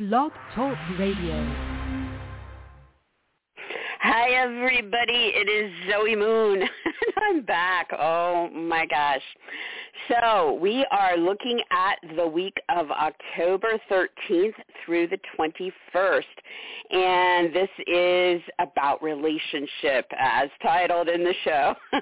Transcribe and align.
Blog 0.00 0.32
Talk 0.54 0.78
Radio. 0.98 1.46
Hi 4.00 4.30
everybody, 4.30 5.30
it 5.34 5.46
is 5.46 5.70
Zoe 5.90 6.16
Moon. 6.16 6.62
I'm 7.22 7.42
back. 7.42 7.90
Oh 7.92 8.48
my 8.48 8.86
gosh. 8.86 9.20
So 10.10 10.54
we 10.54 10.84
are 10.90 11.16
looking 11.16 11.60
at 11.70 12.16
the 12.16 12.26
week 12.26 12.56
of 12.68 12.90
October 12.90 13.78
13th 13.88 14.54
through 14.84 15.06
the 15.06 15.18
21st. 15.38 16.22
And 16.90 17.54
this 17.54 17.68
is 17.86 18.42
about 18.58 19.00
relationship 19.04 20.10
as 20.18 20.48
titled 20.64 21.08
in 21.08 21.22
the 21.22 21.34
show. 21.44 21.74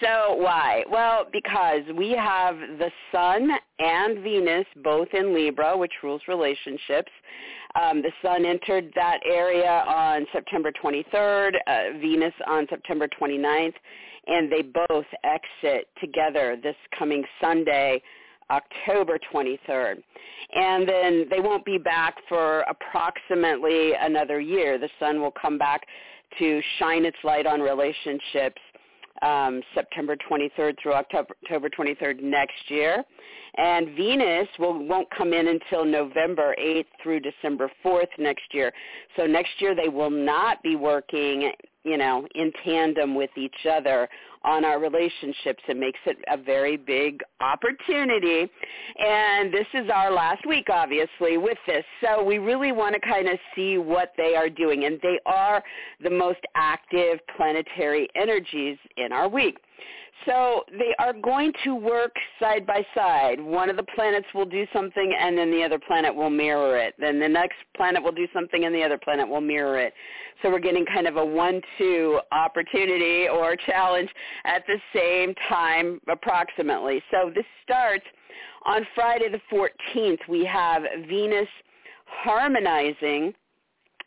so 0.00 0.36
why? 0.36 0.84
Well, 0.88 1.26
because 1.32 1.80
we 1.96 2.12
have 2.12 2.56
the 2.78 2.90
Sun 3.10 3.50
and 3.80 4.22
Venus 4.22 4.66
both 4.84 5.08
in 5.12 5.34
Libra, 5.34 5.76
which 5.76 5.92
rules 6.04 6.22
relationships. 6.28 7.10
Um, 7.74 8.02
the 8.02 8.12
Sun 8.22 8.44
entered 8.44 8.92
that 8.94 9.18
area 9.26 9.82
on 9.88 10.26
September 10.32 10.70
23rd, 10.70 11.54
uh, 11.66 11.98
Venus 11.98 12.34
on 12.46 12.68
September 12.70 13.08
29th 13.20 13.74
and 14.26 14.50
they 14.50 14.62
both 14.62 15.06
exit 15.24 15.88
together 16.00 16.56
this 16.62 16.76
coming 16.98 17.24
Sunday, 17.40 18.02
October 18.50 19.18
23rd. 19.32 20.02
And 20.54 20.88
then 20.88 21.26
they 21.30 21.40
won't 21.40 21.64
be 21.64 21.78
back 21.78 22.16
for 22.28 22.60
approximately 22.60 23.92
another 24.00 24.40
year. 24.40 24.78
The 24.78 24.90
sun 25.00 25.20
will 25.20 25.32
come 25.32 25.58
back 25.58 25.82
to 26.38 26.60
shine 26.78 27.04
its 27.04 27.16
light 27.24 27.46
on 27.46 27.60
relationships 27.60 28.60
um, 29.22 29.62
September 29.74 30.16
23rd 30.16 30.74
through 30.82 30.94
October, 30.94 31.34
October 31.44 31.68
23rd 31.70 32.22
next 32.22 32.68
year. 32.68 33.04
And 33.56 33.94
Venus 33.96 34.48
will, 34.58 34.86
won't 34.86 35.08
come 35.16 35.32
in 35.32 35.46
until 35.48 35.84
November 35.84 36.54
8th 36.58 36.86
through 37.02 37.20
December 37.20 37.70
4th 37.84 38.06
next 38.18 38.44
year. 38.52 38.72
So 39.16 39.26
next 39.26 39.50
year 39.58 39.74
they 39.74 39.88
will 39.88 40.10
not 40.10 40.62
be 40.62 40.74
working 40.74 41.52
you 41.84 41.96
know, 41.96 42.26
in 42.34 42.52
tandem 42.64 43.14
with 43.14 43.30
each 43.36 43.66
other 43.70 44.08
on 44.44 44.64
our 44.64 44.80
relationships. 44.80 45.62
It 45.68 45.76
makes 45.76 45.98
it 46.06 46.16
a 46.28 46.36
very 46.36 46.76
big 46.76 47.20
opportunity. 47.40 48.50
And 48.98 49.52
this 49.52 49.66
is 49.74 49.90
our 49.92 50.12
last 50.12 50.46
week, 50.46 50.68
obviously, 50.70 51.36
with 51.36 51.58
this. 51.66 51.84
So 52.02 52.22
we 52.22 52.38
really 52.38 52.72
want 52.72 52.94
to 52.94 53.00
kind 53.00 53.28
of 53.28 53.38
see 53.54 53.78
what 53.78 54.12
they 54.16 54.34
are 54.36 54.48
doing. 54.48 54.84
And 54.84 54.98
they 55.02 55.18
are 55.26 55.62
the 56.02 56.10
most 56.10 56.40
active 56.54 57.20
planetary 57.36 58.08
energies 58.14 58.78
in 58.96 59.12
our 59.12 59.28
week. 59.28 59.58
So 60.26 60.62
they 60.70 60.94
are 60.98 61.12
going 61.12 61.52
to 61.64 61.74
work 61.74 62.14
side 62.38 62.66
by 62.66 62.86
side. 62.94 63.40
One 63.40 63.68
of 63.68 63.76
the 63.76 63.82
planets 63.94 64.26
will 64.34 64.46
do 64.46 64.66
something 64.72 65.12
and 65.18 65.36
then 65.36 65.50
the 65.50 65.64
other 65.64 65.80
planet 65.80 66.14
will 66.14 66.30
mirror 66.30 66.78
it. 66.78 66.94
Then 66.98 67.18
the 67.18 67.28
next 67.28 67.56
planet 67.76 68.02
will 68.02 68.12
do 68.12 68.28
something 68.32 68.64
and 68.64 68.74
the 68.74 68.84
other 68.84 68.98
planet 68.98 69.28
will 69.28 69.40
mirror 69.40 69.80
it. 69.80 69.92
So 70.42 70.50
we're 70.50 70.60
getting 70.60 70.84
kind 70.86 71.06
of 71.06 71.16
a 71.16 71.24
one-two 71.24 72.20
opportunity 72.30 73.28
or 73.28 73.56
challenge 73.56 74.10
at 74.44 74.64
the 74.66 74.78
same 74.94 75.34
time 75.48 76.00
approximately. 76.08 77.02
So 77.10 77.30
this 77.34 77.44
starts 77.62 78.04
on 78.64 78.86
Friday 78.94 79.28
the 79.28 79.40
14th. 79.54 80.18
We 80.28 80.44
have 80.44 80.82
Venus 81.08 81.48
harmonizing 82.06 83.34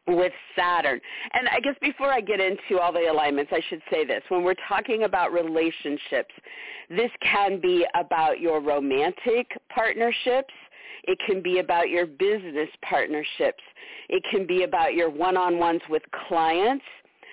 with 0.08 0.34
Saturn. 0.56 1.00
And 1.34 1.48
I 1.50 1.60
guess 1.60 1.76
before 1.82 2.12
I 2.12 2.22
get 2.22 2.40
into 2.40 2.80
all 2.80 2.94
the 2.94 3.12
alignments, 3.12 3.52
I 3.54 3.62
should 3.70 3.82
say 3.92 4.06
this. 4.06 4.22
When 4.30 4.44
we're 4.44 4.54
talking 4.68 5.04
about 5.04 5.34
relationships, 5.34 6.34
this 6.90 7.10
can 7.22 7.60
be 7.60 7.86
about 7.96 8.40
your 8.40 8.62
romantic 8.62 9.48
partnerships. 9.74 10.54
It 11.06 11.18
can 11.26 11.42
be 11.42 11.60
about 11.60 11.90
your 11.90 12.06
business 12.06 12.70
partnerships. 12.88 13.64
It 14.10 14.24
can 14.30 14.46
be 14.46 14.64
about 14.64 14.94
your 14.94 15.10
one-on-ones 15.10 15.82
with 15.90 16.04
clients, 16.28 16.86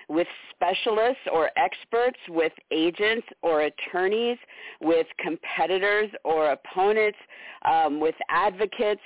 with 0.09 0.27
specialists 0.51 1.23
or 1.31 1.49
experts, 1.57 2.17
with 2.29 2.53
agents 2.71 3.27
or 3.41 3.61
attorneys, 3.61 4.37
with 4.81 5.07
competitors 5.19 6.09
or 6.23 6.51
opponents, 6.51 7.17
um, 7.65 7.99
with 7.99 8.15
advocates. 8.29 9.01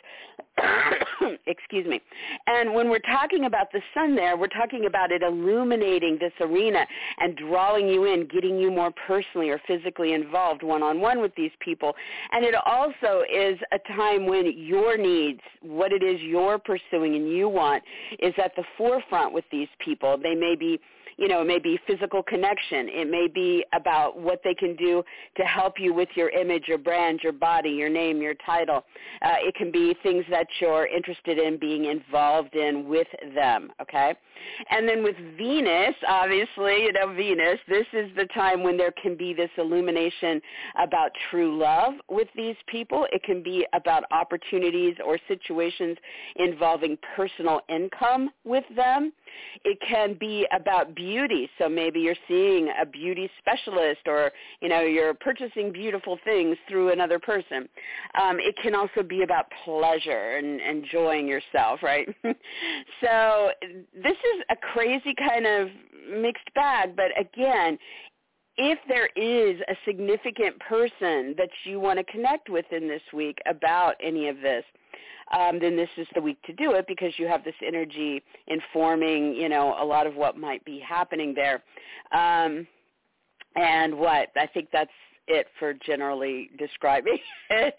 excuse 1.46 1.86
me. 1.86 2.02
And 2.48 2.74
when 2.74 2.90
we're 2.90 3.00
talking 3.00 3.46
about 3.46 3.72
the 3.72 3.82
sun 3.94 4.16
there, 4.16 4.38
we're 4.38 4.48
talking 4.48 4.86
about 4.86 5.12
it 5.12 5.22
illuminating 5.22 6.18
this 6.20 6.34
arena 6.42 6.86
and 7.20 7.36
drawing 7.36 7.88
you 7.88 8.06
in, 8.06 8.28
getting 8.28 8.58
you 8.58 8.72
more 8.72 8.92
personally 9.08 9.50
or 9.50 9.62
physically 9.68 10.14
involved 10.14 10.64
one-on-one 10.64 11.22
with 11.22 11.34
these 11.36 11.52
people. 11.60 11.94
And 12.32 12.46
it 12.46 12.56
also 12.56 13.24
is 13.32 13.58
a 13.72 13.80
time 13.96 14.26
when 14.26 14.52
your 14.56 14.98
needs, 14.98 15.42
what 15.62 15.92
it 15.92 16.04
is 16.04 16.22
you're 16.22 16.60
pursuing 16.60 17.16
and 17.16 17.30
you 17.30 17.50
want, 17.50 17.84
is 18.20 18.34
at 18.44 18.56
the 18.56 18.64
forefront 18.78 19.34
with 19.34 19.46
these 19.52 19.70
people. 19.84 20.18
They 20.22 20.36
may 20.36 20.56
be 20.56 20.80
you 21.18 21.28
know, 21.28 21.42
it 21.42 21.48
may 21.48 21.60
be 21.60 21.80
physical 21.88 22.22
connection. 22.22 22.90
It 22.90 23.10
may 23.10 23.28
be 23.28 23.66
about 23.74 24.20
what 24.20 24.40
they 24.44 24.54
can 24.54 24.76
do 24.76 25.04
to 25.36 25.44
help 25.44 25.74
you 25.80 25.94
with 25.94 26.10
your 26.16 26.30
image, 26.30 26.66
your 26.68 26.78
brand, 26.78 27.22
your 27.24 27.34
body, 27.34 27.72
your 27.72 27.90
name, 27.90 28.22
your 28.22 28.36
title. 28.46 28.86
Uh, 29.24 29.36
it 29.40 29.56
can 29.56 29.72
be 29.72 29.96
things 30.04 30.24
that 30.30 30.47
you're 30.60 30.88
interested 30.88 31.38
in 31.38 31.58
being 31.58 31.86
involved 31.86 32.56
in 32.56 32.88
with 32.88 33.08
them, 33.36 33.72
okay? 33.82 34.16
And 34.70 34.88
then 34.88 35.04
with 35.04 35.16
Venus, 35.38 35.96
obviously, 36.08 36.84
you 36.84 36.94
know, 36.94 37.14
Venus, 37.14 37.60
this 37.68 37.86
is 37.94 38.10
the 38.16 38.26
time 38.34 38.64
when 38.64 38.78
there 38.78 38.94
can 39.02 39.16
be 39.16 39.34
this 39.34 39.50
illumination 39.58 40.42
about 40.82 41.12
true 41.30 41.58
love 41.58 41.94
with 42.10 42.28
these 42.36 42.56
people. 42.68 43.08
It 43.12 43.24
can 43.24 43.44
be 43.44 43.66
about 43.74 44.04
opportunities 44.12 44.96
or 45.06 45.18
situations 45.28 45.98
involving 46.36 46.98
personal 47.16 47.62
income 47.70 48.30
with 48.44 48.64
them. 48.76 49.12
It 49.64 49.78
can 49.88 50.16
be 50.20 50.48
about 50.52 50.96
beauty. 50.96 51.50
So 51.58 51.70
maybe 51.70 52.00
you're 52.00 52.16
seeing 52.28 52.70
a 52.82 52.86
beauty 52.86 53.30
specialist 53.40 54.02
or, 54.08 54.32
you 54.62 54.70
know, 54.70 54.82
you're 54.82 55.14
purchasing 55.14 55.72
beautiful 55.72 56.18
things 56.24 56.58
through 56.68 56.92
another 56.92 57.20
person. 57.20 57.68
Um, 58.22 58.40
it 58.40 58.56
can 58.62 58.76
also 58.76 59.04
be 59.08 59.24
about 59.24 59.46
pleasure 59.64 60.37
and 60.38 60.62
enjoying 60.62 61.28
yourself, 61.28 61.82
right? 61.84 62.08
so 63.02 63.50
this 63.94 64.14
is 64.14 64.44
a 64.50 64.56
crazy 64.56 65.14
kind 65.18 65.46
of 65.46 65.70
mixed 66.12 66.54
bag, 66.56 66.96
but 66.96 67.12
again, 67.20 67.78
if 68.58 68.80
there 68.88 69.08
is 69.16 69.62
a 69.70 69.76
significant 69.86 70.60
person 70.60 71.36
that 71.38 71.50
you 71.64 71.80
want 71.80 72.00
to 72.00 72.04
connect 72.12 72.50
with 72.50 72.66
in 72.72 72.88
this 72.88 73.02
week 73.14 73.38
about 73.46 73.96
any 74.02 74.30
of 74.30 74.38
this, 74.42 74.64
um, 75.38 75.60
then 75.60 75.76
this 75.76 75.90
is 75.98 76.08
the 76.16 76.22
week 76.22 76.42
to 76.44 76.54
do 76.54 76.74
it 76.74 76.86
because 76.88 77.14
you 77.18 77.28
have 77.28 77.44
this 77.44 77.56
energy 77.66 78.24
informing, 78.48 79.34
you 79.36 79.50
know, 79.50 79.76
a 79.80 79.86
lot 79.86 80.08
of 80.08 80.16
what 80.16 80.38
might 80.38 80.64
be 80.66 80.80
happening 80.80 81.36
there. 81.36 81.64
Um, 82.12 82.66
and 83.56 83.98
what 83.98 84.30
I 84.36 84.48
think 84.54 84.70
that's 84.72 84.90
it 85.28 85.48
for 85.60 85.74
generally 85.74 86.50
describing 86.58 87.20
it. 87.50 87.76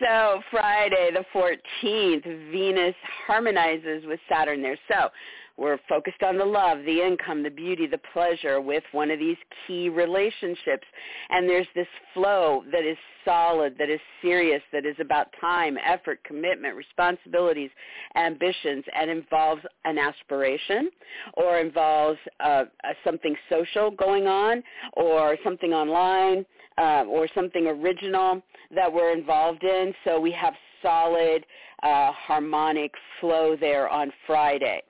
so 0.00 0.40
Friday 0.50 1.10
the 1.12 1.24
14th, 1.34 2.52
Venus 2.52 2.94
harmonizes 3.26 4.04
with 4.06 4.20
Saturn 4.28 4.62
there. 4.62 4.78
So 4.88 5.10
we're 5.56 5.78
focused 5.88 6.22
on 6.22 6.36
the 6.36 6.44
love, 6.44 6.78
the 6.84 7.00
income, 7.00 7.42
the 7.42 7.50
beauty, 7.50 7.86
the 7.86 8.00
pleasure 8.12 8.60
with 8.60 8.84
one 8.92 9.10
of 9.10 9.18
these 9.18 9.38
key 9.66 9.88
relationships. 9.88 10.86
And 11.30 11.48
there's 11.48 11.66
this 11.74 11.86
flow 12.12 12.62
that 12.72 12.84
is 12.84 12.98
solid, 13.24 13.76
that 13.78 13.88
is 13.88 14.00
serious, 14.20 14.62
that 14.72 14.84
is 14.84 14.96
about 15.00 15.28
time, 15.40 15.78
effort, 15.82 16.22
commitment, 16.24 16.76
responsibilities, 16.76 17.70
ambitions, 18.16 18.84
and 18.94 19.10
involves 19.10 19.62
an 19.84 19.98
aspiration 19.98 20.90
or 21.34 21.58
involves 21.58 22.18
uh, 22.40 22.64
something 23.02 23.34
social 23.50 23.90
going 23.90 24.26
on 24.26 24.62
or 24.92 25.38
something 25.42 25.72
online 25.72 26.44
uh, 26.78 27.04
or 27.08 27.28
something 27.34 27.66
original 27.66 28.42
that 28.74 28.92
we're 28.92 29.12
involved 29.12 29.64
in. 29.64 29.94
So 30.04 30.20
we 30.20 30.32
have 30.32 30.54
solid 30.82 31.44
uh, 31.82 32.12
harmonic 32.12 32.92
flow 33.20 33.56
there 33.58 33.88
on 33.88 34.12
Friday. 34.26 34.82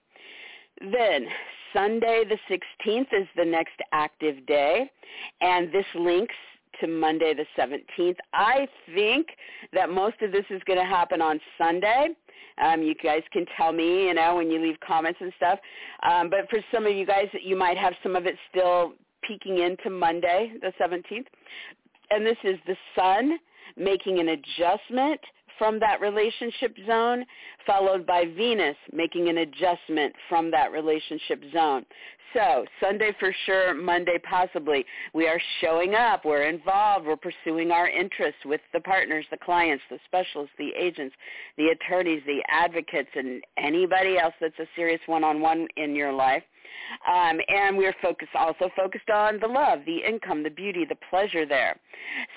Then 0.80 1.26
Sunday 1.72 2.24
the 2.28 2.38
16th 2.50 3.08
is 3.12 3.26
the 3.36 3.44
next 3.44 3.80
active 3.92 4.46
day, 4.46 4.90
and 5.40 5.72
this 5.72 5.86
links 5.94 6.34
to 6.80 6.86
Monday 6.86 7.34
the 7.34 7.46
17th. 7.58 8.16
I 8.34 8.68
think 8.94 9.28
that 9.72 9.90
most 9.90 10.20
of 10.20 10.32
this 10.32 10.44
is 10.50 10.60
going 10.66 10.78
to 10.78 10.84
happen 10.84 11.22
on 11.22 11.40
Sunday. 11.56 12.08
Um, 12.62 12.82
you 12.82 12.94
guys 12.94 13.22
can 13.32 13.44
tell 13.56 13.72
me, 13.72 14.06
you 14.06 14.14
know, 14.14 14.36
when 14.36 14.50
you 14.50 14.60
leave 14.62 14.76
comments 14.86 15.18
and 15.20 15.32
stuff. 15.36 15.58
Um, 16.08 16.30
but 16.30 16.48
for 16.48 16.58
some 16.72 16.86
of 16.86 16.94
you 16.94 17.04
guys, 17.04 17.26
you 17.42 17.56
might 17.56 17.76
have 17.76 17.92
some 18.02 18.16
of 18.16 18.26
it 18.26 18.36
still 18.50 18.94
peeking 19.26 19.58
into 19.58 19.90
Monday 19.90 20.52
the 20.61 20.73
17th. 20.81 21.26
And 22.11 22.25
this 22.25 22.38
is 22.44 22.56
the 22.67 22.76
sun 22.94 23.38
making 23.76 24.19
an 24.20 24.28
adjustment 24.28 25.20
from 25.58 25.81
that 25.81 26.00
relationship 26.00 26.76
zone, 26.87 27.25
followed 27.67 28.06
by 28.06 28.25
Venus 28.37 28.76
making 28.93 29.28
an 29.28 29.38
adjustment 29.38 30.14
from 30.28 30.50
that 30.50 30.70
relationship 30.70 31.43
zone. 31.52 31.84
So 32.34 32.67
Sunday 32.82 33.12
for 33.19 33.34
sure, 33.46 33.73
Monday 33.73 34.19
possibly. 34.28 34.84
We 35.14 35.26
are 35.26 35.40
showing 35.62 35.94
up. 35.94 36.25
We're 36.25 36.49
involved. 36.49 37.06
We're 37.06 37.17
pursuing 37.17 37.70
our 37.70 37.88
interests 37.88 38.40
with 38.44 38.61
the 38.75 38.81
partners, 38.81 39.25
the 39.31 39.38
clients, 39.38 39.82
the 39.88 39.99
specialists, 40.05 40.52
the 40.58 40.70
agents, 40.78 41.14
the 41.56 41.69
attorneys, 41.69 42.23
the 42.26 42.43
advocates, 42.49 43.08
and 43.14 43.43
anybody 43.56 44.19
else 44.19 44.34
that's 44.40 44.58
a 44.58 44.67
serious 44.76 45.00
one-on-one 45.06 45.69
in 45.76 45.94
your 45.94 46.12
life. 46.12 46.43
Um, 47.06 47.40
and 47.48 47.76
we're 47.76 47.94
focused 48.02 48.34
also 48.34 48.70
focused 48.76 49.10
on 49.10 49.38
the 49.40 49.46
love, 49.46 49.80
the 49.86 49.98
income, 50.06 50.42
the 50.42 50.50
beauty, 50.50 50.84
the 50.84 50.96
pleasure 51.10 51.46
there. 51.46 51.78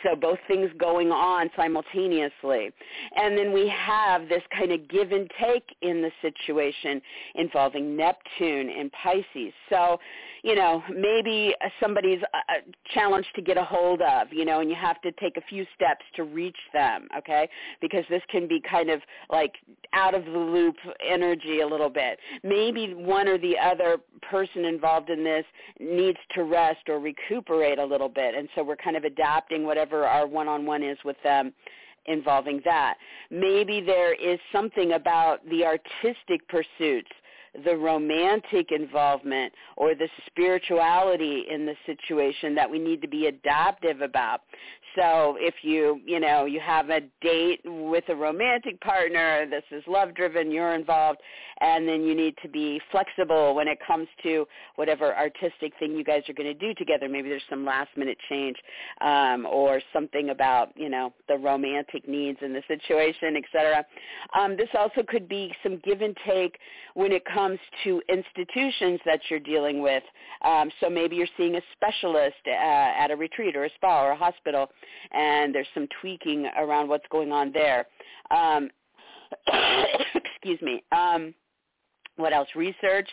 So 0.03 0.15
both 0.15 0.39
things 0.47 0.69
going 0.79 1.11
on 1.11 1.49
simultaneously. 1.55 2.71
And 3.15 3.37
then 3.37 3.51
we 3.53 3.67
have 3.69 4.29
this 4.29 4.43
kind 4.55 4.71
of 4.71 4.87
give 4.89 5.11
and 5.11 5.29
take 5.41 5.63
in 5.81 6.01
the 6.01 6.11
situation 6.21 7.01
involving 7.35 7.95
Neptune 7.95 8.69
and 8.69 8.91
Pisces. 8.91 9.53
So 9.69 9.99
you 10.43 10.55
know, 10.55 10.83
maybe 10.95 11.53
somebody's 11.81 12.21
a 12.33 12.91
challenge 12.93 13.25
to 13.35 13.41
get 13.41 13.57
a 13.57 13.63
hold 13.63 14.01
of, 14.01 14.31
you 14.31 14.45
know, 14.45 14.59
and 14.59 14.69
you 14.69 14.75
have 14.75 15.01
to 15.01 15.11
take 15.13 15.37
a 15.37 15.41
few 15.41 15.65
steps 15.75 16.05
to 16.15 16.23
reach 16.23 16.57
them, 16.73 17.07
okay? 17.17 17.49
Because 17.81 18.03
this 18.09 18.21
can 18.29 18.47
be 18.47 18.61
kind 18.61 18.89
of 18.89 19.01
like 19.29 19.53
out 19.93 20.15
of 20.15 20.25
the 20.25 20.31
loop 20.31 20.75
energy 21.07 21.61
a 21.61 21.67
little 21.67 21.89
bit. 21.89 22.19
Maybe 22.43 22.93
one 22.93 23.27
or 23.27 23.37
the 23.37 23.57
other 23.57 23.97
person 24.21 24.65
involved 24.65 25.09
in 25.09 25.23
this 25.23 25.45
needs 25.79 26.19
to 26.35 26.43
rest 26.43 26.87
or 26.87 26.99
recuperate 26.99 27.79
a 27.79 27.85
little 27.85 28.09
bit, 28.09 28.35
and 28.35 28.47
so 28.55 28.63
we're 28.63 28.75
kind 28.75 28.95
of 28.95 29.03
adapting 29.03 29.65
whatever 29.65 30.05
our 30.05 30.27
one-on-one 30.27 30.83
is 30.83 30.97
with 31.03 31.17
them 31.23 31.53
involving 32.05 32.61
that. 32.65 32.95
Maybe 33.29 33.81
there 33.81 34.13
is 34.13 34.39
something 34.51 34.93
about 34.93 35.47
the 35.49 35.65
artistic 35.65 36.47
pursuits 36.47 37.11
the 37.65 37.75
romantic 37.75 38.71
involvement 38.71 39.53
or 39.75 39.95
the 39.95 40.07
spirituality 40.27 41.45
in 41.49 41.65
the 41.65 41.75
situation 41.85 42.55
that 42.55 42.69
we 42.69 42.79
need 42.79 43.01
to 43.01 43.07
be 43.07 43.27
adaptive 43.27 44.01
about. 44.01 44.41
So 44.95 45.37
if 45.39 45.55
you, 45.61 46.01
you 46.05 46.19
know, 46.19 46.45
you 46.45 46.59
have 46.59 46.89
a 46.89 47.01
date 47.21 47.61
with 47.63 48.03
a 48.09 48.15
romantic 48.15 48.81
partner, 48.81 49.45
this 49.49 49.63
is 49.71 49.83
love 49.87 50.15
driven, 50.15 50.51
you're 50.51 50.73
involved, 50.73 51.19
and 51.61 51.87
then 51.87 52.03
you 52.03 52.15
need 52.15 52.35
to 52.41 52.49
be 52.49 52.81
flexible 52.91 53.53
when 53.53 53.67
it 53.67 53.77
comes 53.85 54.07
to 54.23 54.47
whatever 54.75 55.15
artistic 55.15 55.73
thing 55.79 55.95
you 55.95 56.03
guys 56.03 56.23
are 56.27 56.33
going 56.33 56.47
to 56.51 56.53
do 56.53 56.73
together. 56.73 57.07
Maybe 57.07 57.29
there's 57.29 57.43
some 57.49 57.65
last 57.65 57.89
minute 57.97 58.17
change 58.29 58.57
um, 59.01 59.45
or 59.45 59.81
something 59.93 60.29
about, 60.31 60.71
you 60.75 60.89
know, 60.89 61.13
the 61.27 61.37
romantic 61.37 62.07
needs 62.07 62.39
in 62.41 62.53
the 62.53 62.63
situation, 62.67 63.35
etc. 63.35 63.85
Um, 64.37 64.57
this 64.57 64.69
also 64.77 65.03
could 65.07 65.29
be 65.29 65.53
some 65.61 65.79
give 65.83 66.01
and 66.01 66.17
take 66.25 66.57
when 66.95 67.11
it 67.11 67.23
comes 67.25 67.38
to 67.83 68.01
institutions 68.09 68.99
that 69.05 69.19
you're 69.29 69.39
dealing 69.39 69.81
with. 69.81 70.03
Um, 70.43 70.69
so 70.79 70.89
maybe 70.89 71.15
you're 71.15 71.27
seeing 71.37 71.55
a 71.55 71.61
specialist 71.73 72.35
uh, 72.47 72.51
at 72.51 73.11
a 73.11 73.15
retreat 73.15 73.55
or 73.55 73.65
a 73.65 73.69
spa 73.75 74.03
or 74.03 74.11
a 74.11 74.15
hospital 74.15 74.69
and 75.11 75.53
there's 75.53 75.67
some 75.73 75.87
tweaking 76.01 76.47
around 76.57 76.87
what's 76.89 77.07
going 77.11 77.31
on 77.31 77.51
there. 77.51 77.85
Um, 78.31 78.69
excuse 80.15 80.61
me. 80.61 80.83
Um, 80.91 81.33
what 82.19 82.33
else? 82.33 82.47
Research, 82.55 83.09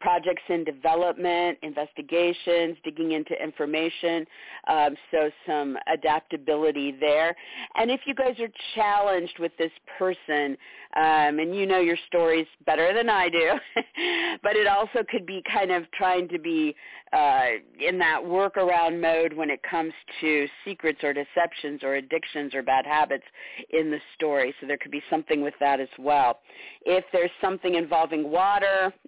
projects 0.00 0.42
in 0.48 0.64
development, 0.64 1.58
investigations, 1.62 2.76
digging 2.84 3.12
into 3.12 3.40
information, 3.42 4.26
um, 4.68 4.96
so 5.10 5.30
some 5.46 5.76
adaptability 5.92 6.96
there. 6.98 7.36
And 7.76 7.90
if 7.90 8.00
you 8.06 8.14
guys 8.14 8.34
are 8.40 8.48
challenged 8.74 9.38
with 9.38 9.52
this 9.58 9.72
person, 9.98 10.56
um, 10.96 11.38
and 11.38 11.54
you 11.54 11.66
know 11.66 11.78
your 11.78 11.98
stories 12.08 12.46
better 12.66 12.92
than 12.92 13.08
I 13.08 13.28
do, 13.28 13.52
but 14.42 14.56
it 14.56 14.66
also 14.66 15.04
could 15.08 15.24
be 15.24 15.42
kind 15.52 15.70
of 15.70 15.90
trying 15.92 16.28
to 16.28 16.38
be 16.38 16.74
uh, 17.12 17.46
in 17.78 17.98
that 17.98 18.20
workaround 18.22 19.00
mode 19.00 19.32
when 19.32 19.50
it 19.50 19.60
comes 19.68 19.92
to 20.20 20.48
secrets 20.64 21.00
or 21.04 21.12
deceptions 21.12 21.82
or 21.82 21.94
addictions 21.94 22.54
or 22.54 22.62
bad 22.62 22.86
habits 22.86 23.24
in 23.70 23.90
the 23.90 23.98
story. 24.16 24.54
So 24.60 24.66
there 24.66 24.78
could 24.78 24.90
be 24.90 25.02
something 25.10 25.42
with 25.42 25.54
that 25.60 25.80
as 25.80 25.88
well. 25.98 26.40
If 26.84 27.04
there's 27.12 27.30
something 27.40 27.74
involving 27.74 28.30
water, 28.30 28.49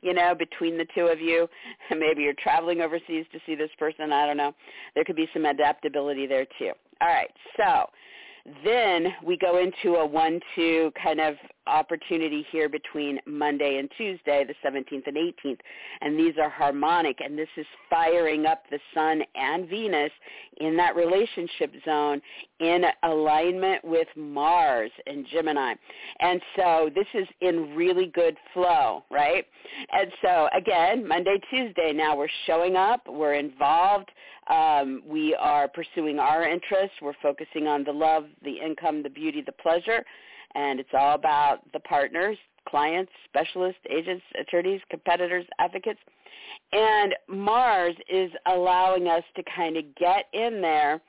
you 0.02 0.14
know, 0.14 0.34
between 0.34 0.78
the 0.78 0.86
two 0.94 1.06
of 1.06 1.20
you, 1.20 1.48
maybe 1.90 2.22
you're 2.22 2.34
traveling 2.34 2.80
overseas 2.80 3.26
to 3.32 3.38
see 3.46 3.54
this 3.54 3.70
person, 3.78 4.12
I 4.12 4.26
don't 4.26 4.36
know. 4.36 4.54
There 4.94 5.04
could 5.04 5.16
be 5.16 5.28
some 5.32 5.44
adaptability 5.44 6.26
there 6.26 6.46
too. 6.58 6.72
All 7.00 7.08
right, 7.08 7.30
so 7.56 7.86
then 8.64 9.14
we 9.24 9.36
go 9.36 9.58
into 9.58 9.96
a 9.96 10.06
one-two 10.06 10.92
kind 11.02 11.20
of 11.20 11.34
opportunity 11.66 12.46
here 12.50 12.68
between 12.68 13.18
Monday 13.26 13.78
and 13.78 13.90
Tuesday, 13.96 14.44
the 14.44 14.54
17th 14.68 15.06
and 15.06 15.16
18th. 15.16 15.60
And 16.00 16.18
these 16.18 16.34
are 16.40 16.50
harmonic, 16.50 17.20
and 17.20 17.38
this 17.38 17.48
is 17.56 17.66
firing 17.88 18.46
up 18.46 18.64
the 18.70 18.78
sun 18.94 19.22
and 19.34 19.68
Venus 19.68 20.10
in 20.58 20.76
that 20.76 20.96
relationship 20.96 21.72
zone 21.84 22.20
in 22.60 22.84
alignment 23.04 23.84
with 23.84 24.08
Mars 24.16 24.90
and 25.06 25.26
Gemini. 25.32 25.74
And 26.20 26.40
so 26.56 26.90
this 26.94 27.06
is 27.14 27.26
in 27.40 27.74
really 27.74 28.06
good 28.06 28.36
flow, 28.52 29.04
right? 29.10 29.46
And 29.92 30.10
so 30.24 30.48
again, 30.56 31.06
Monday, 31.06 31.40
Tuesday, 31.50 31.92
now 31.92 32.16
we're 32.16 32.28
showing 32.46 32.76
up, 32.76 33.02
we're 33.08 33.34
involved, 33.34 34.10
um, 34.48 35.02
we 35.06 35.34
are 35.36 35.68
pursuing 35.68 36.18
our 36.18 36.48
interests, 36.48 36.96
we're 37.00 37.14
focusing 37.22 37.66
on 37.66 37.84
the 37.84 37.92
love, 37.92 38.24
the 38.42 38.58
income, 38.58 39.02
the 39.02 39.10
beauty, 39.10 39.42
the 39.44 39.52
pleasure 39.52 40.04
and 40.54 40.80
it's 40.80 40.90
all 40.92 41.14
about 41.14 41.60
the 41.72 41.80
partners, 41.80 42.36
clients, 42.68 43.12
specialists, 43.28 43.80
agents, 43.90 44.24
attorneys, 44.40 44.80
competitors, 44.90 45.44
advocates. 45.58 46.00
And 46.72 47.14
Mars 47.28 47.94
is 48.10 48.30
allowing 48.46 49.08
us 49.08 49.24
to 49.36 49.42
kind 49.54 49.76
of 49.76 49.84
get 49.96 50.26
in 50.32 50.60
there 50.60 51.00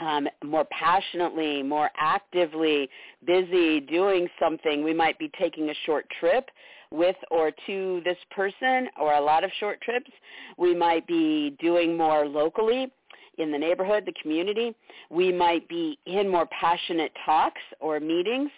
um, 0.00 0.28
more 0.44 0.66
passionately, 0.70 1.62
more 1.62 1.90
actively, 1.96 2.88
busy 3.24 3.80
doing 3.80 4.28
something. 4.40 4.82
We 4.82 4.94
might 4.94 5.18
be 5.18 5.30
taking 5.38 5.70
a 5.70 5.74
short 5.86 6.06
trip 6.18 6.48
with 6.90 7.16
or 7.30 7.50
to 7.66 8.00
this 8.04 8.16
person 8.30 8.88
or 9.00 9.14
a 9.14 9.20
lot 9.20 9.44
of 9.44 9.50
short 9.58 9.80
trips. 9.80 10.10
We 10.58 10.74
might 10.74 11.06
be 11.06 11.56
doing 11.60 11.96
more 11.96 12.26
locally 12.26 12.92
in 13.38 13.50
the 13.50 13.58
neighborhood, 13.58 14.04
the 14.06 14.14
community. 14.20 14.74
We 15.10 15.32
might 15.32 15.68
be 15.68 15.98
in 16.06 16.28
more 16.28 16.46
passionate 16.46 17.12
talks 17.24 17.60
or 17.80 18.00
meetings. 18.00 18.50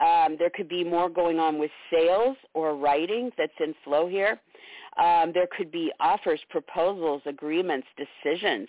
Um, 0.00 0.36
there 0.38 0.50
could 0.50 0.68
be 0.68 0.82
more 0.84 1.08
going 1.08 1.38
on 1.38 1.58
with 1.58 1.70
sales 1.92 2.36
or 2.52 2.76
writing 2.76 3.30
that's 3.38 3.52
in 3.60 3.74
flow 3.84 4.08
here. 4.08 4.40
Um, 4.98 5.32
there 5.32 5.48
could 5.56 5.70
be 5.72 5.92
offers, 6.00 6.40
proposals, 6.50 7.22
agreements, 7.26 7.86
decisions. 7.96 8.68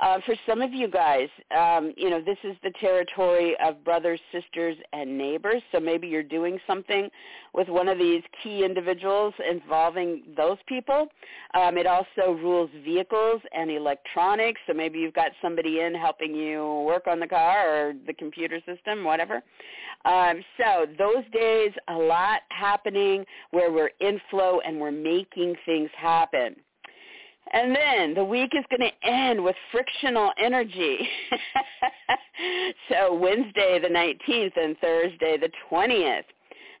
Uh, 0.00 0.18
for 0.24 0.34
some 0.46 0.62
of 0.62 0.72
you 0.72 0.88
guys, 0.88 1.28
um, 1.56 1.92
you 1.96 2.10
know, 2.10 2.20
this 2.20 2.38
is 2.44 2.56
the 2.62 2.72
territory 2.80 3.56
of 3.64 3.82
brothers, 3.84 4.20
sisters, 4.32 4.76
and 4.92 5.16
neighbors. 5.16 5.62
So 5.72 5.80
maybe 5.80 6.06
you're 6.06 6.22
doing 6.22 6.58
something 6.66 7.08
with 7.52 7.68
one 7.68 7.88
of 7.88 7.98
these 7.98 8.22
key 8.42 8.64
individuals 8.64 9.34
involving 9.50 10.22
those 10.36 10.58
people. 10.66 11.08
Um, 11.54 11.76
it 11.76 11.86
also 11.86 12.32
rules 12.32 12.70
vehicles 12.84 13.40
and 13.52 13.70
electronics. 13.70 14.60
So 14.66 14.72
maybe 14.72 14.98
you've 14.98 15.14
got 15.14 15.32
somebody 15.42 15.80
in 15.80 15.94
helping 15.94 16.34
you 16.34 16.84
work 16.86 17.06
on 17.06 17.20
the 17.20 17.26
car 17.26 17.88
or 17.88 17.92
the 18.06 18.14
computer 18.14 18.60
system, 18.66 19.04
whatever. 19.04 19.42
Um, 20.04 20.42
so 20.56 20.86
those 20.98 21.24
days, 21.32 21.72
a 21.88 21.94
lot 21.94 22.40
happening 22.48 23.24
where 23.50 23.70
we're 23.70 23.90
in 24.00 24.20
flow 24.30 24.60
and 24.64 24.80
we're 24.80 24.90
making 24.90 25.56
things 25.66 25.90
happen. 25.96 26.56
And 27.52 27.74
then 27.74 28.14
the 28.14 28.24
week 28.24 28.52
is 28.56 28.64
going 28.70 28.90
to 28.90 29.08
end 29.08 29.42
with 29.42 29.56
frictional 29.72 30.30
energy. 30.38 30.98
so 32.88 33.14
Wednesday 33.14 33.78
the 33.80 33.88
19th 33.88 34.56
and 34.56 34.76
Thursday 34.78 35.36
the 35.36 35.50
20th, 35.70 36.24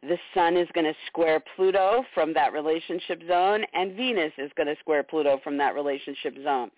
the 0.02 0.16
sun 0.32 0.56
is 0.56 0.68
going 0.74 0.86
to 0.86 0.94
square 1.06 1.42
Pluto 1.56 2.04
from 2.14 2.32
that 2.34 2.52
relationship 2.52 3.22
zone 3.28 3.64
and 3.74 3.96
Venus 3.96 4.32
is 4.38 4.50
going 4.56 4.68
to 4.68 4.76
square 4.80 5.02
Pluto 5.02 5.40
from 5.42 5.58
that 5.58 5.74
relationship 5.74 6.34
zone. 6.42 6.70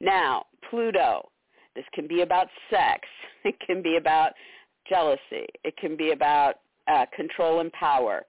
Now, 0.00 0.46
Pluto, 0.68 1.28
this 1.74 1.84
can 1.92 2.06
be 2.06 2.22
about 2.22 2.48
sex. 2.70 3.00
It 3.42 3.56
can 3.66 3.80
be 3.80 3.96
about 3.96 4.32
jealousy. 4.86 5.46
It 5.64 5.74
can 5.78 5.96
be 5.96 6.10
about 6.12 6.56
uh, 6.92 7.06
control 7.16 7.60
and 7.60 7.72
power. 7.72 8.26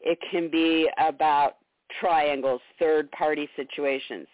It 0.00 0.18
can 0.30 0.50
be 0.50 0.88
about 0.98 1.56
triangles, 2.00 2.62
third-party 2.78 3.46
situations. 3.56 4.26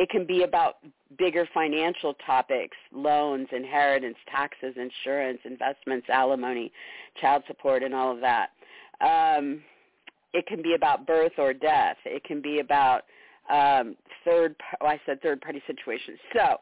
It 0.00 0.08
can 0.08 0.24
be 0.24 0.44
about 0.44 0.76
bigger 1.18 1.46
financial 1.52 2.14
topics, 2.24 2.74
loans, 2.90 3.48
inheritance, 3.52 4.16
taxes, 4.34 4.74
insurance, 4.78 5.40
investments, 5.44 6.06
alimony, 6.10 6.72
child 7.20 7.42
support, 7.46 7.82
and 7.82 7.94
all 7.94 8.10
of 8.10 8.18
that. 8.22 8.48
Um, 9.02 9.60
it 10.32 10.46
can 10.46 10.62
be 10.62 10.72
about 10.72 11.06
birth 11.06 11.32
or 11.36 11.52
death. 11.52 11.98
It 12.06 12.24
can 12.24 12.40
be 12.40 12.60
about 12.60 13.02
um, 13.50 13.94
third, 14.24 14.56
oh, 14.80 14.86
I 14.86 14.98
said 15.04 15.20
third 15.20 15.42
party 15.42 15.62
situations. 15.66 16.18
So 16.32 16.56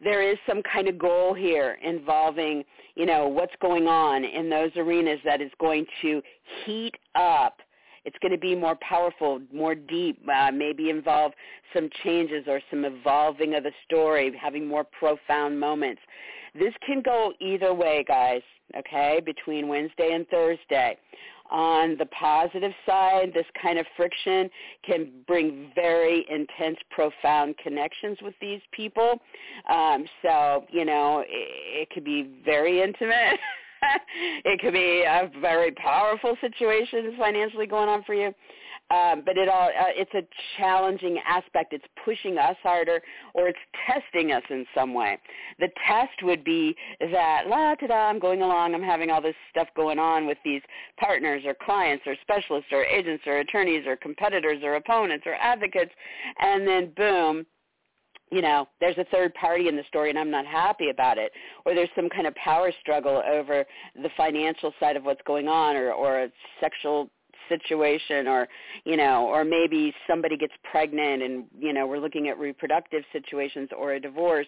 there 0.00 0.22
is 0.22 0.38
some 0.48 0.62
kind 0.62 0.86
of 0.86 0.96
goal 0.96 1.34
here 1.34 1.78
involving, 1.82 2.62
you 2.94 3.06
know, 3.06 3.26
what's 3.26 3.54
going 3.60 3.88
on 3.88 4.22
in 4.22 4.48
those 4.48 4.70
arenas 4.76 5.18
that 5.24 5.40
is 5.40 5.50
going 5.58 5.84
to 6.02 6.22
heat 6.64 6.94
up 7.16 7.56
it's 8.04 8.16
going 8.20 8.32
to 8.32 8.38
be 8.38 8.54
more 8.54 8.76
powerful, 8.76 9.40
more 9.52 9.74
deep, 9.74 10.18
uh, 10.28 10.50
maybe 10.52 10.90
involve 10.90 11.32
some 11.72 11.88
changes 12.02 12.44
or 12.46 12.60
some 12.70 12.84
evolving 12.84 13.54
of 13.54 13.64
the 13.64 13.72
story, 13.86 14.32
having 14.40 14.66
more 14.66 14.84
profound 14.84 15.58
moments. 15.58 16.00
This 16.54 16.74
can 16.86 17.02
go 17.02 17.32
either 17.40 17.74
way, 17.74 18.04
guys, 18.06 18.42
okay, 18.76 19.20
between 19.24 19.68
Wednesday 19.68 20.12
and 20.12 20.26
Thursday. 20.28 20.96
On 21.50 21.96
the 21.98 22.06
positive 22.06 22.72
side, 22.86 23.32
this 23.34 23.44
kind 23.60 23.78
of 23.78 23.86
friction 23.96 24.48
can 24.84 25.10
bring 25.26 25.70
very 25.74 26.24
intense, 26.30 26.78
profound 26.90 27.56
connections 27.58 28.18
with 28.22 28.34
these 28.40 28.60
people. 28.72 29.20
Um, 29.68 30.06
so, 30.22 30.64
you 30.70 30.84
know, 30.84 31.20
it, 31.20 31.28
it 31.28 31.90
could 31.90 32.04
be 32.04 32.30
very 32.44 32.82
intimate. 32.82 33.38
it 34.44 34.60
could 34.60 34.72
be 34.72 35.02
a 35.02 35.30
very 35.40 35.72
powerful 35.72 36.36
situation 36.40 37.14
financially 37.18 37.66
going 37.66 37.88
on 37.88 38.02
for 38.04 38.14
you. 38.14 38.32
Um, 38.90 39.22
but 39.24 39.38
it 39.38 39.48
all 39.48 39.68
uh, 39.68 39.92
it's 39.96 40.12
a 40.12 40.22
challenging 40.58 41.18
aspect. 41.26 41.72
It's 41.72 41.84
pushing 42.04 42.36
us 42.36 42.54
harder, 42.62 43.00
or 43.32 43.48
it's 43.48 43.58
testing 43.86 44.30
us 44.32 44.42
in 44.50 44.66
some 44.74 44.92
way. 44.92 45.18
The 45.58 45.68
test 45.88 46.22
would 46.22 46.44
be 46.44 46.76
that 47.00 47.44
la 47.48 47.74
ta 47.76 47.86
da, 47.86 47.94
I'm 48.08 48.18
going 48.18 48.42
along, 48.42 48.74
I'm 48.74 48.82
having 48.82 49.10
all 49.10 49.22
this 49.22 49.34
stuff 49.50 49.68
going 49.74 49.98
on 49.98 50.26
with 50.26 50.36
these 50.44 50.60
partners 51.00 51.44
or 51.46 51.54
clients 51.54 52.04
or 52.06 52.14
specialists 52.20 52.68
or 52.72 52.84
agents 52.84 53.24
or 53.26 53.38
attorneys 53.38 53.86
or 53.86 53.96
competitors 53.96 54.58
or 54.62 54.74
opponents 54.74 55.24
or 55.26 55.34
advocates, 55.34 55.92
and 56.38 56.68
then 56.68 56.92
boom, 56.94 57.46
you 58.34 58.42
know, 58.42 58.66
there's 58.80 58.98
a 58.98 59.04
third 59.12 59.32
party 59.34 59.68
in 59.68 59.76
the 59.76 59.84
story 59.86 60.10
and 60.10 60.18
I'm 60.18 60.30
not 60.30 60.44
happy 60.44 60.90
about 60.90 61.18
it, 61.18 61.30
or 61.64 61.74
there's 61.74 61.88
some 61.94 62.08
kind 62.08 62.26
of 62.26 62.34
power 62.34 62.72
struggle 62.80 63.22
over 63.30 63.64
the 63.94 64.10
financial 64.16 64.72
side 64.80 64.96
of 64.96 65.04
what's 65.04 65.22
going 65.24 65.46
on, 65.46 65.76
or 65.76 65.92
or 65.92 66.24
a 66.24 66.28
sexual 66.60 67.08
situation 67.48 68.26
or 68.26 68.48
you 68.84 68.96
know 68.96 69.26
or 69.26 69.44
maybe 69.44 69.92
somebody 70.08 70.36
gets 70.36 70.52
pregnant 70.70 71.22
and 71.22 71.44
you 71.58 71.72
know 71.72 71.86
we're 71.86 71.98
looking 71.98 72.28
at 72.28 72.38
reproductive 72.38 73.02
situations 73.12 73.68
or 73.76 73.94
a 73.94 74.00
divorce 74.00 74.46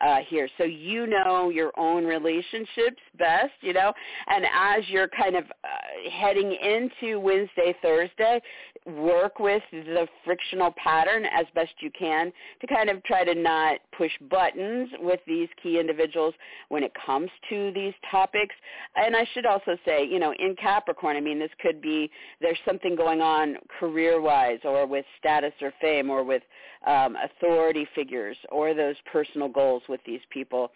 uh 0.00 0.18
here. 0.28 0.48
So 0.58 0.64
you 0.64 1.06
know 1.06 1.50
your 1.50 1.72
own 1.78 2.04
relationships 2.04 3.00
best 3.18 3.52
you 3.60 3.72
know? 3.72 3.92
And 4.26 4.44
as 4.44 4.88
you're 4.88 5.08
kind 5.08 5.36
of 5.36 5.44
uh, 5.44 6.10
heading 6.10 6.52
into 6.52 7.18
Wednesday 7.20 7.74
Thursday 7.82 8.40
work 8.86 9.38
with 9.38 9.62
the 9.72 10.06
frictional 10.24 10.72
pattern 10.72 11.24
as 11.24 11.46
best 11.54 11.72
you 11.80 11.90
can 11.98 12.30
to 12.60 12.66
kind 12.66 12.90
of 12.90 13.02
try 13.04 13.24
to 13.24 13.34
not 13.34 13.78
push 13.96 14.12
buttons 14.30 14.90
with 15.00 15.20
these 15.26 15.48
key 15.62 15.78
individuals 15.80 16.34
when 16.68 16.82
it 16.82 16.92
comes 17.06 17.30
to 17.48 17.72
these 17.72 17.94
topics. 18.10 18.54
And 18.96 19.16
I 19.16 19.26
should 19.32 19.46
also 19.46 19.76
say 19.84 20.06
you 20.06 20.18
know 20.18 20.34
in 20.38 20.54
Capricorn 20.60 21.16
I 21.16 21.20
mean 21.20 21.38
this 21.38 21.50
could 21.60 21.80
be 21.80 22.10
there's 22.44 22.58
something 22.66 22.94
going 22.94 23.22
on 23.22 23.56
career-wise 23.80 24.58
or 24.64 24.86
with 24.86 25.06
status 25.18 25.54
or 25.62 25.72
fame 25.80 26.10
or 26.10 26.22
with 26.22 26.42
um, 26.86 27.16
authority 27.24 27.88
figures 27.94 28.36
or 28.52 28.74
those 28.74 28.96
personal 29.10 29.48
goals 29.48 29.82
with 29.88 30.00
these 30.04 30.20
people, 30.28 30.70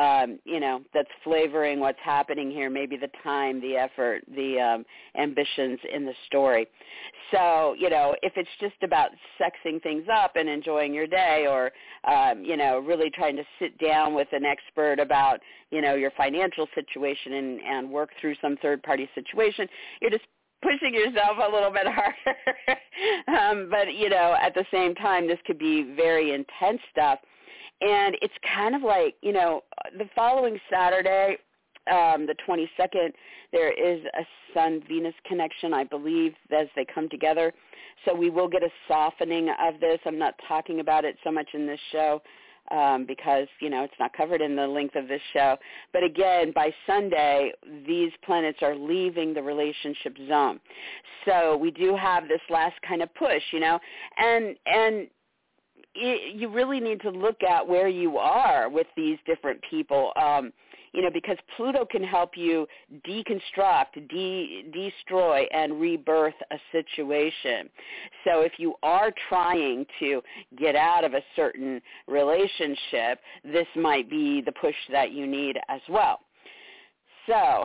um, 0.00 0.38
you 0.44 0.60
know, 0.60 0.80
that's 0.94 1.10
flavoring 1.22 1.78
what's 1.78 1.98
happening 2.02 2.50
here, 2.50 2.70
maybe 2.70 2.96
the 2.96 3.10
time, 3.22 3.60
the 3.60 3.76
effort, 3.76 4.22
the 4.34 4.58
um, 4.58 4.86
ambitions 5.20 5.78
in 5.92 6.06
the 6.06 6.14
story. 6.26 6.66
So, 7.32 7.74
you 7.78 7.90
know, 7.90 8.16
if 8.22 8.32
it's 8.36 8.48
just 8.58 8.82
about 8.82 9.10
sexing 9.38 9.82
things 9.82 10.04
up 10.10 10.36
and 10.36 10.48
enjoying 10.48 10.94
your 10.94 11.06
day 11.06 11.46
or, 11.46 11.70
um, 12.10 12.42
you 12.44 12.56
know, 12.56 12.78
really 12.78 13.10
trying 13.10 13.36
to 13.36 13.44
sit 13.58 13.76
down 13.78 14.14
with 14.14 14.28
an 14.32 14.46
expert 14.46 15.00
about, 15.00 15.40
you 15.70 15.82
know, 15.82 15.96
your 15.96 16.12
financial 16.12 16.66
situation 16.74 17.34
and, 17.34 17.60
and 17.60 17.90
work 17.90 18.10
through 18.20 18.36
some 18.40 18.56
third-party 18.62 19.06
situation, 19.14 19.68
you're 20.00 20.10
just 20.10 20.24
pushing 20.62 20.94
yourself 20.94 21.38
a 21.42 21.52
little 21.52 21.70
bit 21.70 21.86
harder. 21.86 22.42
um, 23.28 23.68
but 23.70 23.94
you 23.94 24.08
know, 24.08 24.36
at 24.40 24.54
the 24.54 24.64
same 24.72 24.94
time, 24.94 25.26
this 25.26 25.38
could 25.46 25.58
be 25.58 25.94
very 25.96 26.32
intense 26.32 26.80
stuff. 26.90 27.18
And 27.80 28.14
it's 28.20 28.34
kind 28.54 28.74
of 28.74 28.82
like, 28.82 29.14
you 29.22 29.32
know, 29.32 29.62
the 29.96 30.08
following 30.14 30.58
Saturday, 30.70 31.38
um, 31.90 32.26
the 32.26 32.34
22nd, 32.46 33.12
there 33.52 33.72
is 33.72 34.04
a 34.18 34.22
Sun-Venus 34.52 35.14
connection, 35.26 35.72
I 35.72 35.84
believe, 35.84 36.34
as 36.52 36.66
they 36.76 36.84
come 36.94 37.08
together. 37.08 37.52
So 38.04 38.14
we 38.14 38.28
will 38.28 38.48
get 38.48 38.62
a 38.62 38.68
softening 38.86 39.48
of 39.60 39.80
this. 39.80 39.98
I'm 40.04 40.18
not 40.18 40.34
talking 40.46 40.80
about 40.80 41.06
it 41.06 41.16
so 41.24 41.32
much 41.32 41.48
in 41.54 41.66
this 41.66 41.80
show 41.90 42.20
um, 42.70 43.04
because 43.06 43.46
you 43.60 43.70
know 43.70 43.84
it's 43.84 43.94
not 43.98 44.12
covered 44.12 44.40
in 44.40 44.56
the 44.56 44.66
length 44.66 44.96
of 44.96 45.08
this 45.08 45.20
show. 45.32 45.56
But 45.92 46.02
again, 46.02 46.52
by 46.54 46.72
Sunday, 46.86 47.52
these 47.86 48.12
planets 48.24 48.58
are 48.62 48.74
leaving 48.74 49.34
the 49.34 49.42
relationship 49.42 50.16
zone, 50.28 50.60
so 51.26 51.56
we 51.56 51.70
do 51.70 51.96
have 51.96 52.28
this 52.28 52.40
last 52.48 52.76
kind 52.86 53.02
of 53.02 53.14
push, 53.14 53.42
you 53.52 53.60
know, 53.60 53.78
and 54.16 54.56
and 54.66 55.08
it, 55.94 56.36
you 56.36 56.48
really 56.48 56.80
need 56.80 57.00
to 57.02 57.10
look 57.10 57.42
at 57.42 57.66
where 57.66 57.88
you 57.88 58.18
are 58.18 58.68
with 58.68 58.86
these 58.96 59.18
different 59.26 59.60
people. 59.68 60.12
Um, 60.20 60.52
you 60.92 61.02
know, 61.02 61.10
because 61.12 61.36
Pluto 61.56 61.84
can 61.84 62.02
help 62.02 62.36
you 62.36 62.66
deconstruct, 63.06 64.08
de- 64.08 64.64
destroy, 64.72 65.46
and 65.52 65.80
rebirth 65.80 66.34
a 66.50 66.56
situation. 66.72 67.68
So 68.24 68.40
if 68.40 68.52
you 68.58 68.74
are 68.82 69.12
trying 69.28 69.86
to 70.00 70.22
get 70.58 70.76
out 70.76 71.04
of 71.04 71.14
a 71.14 71.22
certain 71.36 71.80
relationship, 72.08 73.20
this 73.44 73.66
might 73.76 74.10
be 74.10 74.42
the 74.44 74.52
push 74.52 74.74
that 74.90 75.12
you 75.12 75.26
need 75.26 75.58
as 75.68 75.80
well. 75.88 76.20
So, 77.26 77.64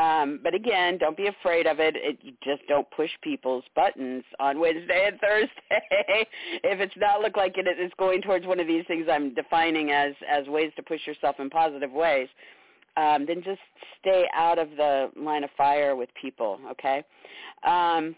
um, 0.00 0.40
but 0.42 0.54
again, 0.54 0.96
don't 0.96 1.16
be 1.16 1.26
afraid 1.26 1.66
of 1.66 1.80
it. 1.80 1.96
it. 1.96 2.18
You 2.22 2.32
just 2.42 2.66
don't 2.68 2.90
push 2.92 3.10
people's 3.22 3.64
buttons 3.74 4.24
on 4.40 4.58
Wednesday 4.58 5.08
and 5.08 5.20
Thursday. 5.20 5.50
if 6.64 6.80
it's 6.80 6.94
not 6.96 7.20
look 7.20 7.36
like 7.36 7.58
it 7.58 7.66
is 7.78 7.92
going 7.98 8.22
towards 8.22 8.46
one 8.46 8.60
of 8.60 8.66
these 8.66 8.84
things 8.86 9.08
I'm 9.10 9.34
defining 9.34 9.90
as 9.90 10.12
as 10.30 10.46
ways 10.46 10.72
to 10.76 10.82
push 10.82 11.06
yourself 11.06 11.36
in 11.40 11.50
positive 11.50 11.90
ways, 11.92 12.28
um, 12.96 13.26
then 13.26 13.42
just 13.42 13.60
stay 14.00 14.26
out 14.34 14.58
of 14.58 14.70
the 14.76 15.10
line 15.16 15.44
of 15.44 15.50
fire 15.56 15.96
with 15.96 16.08
people, 16.20 16.58
okay? 16.70 17.04
Um, 17.66 18.14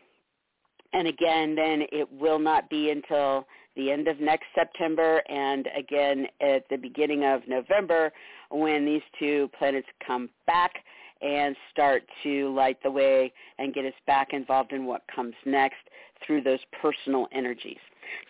and 0.93 1.09
again, 1.09 1.55
then 1.55 1.83
it 1.93 2.09
will 2.13 2.39
not 2.39 2.71
be 2.71 2.91
until 2.91 3.47
the 3.77 3.91
end 3.91 4.09
of 4.09 4.21
next 4.21 4.47
September 4.55 5.21
and 5.29 5.69
again 5.77 6.27
at 6.41 6.65
the 6.71 6.77
beginning 6.77 7.25
of 7.25 7.43
November 7.49 8.13
when 8.51 8.85
these 8.85 9.03
two 9.19 9.51
planets 9.59 9.89
come 10.07 10.31
back 10.47 10.73
and 11.21 11.57
start 11.73 12.03
to 12.23 12.55
light 12.55 12.77
the 12.83 12.91
way 12.91 13.33
and 13.59 13.75
get 13.75 13.85
us 13.85 13.95
back 14.07 14.29
involved 14.33 14.73
in 14.73 14.85
what 14.87 15.03
comes 15.15 15.35
next 15.45 15.79
through 16.25 16.43
those 16.43 16.61
personal 16.81 17.27
energies. 17.33 17.79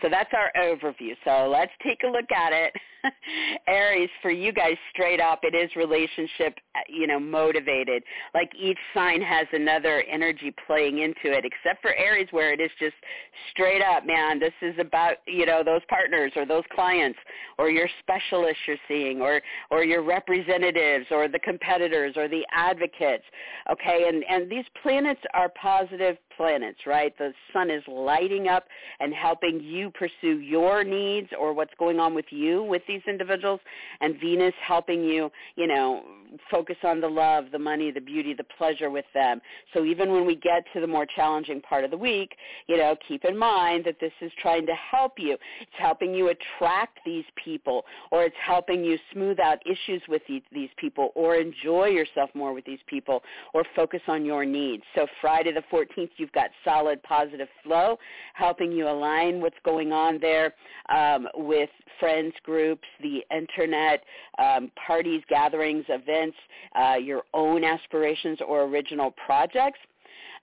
So 0.01 0.09
that's 0.09 0.31
our 0.33 0.51
overview. 0.59 1.15
So 1.25 1.51
let's 1.51 1.73
take 1.83 2.03
a 2.05 2.11
look 2.11 2.31
at 2.33 2.53
it. 2.53 2.73
Aries, 3.67 4.11
for 4.23 4.31
you 4.31 4.53
guys 4.53 4.77
straight 4.93 5.21
up, 5.21 5.41
it 5.43 5.55
is 5.55 5.75
relationship, 5.77 6.59
uh, 6.75 6.81
you 6.89 7.07
know, 7.07 7.21
motivated. 7.21 8.03
Like 8.35 8.51
each 8.59 8.79
sign 8.93 9.21
has 9.23 9.47
another 9.53 10.05
energy 10.11 10.55
playing 10.67 10.99
into 10.99 11.37
it, 11.37 11.45
except 11.45 11.83
for 11.83 11.95
Aries 11.95 12.29
where 12.31 12.53
it 12.53 12.61
is 12.61 12.71
just 12.79 12.95
straight 13.51 13.83
up, 13.83 14.07
man, 14.07 14.39
this 14.39 14.53
is 14.63 14.75
about, 14.79 15.17
you 15.27 15.47
know, 15.47 15.63
those 15.65 15.83
partners 15.89 16.33
or 16.37 16.47
those 16.47 16.65
clients 16.75 17.19
or 17.59 17.71
your 17.71 17.89
specialists 18.01 18.61
you're 18.67 18.77
seeing 18.89 19.21
or, 19.21 19.41
or 19.71 19.85
your 19.85 20.03
representatives 20.03 21.07
or 21.11 21.29
the 21.29 21.39
competitors 21.39 22.15
or 22.17 22.29
the 22.29 22.45
advocates. 22.53 23.25
Okay, 23.71 24.07
and, 24.09 24.25
and 24.29 24.51
these 24.51 24.65
planets 24.83 25.21
are 25.35 25.49
positive 25.61 26.17
planets, 26.37 26.79
right? 26.87 27.17
The 27.19 27.33
sun 27.53 27.71
is 27.71 27.83
lighting 27.87 28.49
up 28.49 28.65
and 29.01 29.13
helping 29.15 29.61
you 29.61 29.91
pursue 29.91 30.39
your 30.41 30.85
needs 30.85 31.29
or 31.39 31.53
what's 31.53 31.75
going 31.79 32.01
on 32.01 32.15
with 32.15 32.27
you 32.31 32.63
with 32.63 32.83
these 32.95 33.03
individuals 33.09 33.61
and 34.01 34.19
Venus 34.21 34.55
helping 34.67 35.03
you, 35.03 35.31
you 35.57 35.67
know, 35.67 36.03
focus 36.51 36.77
on 36.85 37.01
the 37.01 37.09
love, 37.09 37.47
the 37.53 37.59
money, 37.59 37.91
the 37.91 38.01
beauty, 38.01 38.35
the 38.35 38.45
pleasure 38.45 38.91
with 38.91 39.05
them. 39.15 39.41
So 39.73 39.85
even 39.85 40.13
when 40.13 40.27
we 40.27 40.37
get 40.37 40.65
to 40.75 40.81
the 40.81 40.87
more 40.87 41.07
challenging 41.07 41.61
part 41.61 41.85
of 41.85 41.91
the 41.91 41.97
week, 41.97 42.37
you 42.67 42.77
know, 42.77 42.97
keep 43.07 43.25
in 43.25 43.37
mind 43.37 43.85
that 43.85 43.97
this 44.01 44.13
is 44.21 44.33
trying 44.41 44.67
to 44.67 44.75
help 44.75 45.13
you. 45.19 45.37
It's 45.61 45.71
helping 45.79 46.15
you 46.15 46.29
attract 46.29 46.99
these 47.05 47.25
people 47.43 47.85
or 48.11 48.25
it's 48.25 48.37
helping 48.45 48.85
you 48.85 48.99
smooth 49.13 49.39
out 49.41 49.59
issues 49.67 50.03
with 50.09 50.23
these 50.29 50.71
people 50.77 51.11
or 51.15 51.37
enjoy 51.37 51.87
yourself 51.87 52.31
more 52.35 52.53
with 52.53 52.65
these 52.65 52.79
people 52.87 53.23
or 53.53 53.65
focus 53.77 54.01
on 54.09 54.25
your 54.25 54.45
needs. 54.45 54.83
So 54.95 55.07
Friday 55.21 55.53
the 55.53 55.63
14th, 55.73 56.11
you've 56.17 56.33
got 56.33 56.51
solid 56.65 57.03
positive 57.03 57.49
flow 57.63 57.99
helping 58.35 58.73
you 58.73 58.89
align 58.89 59.41
what's 59.41 59.57
going 59.65 59.93
on 59.93 60.19
there 60.21 60.55
um, 60.95 61.29
with 61.35 61.71
friends 62.01 62.35
groups, 62.43 62.87
the 63.01 63.25
internet, 63.35 64.05
um, 64.39 64.71
parties, 64.87 65.23
gatherings, 65.29 65.85
events, 65.89 66.24
uh, 66.79 66.95
your 66.95 67.23
own 67.35 67.65
aspirations 67.65 68.39
or 68.47 68.63
original 68.65 69.13
projects. 69.27 69.79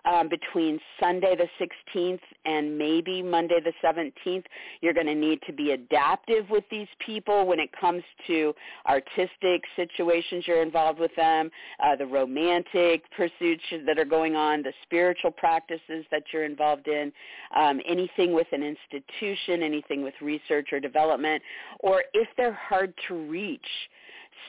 um, 0.05 0.29
between 0.29 0.79
Sunday 0.99 1.35
the 1.35 1.47
16th 1.95 2.19
and 2.45 2.77
maybe 2.77 3.21
Monday 3.21 3.59
the 3.63 3.73
17th. 3.83 4.43
You're 4.81 4.93
going 4.93 5.07
to 5.07 5.15
need 5.15 5.39
to 5.45 5.53
be 5.53 5.71
adaptive 5.71 6.49
with 6.49 6.63
these 6.71 6.87
people 7.05 7.45
when 7.45 7.59
it 7.59 7.69
comes 7.79 8.03
to 8.27 8.53
artistic 8.87 9.63
situations 9.75 10.45
you're 10.47 10.61
involved 10.63 10.99
with 10.99 11.15
them, 11.15 11.51
uh, 11.83 11.95
the 11.95 12.05
romantic 12.05 13.03
pursuits 13.11 13.63
that 13.85 13.99
are 13.99 14.05
going 14.05 14.35
on, 14.35 14.63
the 14.63 14.73
spiritual 14.83 15.31
practices 15.31 16.05
that 16.11 16.23
you're 16.33 16.45
involved 16.45 16.87
in, 16.87 17.11
um, 17.55 17.79
anything 17.87 18.33
with 18.33 18.47
an 18.51 18.63
institution, 18.63 19.63
anything 19.63 20.03
with 20.03 20.13
research 20.21 20.69
or 20.71 20.79
development, 20.79 21.41
or 21.79 22.03
if 22.13 22.27
they're 22.37 22.53
hard 22.53 22.93
to 23.07 23.15
reach 23.29 23.61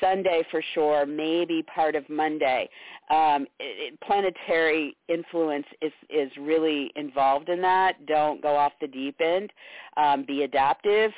Sunday 0.00 0.42
for 0.50 0.62
sure, 0.74 1.06
maybe 1.06 1.64
part 1.74 1.94
of 1.94 2.08
Monday. 2.08 2.68
Um, 3.10 3.46
it, 3.58 3.98
planetary 4.00 4.96
influence 5.08 5.66
is 5.80 5.92
is 6.10 6.30
really 6.38 6.90
involved 6.96 7.48
in 7.48 7.60
that. 7.62 8.04
Don't 8.06 8.42
go 8.42 8.56
off 8.56 8.72
the 8.80 8.86
deep 8.88 9.16
end. 9.20 9.52
Um, 9.96 10.24
be 10.26 10.42
adaptive 10.42 11.12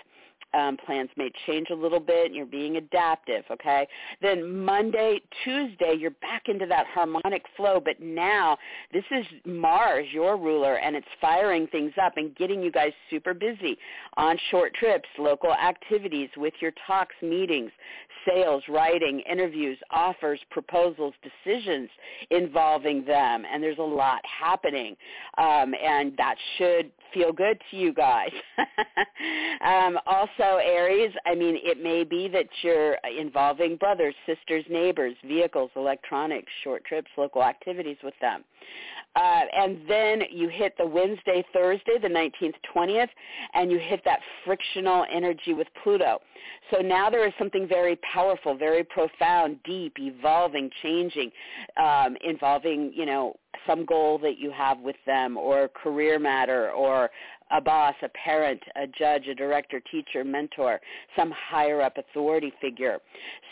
um, 0.54 0.76
plans 0.76 1.10
may 1.16 1.30
change 1.46 1.68
a 1.70 1.74
little 1.74 2.00
bit. 2.00 2.32
You're 2.32 2.46
being 2.46 2.76
adaptive, 2.76 3.44
okay? 3.50 3.86
Then 4.22 4.64
Monday, 4.64 5.20
Tuesday, 5.44 5.94
you're 5.98 6.10
back 6.10 6.44
into 6.48 6.66
that 6.66 6.86
harmonic 6.86 7.44
flow, 7.56 7.80
but 7.84 8.00
now 8.00 8.56
this 8.92 9.04
is 9.10 9.26
Mars, 9.44 10.06
your 10.12 10.36
ruler, 10.36 10.76
and 10.76 10.96
it's 10.96 11.06
firing 11.20 11.66
things 11.68 11.92
up 12.02 12.16
and 12.16 12.34
getting 12.36 12.62
you 12.62 12.70
guys 12.70 12.92
super 13.10 13.34
busy 13.34 13.76
on 14.16 14.36
short 14.50 14.74
trips, 14.74 15.08
local 15.18 15.52
activities 15.52 16.28
with 16.36 16.54
your 16.60 16.72
talks, 16.86 17.14
meetings, 17.22 17.70
sales, 18.26 18.62
writing, 18.68 19.20
interviews, 19.30 19.78
offers, 19.90 20.40
proposals, 20.50 21.14
decisions 21.22 21.88
involving 22.30 23.04
them, 23.04 23.44
and 23.50 23.62
there's 23.62 23.78
a 23.78 23.82
lot 23.82 24.20
happening, 24.24 24.96
um, 25.38 25.74
and 25.82 26.16
that 26.16 26.36
should 26.56 26.90
feel 27.12 27.32
good 27.32 27.58
to 27.70 27.76
you 27.76 27.92
guys. 27.92 28.30
um, 29.64 29.98
also, 30.06 30.43
Aries, 30.62 31.12
I 31.26 31.34
mean, 31.34 31.58
it 31.62 31.82
may 31.82 32.04
be 32.04 32.28
that 32.28 32.48
you're 32.62 32.96
involving 33.18 33.76
brothers, 33.76 34.14
sisters, 34.26 34.64
neighbors, 34.70 35.14
vehicles, 35.26 35.70
electronics, 35.76 36.50
short 36.62 36.84
trips, 36.84 37.08
local 37.16 37.42
activities 37.42 37.96
with 38.02 38.14
them. 38.20 38.44
Uh, 39.16 39.42
and 39.56 39.78
then 39.88 40.22
you 40.30 40.48
hit 40.48 40.74
the 40.76 40.86
Wednesday, 40.86 41.44
Thursday, 41.52 41.98
the 42.02 42.08
19th, 42.08 42.54
20th, 42.74 43.08
and 43.54 43.70
you 43.70 43.78
hit 43.78 44.02
that 44.04 44.18
frictional 44.44 45.04
energy 45.12 45.52
with 45.52 45.68
Pluto. 45.82 46.20
So 46.70 46.80
now 46.80 47.10
there 47.10 47.26
is 47.26 47.32
something 47.38 47.68
very 47.68 47.96
powerful, 48.12 48.56
very 48.56 48.82
profound, 48.82 49.58
deep, 49.64 49.94
evolving, 50.00 50.68
changing, 50.82 51.30
um, 51.76 52.16
involving, 52.24 52.92
you 52.92 53.06
know, 53.06 53.36
some 53.66 53.84
goal 53.86 54.18
that 54.18 54.38
you 54.38 54.50
have 54.50 54.80
with 54.80 54.96
them 55.06 55.36
or 55.36 55.68
career 55.68 56.18
matter 56.18 56.70
or 56.72 57.10
a 57.54 57.60
boss, 57.60 57.94
a 58.02 58.08
parent, 58.10 58.60
a 58.76 58.86
judge, 58.86 59.28
a 59.28 59.34
director, 59.34 59.80
teacher, 59.90 60.24
mentor, 60.24 60.80
some 61.16 61.32
higher 61.50 61.80
up 61.80 61.96
authority 61.96 62.52
figure. 62.60 62.98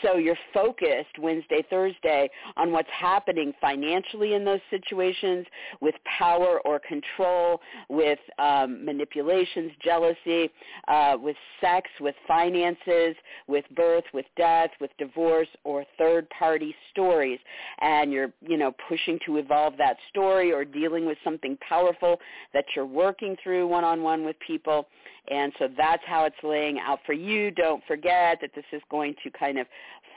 So 0.03 0.17
you're 0.17 0.37
focused 0.53 1.19
Wednesday, 1.19 1.65
Thursday 1.71 2.29
on 2.57 2.73
what's 2.73 2.89
happening 2.91 3.53
financially 3.61 4.35
in 4.35 4.45
those 4.45 4.61
situations 4.71 5.47
with 5.81 5.95
power 6.19 6.61
or 6.65 6.81
control, 6.81 7.61
with 7.89 8.19
um, 8.39 8.85
manipulations, 8.85 9.71
jealousy, 9.83 10.51
uh, 10.89 11.17
with 11.21 11.37
sex, 11.61 11.89
with 12.01 12.17
finances, 12.27 13.15
with 13.47 13.65
birth, 13.77 14.05
with 14.13 14.27
death, 14.37 14.71
with 14.81 14.91
divorce, 14.99 15.49
or 15.63 15.85
third-party 15.97 16.75
stories. 16.91 17.39
And 17.81 18.13
you're, 18.13 18.33
you 18.41 18.57
know, 18.57 18.75
pushing 18.89 19.19
to 19.27 19.37
evolve 19.37 19.75
that 19.79 19.97
story 20.11 20.53
or 20.53 20.65
dealing 20.65 21.07
with 21.07 21.19
something 21.23 21.57
powerful 21.69 22.19
that 22.53 22.65
you're 22.75 22.85
working 22.87 23.37
through 23.43 23.69
one 23.69 23.85
one-on-one 23.93 24.25
with 24.25 24.37
people. 24.47 24.87
And 25.31 25.53
so 25.59 25.69
that's 25.77 26.03
how 26.07 26.25
it's 26.25 26.37
laying 26.43 26.79
out 26.79 27.01
for 27.07 27.13
you. 27.13 27.51
Don't 27.51 27.83
forget 27.87 28.39
that 28.41 28.51
this 28.55 28.65
is 28.73 28.83
going 28.91 29.15
to 29.23 29.31
kind 29.31 29.59
of 29.59 29.67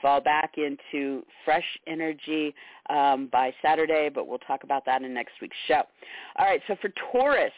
fall 0.02 0.20
back 0.20 0.54
into 0.56 1.22
fresh 1.44 1.64
energy 1.86 2.54
um, 2.90 3.28
by 3.32 3.52
Saturday, 3.62 4.10
but 4.12 4.26
we'll 4.26 4.38
talk 4.38 4.64
about 4.64 4.84
that 4.86 5.02
in 5.02 5.14
next 5.14 5.32
week's 5.40 5.56
show. 5.68 5.82
All 6.38 6.46
right, 6.46 6.60
so 6.66 6.76
for 6.80 6.90
Taurus, 7.12 7.52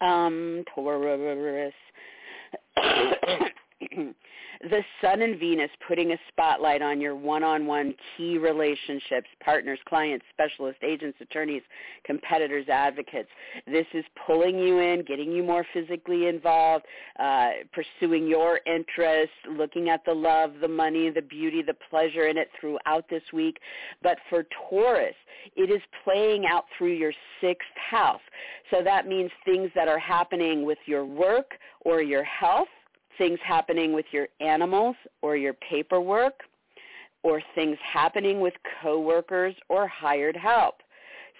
um, 0.00 0.64
Taurus, 0.74 1.74
the 4.60 4.82
sun 5.00 5.22
and 5.22 5.38
Venus 5.38 5.70
putting 5.86 6.12
a 6.12 6.16
spotlight 6.28 6.82
on 6.82 7.00
your 7.00 7.14
one-on-one 7.14 7.94
key 8.16 8.38
relationships, 8.38 9.28
partners, 9.44 9.78
clients, 9.86 10.24
specialists, 10.32 10.80
agents, 10.82 11.18
attorneys, 11.20 11.62
competitors, 12.04 12.66
advocates. 12.68 13.28
This 13.66 13.86
is 13.94 14.04
pulling 14.26 14.58
you 14.58 14.80
in, 14.80 15.04
getting 15.04 15.30
you 15.30 15.42
more 15.42 15.64
physically 15.72 16.26
involved, 16.26 16.86
uh, 17.20 17.50
pursuing 17.72 18.26
your 18.26 18.60
interests, 18.66 19.34
looking 19.56 19.88
at 19.88 20.04
the 20.04 20.14
love, 20.14 20.54
the 20.60 20.68
money, 20.68 21.10
the 21.10 21.22
beauty, 21.22 21.62
the 21.62 21.76
pleasure 21.88 22.26
in 22.26 22.36
it 22.36 22.48
throughout 22.60 23.08
this 23.08 23.22
week. 23.32 23.58
But 24.02 24.18
for 24.28 24.44
Taurus, 24.68 25.14
it 25.56 25.70
is 25.70 25.80
playing 26.04 26.46
out 26.46 26.64
through 26.76 26.94
your 26.94 27.12
sixth 27.40 27.68
house. 27.90 28.20
So 28.70 28.82
that 28.82 29.06
means 29.06 29.30
things 29.44 29.70
that 29.74 29.88
are 29.88 29.98
happening 29.98 30.64
with 30.64 30.78
your 30.86 31.04
work 31.04 31.52
or 31.82 32.02
your 32.02 32.24
health 32.24 32.68
things 33.18 33.38
happening 33.44 33.92
with 33.92 34.06
your 34.12 34.28
animals 34.40 34.96
or 35.22 35.36
your 35.36 35.54
paperwork 35.54 36.34
or 37.22 37.42
things 37.54 37.76
happening 37.82 38.40
with 38.40 38.54
coworkers 38.82 39.54
or 39.68 39.86
hired 39.88 40.36
help. 40.36 40.76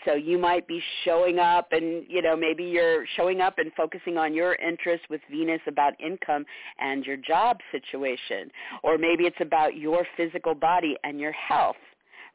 So 0.05 0.15
you 0.15 0.39
might 0.39 0.67
be 0.69 0.81
showing 1.05 1.39
up 1.39 1.69
and, 1.73 2.05
you 2.09 2.23
know, 2.23 2.37
maybe 2.37 2.65
you're 2.65 3.05
showing 3.17 3.41
up 3.41 3.59
and 3.59 3.73
focusing 3.77 4.17
on 4.17 4.33
your 4.33 4.55
interests 4.55 5.07
with 5.11 5.21
Venus 5.31 5.61
about 5.67 5.95
income 6.01 6.45
and 6.79 7.05
your 7.05 7.17
job 7.17 7.59
situation. 7.73 8.51
Or 8.83 8.97
maybe 8.97 9.25
it's 9.25 9.41
about 9.41 9.77
your 9.77 10.07
physical 10.17 10.55
body 10.55 10.97
and 11.03 11.19
your 11.19 11.33
health, 11.33 11.77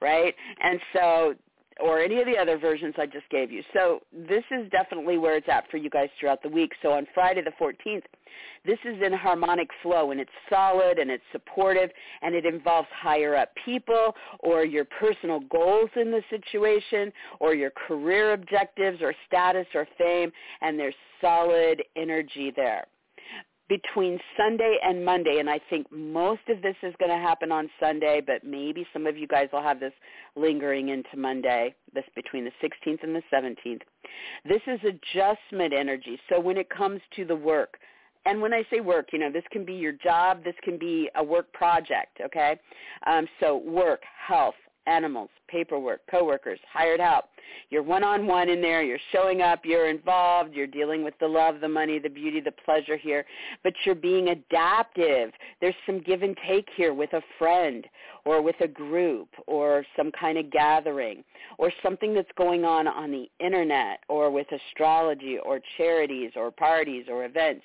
right? 0.02 0.36
And 0.62 0.80
so 0.94 1.36
or 1.80 2.00
any 2.00 2.20
of 2.20 2.26
the 2.26 2.38
other 2.38 2.58
versions 2.58 2.96
I 2.98 3.06
just 3.06 3.30
gave 3.30 3.52
you. 3.52 3.64
So 3.74 4.02
this 4.12 4.44
is 4.52 4.70
definitely 4.72 5.18
where 5.18 5.36
it's 5.38 5.50
at 5.50 5.70
for 5.70 5.78
you 5.78 5.90
guys 5.90 6.10
throughout 6.20 6.44
the 6.44 6.50
week. 6.50 6.72
So 6.82 6.92
on 6.94 7.08
Friday 7.14 7.42
the 7.42 7.52
14th, 7.52 8.04
this 8.66 8.80
is 8.86 9.02
in 9.06 9.14
harmonic 9.14 9.70
flow 9.82 10.12
and 10.12 10.20
it's 10.20 10.32
solid 10.50 10.98
and 10.98 11.12
it's 11.12 11.24
supportive 11.32 11.90
and 12.22 12.34
it 12.34 12.46
involves 12.46 12.88
higher 12.94 13.36
up 13.36 13.50
people 13.66 14.16
or 14.40 14.66
your 14.66 14.86
personal 14.86 15.42
goals 15.42 15.90
in 15.96 16.12
the 16.12 16.22
situation 16.30 17.12
or 17.40 17.54
your 17.54 17.72
career 17.72 18.34
objectives 18.34 19.02
or 19.02 19.14
status 19.28 19.68
or 19.76 19.88
fame 19.98 20.32
and 20.62 20.80
there's 20.80 20.96
solid 21.22 21.84
energy 21.96 22.52
there 22.56 22.88
between 23.70 24.20
Sunday 24.38 24.78
and 24.84 25.06
Monday, 25.06 25.38
and 25.40 25.50
I 25.50 25.60
think 25.70 25.88
most 25.92 26.42
of 26.50 26.62
this 26.62 26.76
is 26.84 26.94
going 27.00 27.12
to 27.12 27.18
happen 27.18 27.52
on 27.52 27.70
Sunday, 27.80 28.22
but 28.26 28.44
maybe 28.44 28.86
some 28.92 29.08
of 29.08 29.18
you 29.18 29.28
guys 29.28 29.48
will 29.54 29.64
have 29.64 29.80
this 29.80 29.94
lingering 30.36 30.90
into 30.90 31.16
Monday, 31.16 31.74
this 31.94 32.04
between 32.16 32.44
the 32.44 32.52
16th 32.62 33.04
and 33.04 33.16
the 33.16 33.24
17th. 33.34 33.82
This 34.46 34.62
is 34.68 34.80
adjustment 34.84 35.74
energy. 35.74 36.20
So 36.30 36.40
when 36.40 36.58
it 36.58 36.70
comes 36.70 37.02
to 37.16 37.26
the 37.26 37.36
work, 37.36 37.78
and 38.26 38.42
when 38.42 38.54
I 38.54 38.64
say 38.72 38.80
work, 38.80 39.10
you 39.12 39.20
know, 39.20 39.32
this 39.32 39.44
can 39.52 39.66
be 39.66 39.74
your 39.74 39.92
job, 39.92 40.44
this 40.44 40.56
can 40.64 40.78
be 40.78 41.10
a 41.16 41.24
work 41.24 41.52
project, 41.54 42.20
okay? 42.26 42.58
Um, 43.06 43.28
so 43.40 43.58
work, 43.58 44.02
health, 44.28 44.56
animals, 44.88 45.30
paperwork, 45.48 46.02
coworkers, 46.10 46.60
hired 46.72 47.00
help. 47.00 47.26
You're 47.70 47.84
one-on-one 47.84 48.50
in 48.50 48.62
there. 48.62 48.84
You're 48.84 49.00
showing 49.12 49.42
up. 49.42 49.62
You're 49.64 49.90
involved. 49.90 50.54
You're 50.54 50.68
dealing 50.68 51.04
with 51.04 51.14
the 51.20 51.28
love, 51.28 51.62
the 51.62 51.68
money, 51.68 52.00
the 52.00 52.10
beauty, 52.10 52.40
the 52.40 52.52
pleasure 52.52 52.98
here. 52.98 53.26
But 53.64 53.74
you're 53.86 53.96
being 53.96 54.30
adaptive. 54.30 55.32
There's 55.62 55.76
some 55.86 56.02
give 56.02 56.24
and 56.24 56.38
take 56.48 56.68
here 56.76 56.94
with 56.94 57.14
a 57.14 57.22
friend 57.38 57.86
or 58.26 58.42
with 58.42 58.56
a 58.62 58.68
group 58.68 59.30
or 59.48 59.86
some 59.96 60.12
kind 60.12 60.38
of 60.38 60.52
gathering 60.52 61.24
or 61.58 61.72
something 61.82 62.14
that's 62.14 62.32
going 62.38 62.66
on 62.66 62.88
on 62.88 63.12
the 63.12 63.30
internet 63.40 64.00
or 64.10 64.32
with 64.32 64.48
astrology 64.52 65.38
or 65.38 65.60
charities 65.78 66.32
or 66.36 66.52
parties 66.52 67.06
or 67.10 67.26
events. 67.26 67.64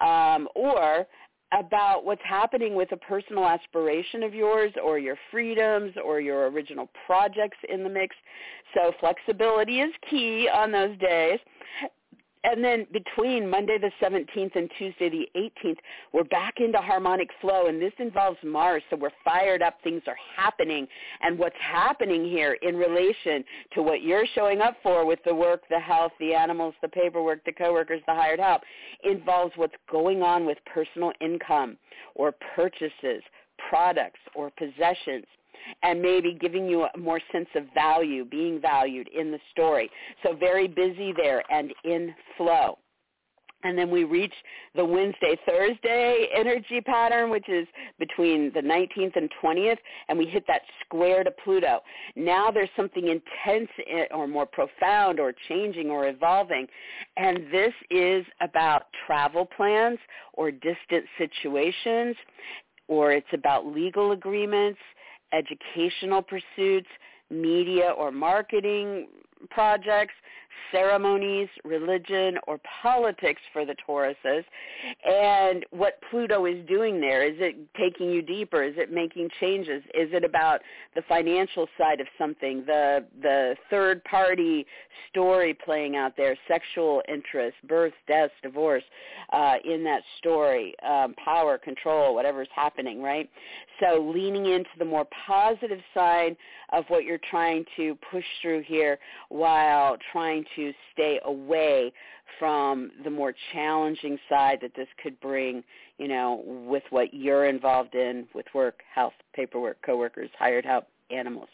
Um, 0.00 0.46
or 0.54 1.06
about 1.52 2.04
what's 2.04 2.22
happening 2.24 2.74
with 2.74 2.92
a 2.92 2.96
personal 2.96 3.44
aspiration 3.46 4.22
of 4.22 4.34
yours 4.34 4.72
or 4.82 4.98
your 4.98 5.16
freedoms 5.30 5.92
or 6.04 6.20
your 6.20 6.48
original 6.48 6.88
projects 7.06 7.58
in 7.68 7.84
the 7.84 7.90
mix. 7.90 8.16
So 8.74 8.92
flexibility 9.00 9.80
is 9.80 9.92
key 10.10 10.48
on 10.52 10.72
those 10.72 10.98
days 10.98 11.38
and 12.44 12.62
then 12.62 12.86
between 12.92 13.48
Monday 13.48 13.78
the 13.78 13.90
17th 14.00 14.54
and 14.54 14.70
Tuesday 14.78 15.08
the 15.08 15.28
18th, 15.36 15.78
we're 16.12 16.24
back 16.24 16.54
into 16.58 16.78
harmonic 16.78 17.28
flow, 17.40 17.66
and 17.66 17.80
this 17.80 17.92
involves 17.98 18.38
Mars, 18.44 18.82
so 18.90 18.96
we're 18.96 19.10
fired 19.24 19.62
up. 19.62 19.76
Things 19.82 20.02
are 20.06 20.16
happening, 20.36 20.86
and 21.22 21.38
what's 21.38 21.56
happening 21.60 22.24
here 22.24 22.56
in 22.62 22.76
relation 22.76 23.44
to 23.74 23.82
what 23.82 24.02
you're 24.02 24.26
showing 24.34 24.60
up 24.60 24.76
for 24.82 25.04
with 25.06 25.18
the 25.24 25.34
work, 25.34 25.62
the 25.70 25.80
health, 25.80 26.12
the 26.20 26.34
animals, 26.34 26.74
the 26.82 26.88
paperwork, 26.88 27.44
the 27.44 27.52
coworkers, 27.52 28.00
the 28.06 28.14
hired 28.14 28.40
help, 28.40 28.62
involves 29.02 29.52
what's 29.56 29.74
going 29.90 30.22
on 30.22 30.46
with 30.46 30.58
personal 30.72 31.12
income 31.20 31.76
or 32.14 32.34
purchases, 32.54 33.22
products 33.68 34.20
or 34.34 34.50
possessions 34.50 35.24
and 35.82 36.00
maybe 36.00 36.36
giving 36.40 36.68
you 36.68 36.84
a 36.84 36.98
more 36.98 37.20
sense 37.32 37.48
of 37.54 37.64
value, 37.74 38.24
being 38.24 38.60
valued 38.60 39.08
in 39.08 39.30
the 39.30 39.40
story. 39.52 39.90
So 40.22 40.34
very 40.34 40.68
busy 40.68 41.12
there 41.16 41.42
and 41.50 41.72
in 41.84 42.14
flow. 42.36 42.78
And 43.64 43.76
then 43.76 43.90
we 43.90 44.04
reach 44.04 44.34
the 44.76 44.84
Wednesday, 44.84 45.36
Thursday 45.44 46.28
energy 46.32 46.80
pattern, 46.80 47.30
which 47.30 47.48
is 47.48 47.66
between 47.98 48.52
the 48.54 48.60
19th 48.60 49.16
and 49.16 49.28
20th, 49.42 49.78
and 50.08 50.16
we 50.16 50.26
hit 50.26 50.44
that 50.46 50.60
square 50.84 51.24
to 51.24 51.32
Pluto. 51.42 51.80
Now 52.14 52.50
there's 52.50 52.68
something 52.76 53.08
intense 53.08 53.68
or 54.12 54.28
more 54.28 54.46
profound 54.46 55.18
or 55.18 55.32
changing 55.48 55.90
or 55.90 56.06
evolving. 56.06 56.68
And 57.16 57.38
this 57.50 57.72
is 57.90 58.24
about 58.40 58.84
travel 59.06 59.46
plans 59.56 59.98
or 60.34 60.52
distant 60.52 61.06
situations, 61.18 62.14
or 62.88 63.10
it's 63.12 63.26
about 63.32 63.66
legal 63.66 64.12
agreements, 64.12 64.78
educational 65.32 66.22
pursuits, 66.22 66.88
media 67.30 67.90
or 67.90 68.10
marketing 68.10 69.08
projects, 69.50 70.14
ceremonies, 70.72 71.48
religion, 71.64 72.38
or 72.46 72.60
politics 72.82 73.40
for 73.52 73.64
the 73.64 73.74
Tauruses. 73.86 74.44
And 75.04 75.64
what 75.70 75.98
Pluto 76.10 76.46
is 76.46 76.66
doing 76.66 77.00
there, 77.00 77.26
is 77.26 77.36
it 77.38 77.56
taking 77.78 78.10
you 78.10 78.22
deeper? 78.22 78.62
Is 78.62 78.74
it 78.76 78.92
making 78.92 79.28
changes? 79.40 79.82
Is 79.94 80.10
it 80.12 80.24
about 80.24 80.60
the 80.94 81.02
financial 81.08 81.66
side 81.78 82.00
of 82.00 82.06
something, 82.18 82.64
the, 82.66 83.04
the 83.22 83.56
third 83.70 84.02
party 84.04 84.66
story 85.10 85.54
playing 85.64 85.96
out 85.96 86.12
there, 86.16 86.36
sexual 86.48 87.02
interest, 87.08 87.56
birth, 87.68 87.92
death, 88.08 88.30
divorce 88.42 88.84
uh, 89.32 89.54
in 89.64 89.84
that 89.84 90.02
story, 90.18 90.74
um, 90.86 91.14
power, 91.22 91.58
control, 91.58 92.14
whatever's 92.14 92.48
happening, 92.54 93.02
right? 93.02 93.28
So 93.80 94.10
leaning 94.14 94.46
into 94.46 94.70
the 94.78 94.84
more 94.84 95.06
positive 95.26 95.80
side 95.92 96.36
of 96.72 96.84
what 96.88 97.04
you're 97.04 97.20
trying 97.30 97.64
to 97.76 97.96
push 98.10 98.24
through 98.42 98.62
here 98.62 98.98
while 99.28 99.96
trying 100.12 100.44
to 100.54 100.72
stay 100.92 101.20
away 101.24 101.92
from 102.38 102.90
the 103.04 103.10
more 103.10 103.34
challenging 103.52 104.18
side 104.28 104.58
that 104.62 104.74
this 104.74 104.88
could 105.02 105.18
bring, 105.20 105.62
you 105.98 106.08
know, 106.08 106.42
with 106.44 106.82
what 106.90 107.12
you're 107.14 107.46
involved 107.46 107.94
in 107.94 108.26
with 108.34 108.46
work, 108.54 108.80
health, 108.94 109.14
paperwork, 109.34 109.80
coworkers, 109.82 110.30
hired 110.38 110.64
help, 110.64 110.86
animals. 111.10 111.48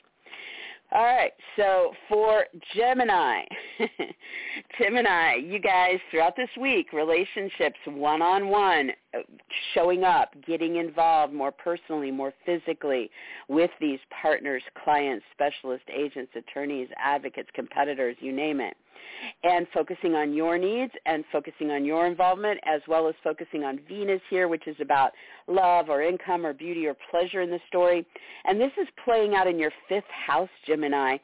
All 0.94 1.04
right, 1.04 1.32
so 1.56 1.92
for 2.06 2.44
Gemini, 2.74 3.44
Gemini, 4.78 5.36
you 5.36 5.58
guys 5.58 5.98
throughout 6.10 6.36
this 6.36 6.50
week, 6.60 6.92
relationships 6.92 7.78
one-on-one, 7.86 8.90
showing 9.74 10.04
up, 10.04 10.30
getting 10.46 10.76
involved 10.76 11.32
more 11.32 11.52
personally, 11.52 12.10
more 12.10 12.32
physically 12.46 13.10
with 13.48 13.70
these 13.80 14.00
partners, 14.22 14.62
clients, 14.84 15.24
specialists, 15.32 15.86
agents, 15.94 16.32
attorneys, 16.36 16.88
advocates, 16.98 17.48
competitors, 17.54 18.16
you 18.20 18.32
name 18.32 18.60
it 18.60 18.76
and 19.42 19.66
focusing 19.72 20.14
on 20.14 20.32
your 20.32 20.58
needs 20.58 20.92
and 21.06 21.24
focusing 21.32 21.70
on 21.70 21.84
your 21.84 22.06
involvement 22.06 22.60
as 22.64 22.80
well 22.88 23.08
as 23.08 23.14
focusing 23.22 23.64
on 23.64 23.80
Venus 23.88 24.20
here, 24.30 24.48
which 24.48 24.66
is 24.66 24.76
about 24.80 25.12
love 25.46 25.88
or 25.88 26.02
income 26.02 26.46
or 26.46 26.52
beauty 26.52 26.86
or 26.86 26.96
pleasure 27.10 27.42
in 27.42 27.50
the 27.50 27.60
story. 27.68 28.06
And 28.44 28.60
this 28.60 28.72
is 28.80 28.88
playing 29.04 29.34
out 29.34 29.46
in 29.46 29.58
your 29.58 29.72
fifth 29.88 30.04
house, 30.26 30.50
Gemini. 30.66 31.16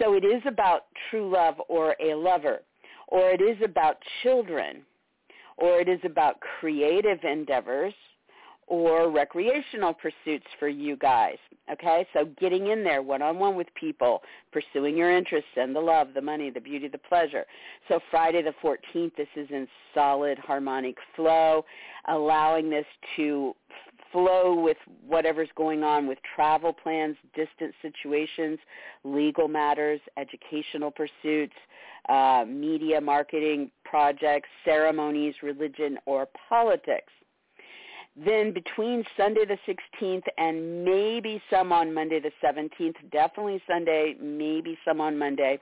So 0.00 0.14
it 0.14 0.24
is 0.24 0.42
about 0.46 0.86
true 1.10 1.30
love 1.30 1.56
or 1.68 1.96
a 2.00 2.14
lover, 2.14 2.62
or 3.08 3.30
it 3.30 3.40
is 3.40 3.58
about 3.64 3.96
children, 4.22 4.82
or 5.60 5.80
it 5.80 5.88
is 5.88 6.00
about 6.04 6.40
creative 6.40 7.22
endeavors, 7.22 7.94
or 8.66 9.10
recreational 9.10 9.92
pursuits 9.92 10.46
for 10.58 10.68
you 10.68 10.96
guys. 10.96 11.36
Okay, 11.70 12.06
so 12.12 12.24
getting 12.40 12.68
in 12.68 12.84
there 12.84 13.02
one-on-one 13.02 13.56
with 13.56 13.66
people, 13.74 14.22
pursuing 14.52 14.96
your 14.96 15.10
interests 15.10 15.50
and 15.56 15.74
the 15.74 15.80
love, 15.80 16.14
the 16.14 16.20
money, 16.20 16.50
the 16.50 16.60
beauty, 16.60 16.86
the 16.86 16.96
pleasure. 16.96 17.44
So 17.88 17.98
Friday 18.12 18.42
the 18.42 18.54
14th, 18.62 19.16
this 19.16 19.28
is 19.34 19.48
in 19.50 19.66
solid 19.92 20.38
harmonic 20.38 20.96
flow, 21.16 21.64
allowing 22.08 22.70
this 22.70 22.86
to 23.16 23.54
flow 24.12 24.54
with 24.54 24.76
whatever's 25.06 25.48
going 25.56 25.82
on 25.82 26.06
with 26.06 26.18
travel 26.34 26.72
plans, 26.72 27.16
distant 27.34 27.74
situations, 27.82 28.58
legal 29.04 29.48
matters, 29.48 30.00
educational 30.16 30.90
pursuits, 30.90 31.54
uh, 32.08 32.44
media 32.48 33.00
marketing 33.00 33.70
projects, 33.84 34.48
ceremonies, 34.64 35.34
religion, 35.42 35.98
or 36.06 36.28
politics. 36.48 37.12
Then 38.16 38.52
between 38.52 39.04
Sunday 39.16 39.44
the 39.44 39.58
16th 39.68 40.24
and 40.36 40.84
maybe 40.84 41.40
some 41.48 41.72
on 41.72 41.94
Monday 41.94 42.20
the 42.20 42.32
17th, 42.44 42.96
definitely 43.12 43.62
Sunday, 43.68 44.16
maybe 44.20 44.76
some 44.84 45.00
on 45.00 45.16
Monday, 45.18 45.60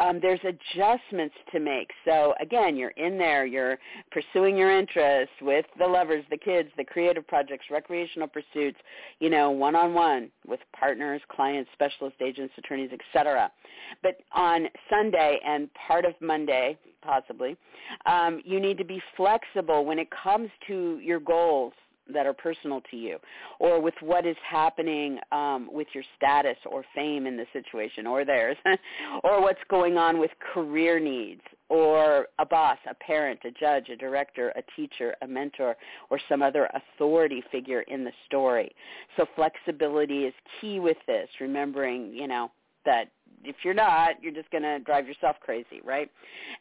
um, 0.00 0.18
there's 0.20 0.40
adjustments 0.44 1.34
to 1.52 1.60
make. 1.60 1.90
So 2.04 2.34
again, 2.40 2.76
you're 2.76 2.90
in 2.90 3.18
there, 3.18 3.44
you're 3.46 3.78
pursuing 4.10 4.56
your 4.56 4.70
interests 4.70 5.34
with 5.42 5.66
the 5.78 5.86
lovers, 5.86 6.24
the 6.30 6.38
kids, 6.38 6.70
the 6.76 6.84
creative 6.84 7.26
projects, 7.26 7.66
recreational 7.70 8.26
pursuits, 8.26 8.78
you 9.20 9.30
know, 9.30 9.50
one-on-one 9.50 10.30
with 10.46 10.60
partners, 10.78 11.20
clients, 11.30 11.70
specialist 11.74 12.16
agents, 12.20 12.54
attorneys, 12.56 12.90
etc. 12.92 13.52
But 14.02 14.16
on 14.32 14.68
Sunday 14.88 15.38
and 15.46 15.68
part 15.74 16.04
of 16.04 16.14
Monday, 16.20 16.78
possibly, 17.02 17.56
um, 18.06 18.40
you 18.44 18.60
need 18.60 18.78
to 18.78 18.84
be 18.84 19.02
flexible 19.16 19.84
when 19.84 19.98
it 19.98 20.08
comes 20.10 20.48
to 20.66 20.98
your 21.02 21.20
goals 21.20 21.74
that 22.12 22.26
are 22.26 22.32
personal 22.32 22.80
to 22.90 22.96
you 22.96 23.18
or 23.58 23.80
with 23.80 23.94
what 24.00 24.26
is 24.26 24.36
happening 24.48 25.18
um, 25.32 25.68
with 25.72 25.88
your 25.94 26.04
status 26.16 26.56
or 26.66 26.84
fame 26.94 27.26
in 27.26 27.36
the 27.36 27.46
situation 27.52 28.06
or 28.06 28.24
theirs 28.24 28.56
or 29.24 29.40
what's 29.40 29.60
going 29.68 29.96
on 29.96 30.18
with 30.18 30.30
career 30.52 30.98
needs 31.00 31.42
or 31.68 32.26
a 32.40 32.44
boss, 32.44 32.78
a 32.90 32.94
parent, 32.94 33.38
a 33.44 33.50
judge, 33.52 33.88
a 33.90 33.96
director, 33.96 34.52
a 34.56 34.62
teacher, 34.76 35.14
a 35.22 35.26
mentor, 35.26 35.76
or 36.10 36.20
some 36.28 36.42
other 36.42 36.68
authority 36.74 37.42
figure 37.52 37.82
in 37.82 38.04
the 38.04 38.12
story. 38.26 38.74
So 39.16 39.24
flexibility 39.36 40.24
is 40.24 40.34
key 40.60 40.80
with 40.80 40.96
this, 41.06 41.28
remembering, 41.40 42.12
you 42.12 42.26
know, 42.26 42.50
that 42.84 43.10
if 43.44 43.56
you're 43.64 43.74
not, 43.74 44.22
you're 44.22 44.34
just 44.34 44.50
going 44.50 44.62
to 44.62 44.78
drive 44.80 45.06
yourself 45.06 45.36
crazy, 45.40 45.80
right? 45.84 46.10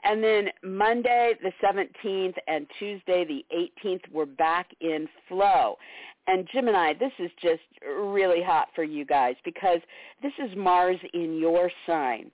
And 0.03 0.23
then 0.23 0.49
Monday 0.63 1.34
the 1.41 1.51
17th 1.63 2.36
and 2.47 2.67
Tuesday 2.77 3.25
the 3.25 3.45
18th, 3.86 4.01
we're 4.12 4.25
back 4.25 4.69
in 4.79 5.08
flow. 5.27 5.77
And 6.27 6.47
Gemini, 6.53 6.93
this 6.93 7.12
is 7.19 7.32
just 7.41 7.62
really 7.86 8.41
hot 8.43 8.67
for 8.75 8.84
you 8.84 9.03
guys 9.03 9.36
because 9.43 9.79
this 10.21 10.34
is 10.39 10.55
Mars 10.55 10.99
in 11.13 11.38
your 11.38 11.71
sign 11.88 12.32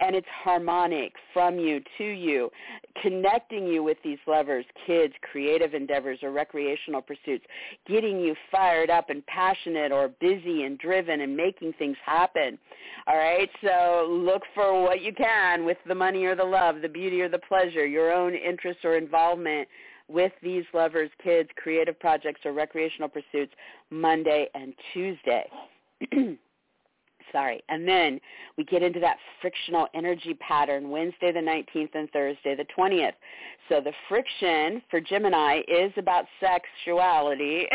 and 0.00 0.14
it's 0.14 0.26
harmonic 0.42 1.12
from 1.32 1.58
you 1.58 1.80
to 1.98 2.04
you, 2.04 2.50
connecting 3.02 3.66
you 3.66 3.82
with 3.82 3.98
these 4.02 4.18
lovers, 4.26 4.64
kids, 4.86 5.14
creative 5.30 5.74
endeavors, 5.74 6.18
or 6.22 6.30
recreational 6.30 7.02
pursuits, 7.02 7.44
getting 7.86 8.20
you 8.20 8.34
fired 8.50 8.90
up 8.90 9.10
and 9.10 9.24
passionate 9.26 9.92
or 9.92 10.08
busy 10.20 10.64
and 10.64 10.78
driven 10.78 11.20
and 11.20 11.36
making 11.36 11.72
things 11.78 11.96
happen. 12.04 12.58
All 13.06 13.16
right, 13.16 13.48
so 13.62 14.06
look 14.10 14.42
for 14.54 14.82
what 14.82 15.02
you 15.02 15.12
can 15.12 15.64
with 15.64 15.78
the 15.86 15.94
money 15.94 16.24
or 16.24 16.34
the 16.34 16.44
love, 16.44 16.80
the 16.82 16.88
beauty 16.88 17.20
or 17.20 17.28
the 17.28 17.38
pleasure, 17.38 17.86
your 17.86 18.12
own 18.12 18.34
interests 18.34 18.84
or 18.84 18.96
involvement 18.96 19.68
with 20.08 20.32
these 20.42 20.64
lovers, 20.72 21.10
kids, 21.22 21.48
creative 21.56 21.98
projects, 22.00 22.40
or 22.44 22.52
recreational 22.52 23.08
pursuits 23.08 23.52
Monday 23.90 24.48
and 24.54 24.72
Tuesday. 24.92 25.44
sorry. 27.32 27.62
And 27.68 27.86
then 27.86 28.20
we 28.56 28.64
get 28.64 28.82
into 28.82 29.00
that 29.00 29.16
frictional 29.40 29.86
energy 29.94 30.34
pattern 30.34 30.90
Wednesday 30.90 31.32
the 31.32 31.40
19th 31.40 31.94
and 31.94 32.10
Thursday 32.10 32.54
the 32.54 32.66
20th. 32.76 33.12
So 33.68 33.80
the 33.80 33.92
friction 34.08 34.82
for 34.90 35.00
Gemini 35.00 35.60
is 35.68 35.92
about 35.96 36.24
sexuality 36.40 37.66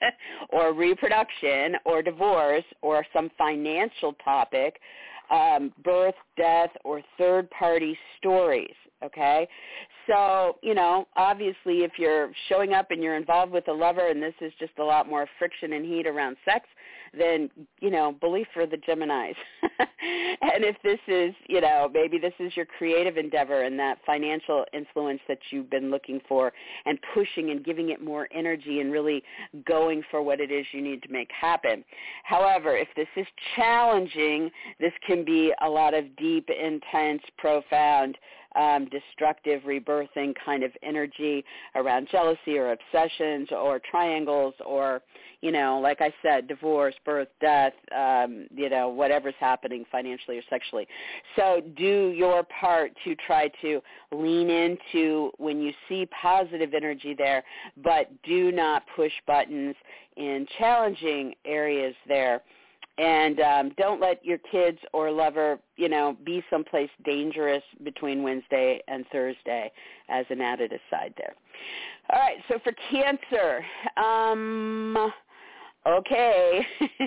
or 0.50 0.72
reproduction 0.72 1.76
or 1.84 2.02
divorce 2.02 2.64
or 2.82 3.04
some 3.12 3.30
financial 3.36 4.14
topic, 4.24 4.80
um, 5.30 5.72
birth, 5.84 6.14
death, 6.40 6.70
or 6.84 7.02
third-party 7.18 7.98
stories 8.18 8.74
okay 9.02 9.48
so 10.06 10.56
you 10.62 10.74
know 10.74 11.06
obviously 11.16 11.82
if 11.84 11.92
you're 11.98 12.30
showing 12.48 12.72
up 12.72 12.90
and 12.90 13.02
you're 13.02 13.16
involved 13.16 13.52
with 13.52 13.66
a 13.68 13.72
lover 13.72 14.08
and 14.08 14.22
this 14.22 14.34
is 14.40 14.52
just 14.58 14.72
a 14.78 14.84
lot 14.84 15.08
more 15.08 15.26
friction 15.38 15.72
and 15.72 15.84
heat 15.84 16.06
around 16.06 16.36
sex 16.44 16.66
then 17.16 17.50
you 17.80 17.90
know 17.90 18.12
belief 18.20 18.46
for 18.54 18.66
the 18.66 18.76
Geminis. 18.76 19.34
and 19.82 20.64
if 20.64 20.76
this 20.82 20.98
is 21.08 21.34
you 21.48 21.60
know 21.60 21.90
maybe 21.92 22.18
this 22.18 22.32
is 22.38 22.56
your 22.56 22.66
creative 22.66 23.16
endeavor 23.16 23.62
and 23.62 23.78
that 23.78 23.98
financial 24.06 24.64
influence 24.72 25.20
that 25.28 25.38
you've 25.50 25.70
been 25.70 25.90
looking 25.90 26.20
for 26.28 26.52
and 26.86 26.98
pushing 27.14 27.50
and 27.50 27.64
giving 27.64 27.90
it 27.90 28.02
more 28.02 28.28
energy 28.32 28.80
and 28.80 28.92
really 28.92 29.22
going 29.66 30.02
for 30.10 30.22
what 30.22 30.40
it 30.40 30.50
is 30.50 30.66
you 30.72 30.80
need 30.80 31.02
to 31.02 31.10
make 31.10 31.30
happen. 31.32 31.84
However, 32.24 32.76
if 32.76 32.88
this 32.96 33.08
is 33.16 33.26
challenging, 33.56 34.50
this 34.78 34.92
can 35.06 35.24
be 35.24 35.52
a 35.62 35.68
lot 35.68 35.94
of 35.94 36.04
intense, 36.48 37.22
profound 37.38 38.16
um, 38.56 38.88
destructive, 38.88 39.62
rebirthing 39.62 40.34
kind 40.44 40.62
of 40.62 40.72
energy 40.82 41.44
around 41.74 42.08
jealousy 42.10 42.58
or 42.58 42.72
obsessions 42.72 43.48
or 43.52 43.80
triangles 43.90 44.54
or, 44.66 45.02
you 45.40 45.52
know, 45.52 45.78
like 45.78 46.00
I 46.00 46.12
said, 46.22 46.48
divorce, 46.48 46.94
birth, 47.04 47.28
death, 47.40 47.72
um, 47.96 48.46
you 48.54 48.68
know, 48.68 48.88
whatever's 48.88 49.34
happening 49.38 49.84
financially 49.90 50.38
or 50.38 50.42
sexually. 50.50 50.86
So 51.36 51.62
do 51.76 52.12
your 52.16 52.42
part 52.60 52.92
to 53.04 53.14
try 53.14 53.50
to 53.62 53.80
lean 54.12 54.50
into 54.50 55.30
when 55.38 55.60
you 55.60 55.72
see 55.88 56.06
positive 56.20 56.74
energy 56.74 57.14
there, 57.16 57.44
but 57.82 58.10
do 58.22 58.50
not 58.50 58.82
push 58.96 59.12
buttons 59.26 59.76
in 60.16 60.46
challenging 60.58 61.34
areas 61.44 61.94
there 62.08 62.42
and 63.00 63.40
um, 63.40 63.72
don't 63.78 64.00
let 64.00 64.22
your 64.22 64.38
kids 64.50 64.78
or 64.92 65.10
lover, 65.10 65.58
you 65.76 65.88
know, 65.88 66.16
be 66.24 66.44
someplace 66.50 66.90
dangerous 67.04 67.62
between 67.82 68.22
Wednesday 68.22 68.80
and 68.88 69.06
Thursday 69.10 69.72
as 70.10 70.26
an 70.28 70.42
added 70.42 70.72
aside 70.72 71.14
there. 71.16 71.34
All 72.12 72.20
right, 72.20 72.36
so 72.48 72.58
for 72.62 72.72
Cancer, 72.90 73.64
um, 73.96 75.10
okay, 75.86 76.66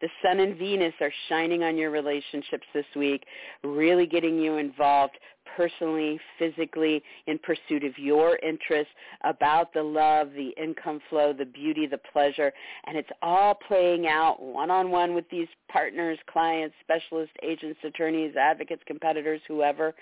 the 0.00 0.08
Sun 0.22 0.40
and 0.40 0.56
Venus 0.58 0.94
are 1.00 1.12
shining 1.28 1.62
on 1.62 1.76
your 1.76 1.90
relationships 1.90 2.66
this 2.74 2.86
week, 2.96 3.24
really 3.62 4.06
getting 4.06 4.38
you 4.38 4.56
involved 4.56 5.18
personally, 5.56 6.18
physically, 6.38 7.02
in 7.26 7.38
pursuit 7.38 7.84
of 7.84 7.96
your 7.98 8.38
interests, 8.38 8.92
about 9.24 9.72
the 9.72 9.82
love, 9.82 10.30
the 10.32 10.50
income 10.62 11.00
flow, 11.10 11.32
the 11.32 11.44
beauty, 11.44 11.86
the 11.86 11.98
pleasure, 12.12 12.52
and 12.86 12.96
it's 12.96 13.10
all 13.22 13.54
playing 13.68 14.06
out 14.06 14.40
one-on-one 14.40 15.14
with 15.14 15.28
these 15.30 15.48
partners, 15.70 16.18
clients, 16.30 16.74
specialists, 16.82 17.34
agents, 17.42 17.78
attorneys, 17.84 18.34
advocates, 18.36 18.82
competitors, 18.86 19.40
whoever 19.46 19.94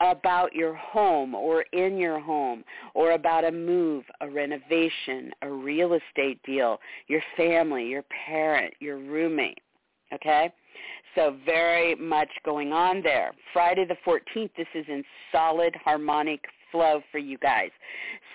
about 0.00 0.54
your 0.54 0.74
home 0.74 1.34
or 1.34 1.62
in 1.72 1.96
your 1.96 2.20
home 2.20 2.64
or 2.94 3.12
about 3.12 3.44
a 3.44 3.52
move, 3.52 4.04
a 4.20 4.28
renovation, 4.28 5.30
a 5.42 5.50
real 5.50 5.94
estate 5.94 6.40
deal, 6.44 6.78
your 7.08 7.22
family, 7.36 7.86
your 7.86 8.04
parent, 8.26 8.74
your 8.80 8.98
roommate. 8.98 9.60
Okay? 10.12 10.52
So 11.14 11.36
very 11.44 11.94
much 11.94 12.28
going 12.44 12.72
on 12.72 13.02
there. 13.02 13.32
Friday 13.52 13.86
the 13.86 13.96
14th, 14.06 14.50
this 14.56 14.66
is 14.74 14.84
in 14.88 15.02
solid 15.32 15.74
harmonic 15.82 16.44
flow 16.76 17.02
for 17.10 17.18
you 17.18 17.38
guys. 17.38 17.70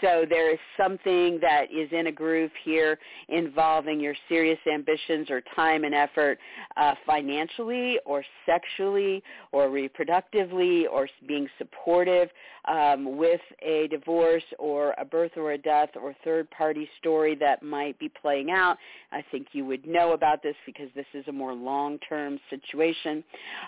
So 0.01 0.25
there 0.27 0.51
is 0.51 0.59
something 0.77 1.37
that 1.41 1.65
is 1.71 1.87
in 1.91 2.07
a 2.07 2.11
groove 2.11 2.49
here 2.63 2.97
involving 3.29 3.99
your 3.99 4.15
serious 4.27 4.57
ambitions 4.71 5.29
or 5.29 5.43
time 5.55 5.83
and 5.83 5.93
effort 5.93 6.39
uh, 6.75 6.95
financially 7.05 7.99
or 8.03 8.23
sexually 8.47 9.21
or 9.51 9.69
reproductively 9.69 10.85
or 10.91 11.07
being 11.27 11.47
supportive 11.59 12.29
um, 12.67 13.15
with 13.17 13.41
a 13.61 13.87
divorce 13.89 14.43
or 14.57 14.95
a 14.97 15.05
birth 15.05 15.31
or 15.35 15.51
a 15.51 15.57
death 15.57 15.89
or 15.95 16.15
third-party 16.23 16.89
story 16.99 17.35
that 17.35 17.61
might 17.61 17.97
be 17.99 18.09
playing 18.09 18.49
out. 18.49 18.77
I 19.11 19.23
think 19.31 19.47
you 19.51 19.65
would 19.65 19.85
know 19.85 20.13
about 20.13 20.41
this 20.41 20.55
because 20.65 20.89
this 20.95 21.05
is 21.13 21.25
a 21.27 21.31
more 21.31 21.53
long-term 21.53 22.39
situation. 22.49 23.23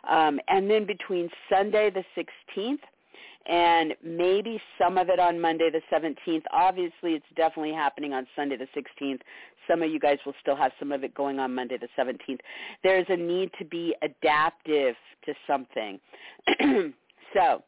Um, 0.10 0.40
and 0.48 0.70
then 0.70 0.88
between 0.88 1.30
Sunday 1.50 1.92
the 1.92 2.04
16th 2.18 2.80
and 3.46 3.94
maybe 4.04 4.62
some 4.80 4.98
of 4.98 5.10
it 5.10 5.20
on 5.20 5.40
Monday 5.40 5.70
the 5.70 5.82
17th. 5.92 6.44
Obviously, 6.52 7.14
it's 7.14 7.26
definitely 7.36 7.74
happening 7.74 8.14
on 8.14 8.28
Sunday 8.36 8.58
the 8.58 8.68
16th. 8.76 9.20
Some 9.70 9.82
of 9.82 9.90
you 9.92 10.00
guys 10.00 10.18
will 10.26 10.36
still 10.42 10.56
have 10.56 10.72
some 10.80 10.92
of 10.92 11.04
it 11.04 11.14
going 11.14 11.40
on 11.40 11.54
Monday 11.54 11.78
the 11.78 11.88
17th. 11.98 12.40
There's 12.84 13.06
a 13.10 13.18
need 13.18 13.52
to 13.60 13.66
be 13.66 13.96
adaptive 14.02 14.96
to 15.26 15.34
something. 15.48 16.00
so 17.34 17.64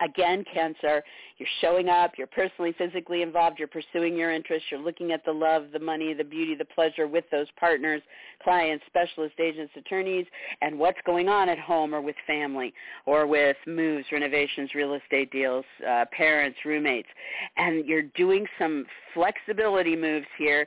again, 0.00 0.44
Cancer, 0.52 1.02
you're 1.42 1.70
showing 1.72 1.88
up, 1.88 2.12
you're 2.16 2.28
personally, 2.28 2.72
physically 2.78 3.22
involved, 3.22 3.58
you're 3.58 3.66
pursuing 3.66 4.16
your 4.16 4.30
interests, 4.30 4.68
you're 4.70 4.78
looking 4.78 5.10
at 5.10 5.24
the 5.24 5.32
love, 5.32 5.64
the 5.72 5.78
money, 5.80 6.14
the 6.14 6.22
beauty, 6.22 6.54
the 6.54 6.64
pleasure 6.64 7.08
with 7.08 7.24
those 7.32 7.48
partners, 7.58 8.00
clients, 8.44 8.84
specialists, 8.86 9.40
agents, 9.40 9.72
attorneys, 9.76 10.24
and 10.60 10.78
what's 10.78 11.00
going 11.04 11.28
on 11.28 11.48
at 11.48 11.58
home 11.58 11.96
or 11.96 12.00
with 12.00 12.14
family 12.28 12.72
or 13.06 13.26
with 13.26 13.56
moves, 13.66 14.06
renovations, 14.12 14.70
real 14.72 14.94
estate 14.94 15.32
deals, 15.32 15.64
uh, 15.88 16.04
parents, 16.16 16.56
roommates. 16.64 17.08
And 17.56 17.86
you're 17.86 18.02
doing 18.02 18.46
some 18.56 18.86
flexibility 19.12 19.96
moves 19.96 20.26
here 20.38 20.64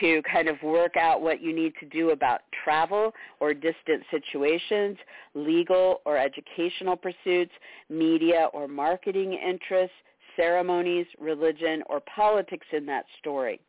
to 0.00 0.20
kind 0.30 0.48
of 0.48 0.62
work 0.62 0.98
out 0.98 1.22
what 1.22 1.40
you 1.40 1.54
need 1.54 1.72
to 1.80 1.86
do 1.86 2.10
about 2.10 2.42
travel 2.64 3.14
or 3.40 3.54
distant 3.54 4.02
situations, 4.10 4.98
legal 5.34 6.02
or 6.04 6.18
educational 6.18 6.96
pursuits, 6.96 7.52
media 7.88 8.50
or 8.52 8.68
marketing 8.68 9.32
interests, 9.32 9.96
ceremonies, 10.38 11.06
religion, 11.18 11.82
or 11.86 12.00
politics 12.14 12.66
in 12.72 12.86
that 12.86 13.04
story. 13.18 13.60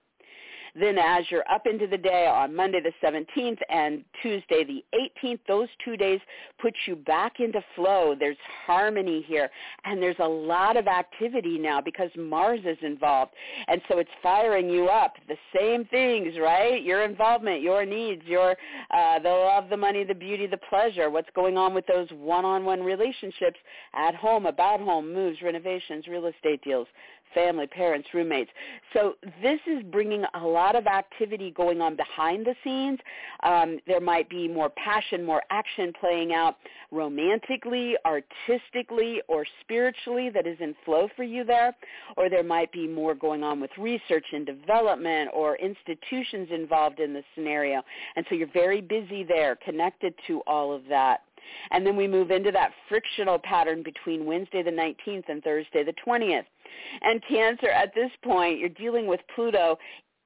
Then 0.75 0.97
as 0.97 1.23
you're 1.29 1.49
up 1.49 1.65
into 1.65 1.88
the 1.88 1.97
day 1.97 2.27
on 2.27 2.55
Monday 2.55 2.79
the 2.82 2.93
17th 3.05 3.60
and 3.69 4.03
Tuesday 4.21 4.63
the 4.63 4.84
18th, 5.23 5.39
those 5.47 5.67
two 5.84 5.97
days 5.97 6.19
put 6.62 6.73
you 6.86 6.95
back 6.95 7.39
into 7.39 7.63
flow. 7.75 8.15
There's 8.17 8.38
harmony 8.65 9.23
here. 9.27 9.49
And 9.86 10.01
there's 10.01 10.19
a 10.19 10.27
lot 10.27 10.77
of 10.77 10.88
activity 10.88 11.58
now 11.58 11.82
because 11.82 12.10
Mars 12.17 12.62
is 12.65 12.77
involved. 12.82 13.32
And 13.67 13.82
so 13.89 13.99
it's 13.99 14.10
firing 14.21 14.69
you 14.69 14.88
up. 14.88 15.13
The 15.27 15.38
same 15.58 15.86
things, 15.86 16.36
right? 16.39 16.84
Your 16.84 17.03
involvement, 17.03 17.62
your 17.62 17.86
needs, 17.86 18.21
your 18.25 18.51
uh, 18.91 19.19
the 19.19 19.29
love, 19.29 19.69
the 19.69 19.77
money, 19.77 20.03
the 20.03 20.15
beauty, 20.15 20.47
the 20.47 20.60
pleasure. 20.69 21.10
What's 21.10 21.29
going 21.36 21.58
on 21.58 21.73
with 21.73 21.86
those 21.88 22.08
one-on-one 22.12 22.82
relationships 22.82 23.58
at 23.93 24.15
home, 24.15 24.45
about 24.45 24.79
home, 24.79 25.13
moves, 25.13 25.41
renovations, 25.41 26.08
real 26.08 26.27
estate 26.27 26.62
deals 26.63 26.88
family, 27.33 27.67
parents, 27.67 28.07
roommates. 28.13 28.49
So 28.93 29.15
this 29.41 29.59
is 29.67 29.83
bringing 29.91 30.23
a 30.33 30.45
lot 30.45 30.75
of 30.75 30.87
activity 30.87 31.51
going 31.51 31.81
on 31.81 31.95
behind 31.95 32.45
the 32.45 32.55
scenes. 32.63 32.99
Um, 33.43 33.79
there 33.87 34.01
might 34.01 34.29
be 34.29 34.47
more 34.47 34.69
passion, 34.69 35.25
more 35.25 35.43
action 35.49 35.93
playing 35.99 36.33
out 36.33 36.57
romantically, 36.91 37.95
artistically, 38.05 39.21
or 39.27 39.45
spiritually 39.61 40.29
that 40.29 40.47
is 40.47 40.57
in 40.59 40.75
flow 40.85 41.07
for 41.15 41.23
you 41.23 41.43
there. 41.43 41.75
Or 42.17 42.29
there 42.29 42.43
might 42.43 42.71
be 42.71 42.87
more 42.87 43.15
going 43.15 43.43
on 43.43 43.59
with 43.59 43.71
research 43.77 44.25
and 44.31 44.45
development 44.45 45.29
or 45.33 45.55
institutions 45.57 46.49
involved 46.51 46.99
in 46.99 47.13
the 47.13 47.23
scenario. 47.35 47.81
And 48.15 48.25
so 48.29 48.35
you're 48.35 48.51
very 48.51 48.81
busy 48.81 49.23
there, 49.23 49.55
connected 49.55 50.13
to 50.27 50.41
all 50.47 50.73
of 50.73 50.83
that. 50.89 51.21
And 51.71 51.86
then 51.86 51.95
we 51.95 52.08
move 52.08 52.32
into 52.32 52.52
that 52.52 52.71
frictional 52.88 53.39
pattern 53.39 53.84
between 53.84 54.25
Wednesday 54.25 54.63
the 54.63 54.71
19th 54.71 55.25
and 55.28 55.43
Thursday 55.43 55.84
the 55.84 55.93
20th. 56.06 56.45
And 57.02 57.21
Cancer, 57.28 57.69
at 57.69 57.93
this 57.95 58.12
point, 58.23 58.60
you're 58.60 58.69
dealing 58.69 59.08
with 59.08 59.19
Pluto 59.36 59.78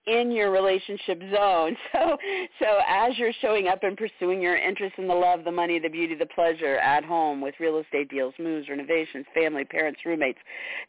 in 0.05 0.31
your 0.31 0.51
relationship 0.51 1.21
zone. 1.33 1.77
So 1.93 2.17
so 2.59 2.79
as 2.87 3.17
you're 3.17 3.33
showing 3.41 3.67
up 3.67 3.83
and 3.83 3.95
pursuing 3.95 4.41
your 4.41 4.57
interest 4.57 4.95
in 4.97 5.07
the 5.07 5.13
love, 5.13 5.43
the 5.43 5.51
money, 5.51 5.79
the 5.79 5.89
beauty, 5.89 6.15
the 6.15 6.25
pleasure 6.25 6.77
at 6.77 7.03
home 7.03 7.39
with 7.39 7.53
real 7.59 7.77
estate 7.77 8.09
deals, 8.09 8.33
moves, 8.39 8.67
renovations, 8.67 9.25
family, 9.33 9.63
parents, 9.63 9.99
roommates, 10.05 10.39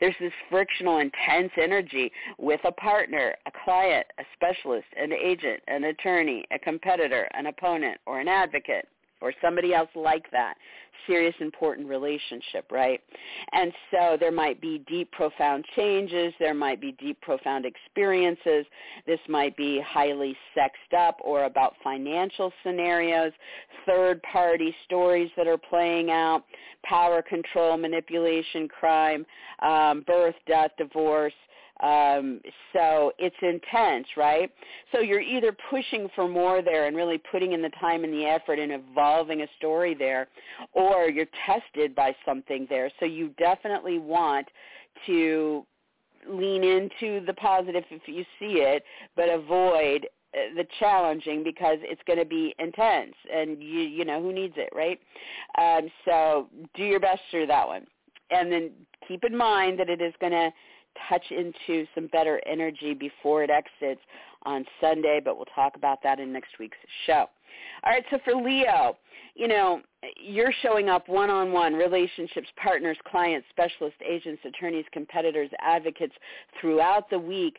there's 0.00 0.14
this 0.18 0.32
frictional, 0.50 0.98
intense 0.98 1.52
energy 1.60 2.10
with 2.38 2.60
a 2.64 2.72
partner, 2.72 3.34
a 3.46 3.50
client, 3.64 4.06
a 4.18 4.22
specialist, 4.34 4.86
an 4.96 5.12
agent, 5.12 5.60
an 5.68 5.84
attorney, 5.84 6.44
a 6.52 6.58
competitor, 6.58 7.28
an 7.34 7.46
opponent, 7.46 7.98
or 8.06 8.20
an 8.20 8.28
advocate 8.28 8.88
or 9.24 9.32
somebody 9.42 9.72
else 9.72 9.88
like 9.94 10.30
that. 10.30 10.54
Serious, 11.06 11.34
important 11.40 11.88
relationship, 11.88 12.70
right? 12.70 13.00
And 13.52 13.72
so 13.90 14.16
there 14.18 14.30
might 14.30 14.60
be 14.60 14.84
deep, 14.86 15.10
profound 15.12 15.64
changes. 15.74 16.32
There 16.38 16.54
might 16.54 16.80
be 16.80 16.92
deep, 16.92 17.20
profound 17.20 17.66
experiences. 17.66 18.64
This 19.06 19.18
might 19.28 19.56
be 19.56 19.80
highly 19.80 20.36
sexed 20.54 20.94
up 20.96 21.18
or 21.22 21.44
about 21.44 21.74
financial 21.82 22.52
scenarios, 22.62 23.32
third-party 23.86 24.74
stories 24.84 25.30
that 25.36 25.46
are 25.46 25.58
playing 25.58 26.10
out, 26.10 26.44
power 26.84 27.22
control, 27.22 27.76
manipulation, 27.76 28.68
crime, 28.68 29.26
um, 29.62 30.04
birth, 30.06 30.36
death, 30.46 30.70
divorce, 30.78 31.34
um, 31.84 32.40
so 32.72 33.12
it's 33.18 33.36
intense, 33.42 34.06
right? 34.16 34.50
So 34.90 35.00
you're 35.00 35.20
either 35.20 35.54
pushing 35.70 36.08
for 36.14 36.26
more 36.26 36.62
there 36.62 36.86
and 36.86 36.96
really 36.96 37.20
putting 37.30 37.52
in 37.52 37.60
the 37.60 37.70
time 37.78 38.04
and 38.04 38.12
the 38.12 38.24
effort 38.24 38.58
and 38.58 38.72
evolving 38.72 39.42
a 39.42 39.46
story 39.58 39.94
there, 39.94 40.28
or 40.72 41.10
you're 41.10 41.26
tested 41.46 41.94
by 41.94 42.16
something 42.24 42.66
there. 42.70 42.90
So 43.00 43.04
you 43.04 43.34
definitely 43.38 43.98
want 43.98 44.48
to 45.06 45.66
lean 46.26 46.64
into 46.64 47.24
the 47.26 47.34
positive 47.34 47.84
if 47.90 48.02
you 48.06 48.24
see 48.38 48.62
it, 48.62 48.82
but 49.14 49.28
avoid 49.28 50.06
uh, 50.34 50.54
the 50.56 50.64
challenging 50.80 51.44
because 51.44 51.76
it's 51.82 52.00
going 52.06 52.18
to 52.18 52.24
be 52.24 52.54
intense 52.58 53.14
and 53.30 53.62
you 53.62 53.80
you 53.80 54.04
know 54.04 54.20
who 54.20 54.32
needs 54.32 54.54
it 54.56 54.68
right 54.74 54.98
um 55.58 55.88
so 56.04 56.48
do 56.74 56.82
your 56.82 56.98
best 56.98 57.20
through 57.30 57.46
that 57.46 57.64
one 57.64 57.86
and 58.32 58.50
then 58.50 58.70
keep 59.06 59.22
in 59.22 59.36
mind 59.36 59.78
that 59.78 59.88
it 59.88 60.00
is 60.00 60.12
going 60.20 60.32
to 60.32 60.50
touch 61.08 61.24
into 61.30 61.86
some 61.94 62.06
better 62.08 62.40
energy 62.46 62.94
before 62.94 63.44
it 63.44 63.50
exits 63.50 64.00
on 64.44 64.64
Sunday, 64.80 65.20
but 65.24 65.36
we'll 65.36 65.46
talk 65.46 65.76
about 65.76 66.02
that 66.02 66.20
in 66.20 66.32
next 66.32 66.58
week's 66.58 66.76
show. 67.06 67.26
All 67.84 67.92
right, 67.92 68.04
so 68.10 68.18
for 68.24 68.34
Leo, 68.34 68.96
you 69.34 69.48
know, 69.48 69.80
you're 70.20 70.52
showing 70.62 70.88
up 70.88 71.08
one-on-one, 71.08 71.74
relationships, 71.74 72.48
partners, 72.62 72.96
clients, 73.06 73.46
specialists, 73.50 73.98
agents, 74.06 74.42
attorneys, 74.44 74.84
competitors, 74.92 75.50
advocates 75.60 76.14
throughout 76.60 77.08
the 77.10 77.18
week 77.18 77.58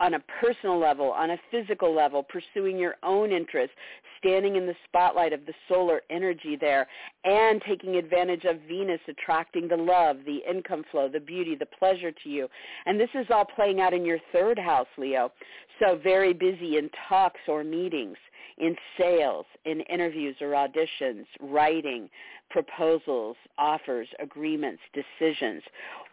on 0.00 0.14
a 0.14 0.22
personal 0.40 0.78
level, 0.78 1.10
on 1.10 1.30
a 1.30 1.38
physical 1.50 1.94
level, 1.94 2.22
pursuing 2.22 2.78
your 2.78 2.96
own 3.02 3.32
interests, 3.32 3.74
standing 4.18 4.56
in 4.56 4.66
the 4.66 4.74
spotlight 4.88 5.32
of 5.32 5.44
the 5.46 5.54
solar 5.68 6.02
energy 6.10 6.56
there, 6.60 6.86
and 7.24 7.62
taking 7.66 7.96
advantage 7.96 8.44
of 8.44 8.60
Venus 8.68 9.00
attracting 9.08 9.68
the 9.68 9.76
love, 9.76 10.18
the 10.24 10.40
income 10.48 10.84
flow, 10.90 11.08
the 11.08 11.20
beauty, 11.20 11.54
the 11.54 11.66
pleasure 11.66 12.12
to 12.12 12.28
you. 12.28 12.48
And 12.86 12.98
this 12.98 13.10
is 13.14 13.26
all 13.30 13.44
playing 13.44 13.80
out 13.80 13.94
in 13.94 14.04
your 14.04 14.18
third 14.32 14.58
house, 14.58 14.88
Leo. 14.96 15.32
So 15.80 15.98
very 16.02 16.32
busy 16.32 16.78
in 16.78 16.90
talks 17.08 17.40
or 17.46 17.64
meetings, 17.64 18.16
in 18.58 18.76
sales, 18.98 19.46
in 19.64 19.80
interviews 19.82 20.36
or 20.40 20.48
auditions, 20.48 21.24
writing, 21.40 22.08
proposals, 22.50 23.36
offers, 23.56 24.08
agreements, 24.20 24.80
decisions. 24.92 25.62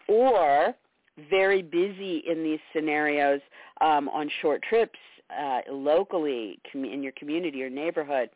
Or 0.07 0.75
very 1.29 1.61
busy 1.61 2.23
in 2.27 2.43
these 2.43 2.59
scenarios 2.73 3.41
um, 3.81 4.09
on 4.09 4.29
short 4.41 4.61
trips 4.63 4.99
uh, 5.37 5.61
locally 5.71 6.59
in 6.73 7.01
your 7.01 7.13
community 7.13 7.63
or 7.63 7.69
neighborhood. 7.69 8.29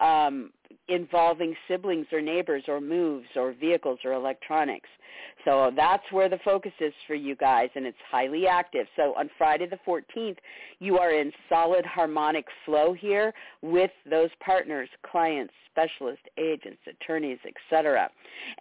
Um, 0.00 0.52
involving 0.88 1.54
siblings 1.68 2.06
or 2.12 2.20
neighbors 2.20 2.64
or 2.68 2.80
moves 2.80 3.28
or 3.36 3.52
vehicles 3.52 3.98
or 4.04 4.12
electronics. 4.12 4.88
So 5.44 5.70
that's 5.74 6.04
where 6.10 6.28
the 6.28 6.38
focus 6.44 6.72
is 6.80 6.92
for 7.06 7.14
you 7.14 7.36
guys, 7.36 7.70
and 7.74 7.86
it's 7.86 7.96
highly 8.10 8.46
active. 8.46 8.86
So 8.96 9.14
on 9.16 9.30
Friday 9.38 9.66
the 9.66 9.78
14th, 9.86 10.36
you 10.78 10.98
are 10.98 11.12
in 11.12 11.32
solid 11.48 11.86
harmonic 11.86 12.46
flow 12.64 12.92
here 12.92 13.32
with 13.62 13.90
those 14.08 14.30
partners, 14.44 14.88
clients, 15.10 15.52
specialists, 15.76 16.24
agents, 16.38 16.80
attorneys, 16.88 17.38
etc. 17.46 18.10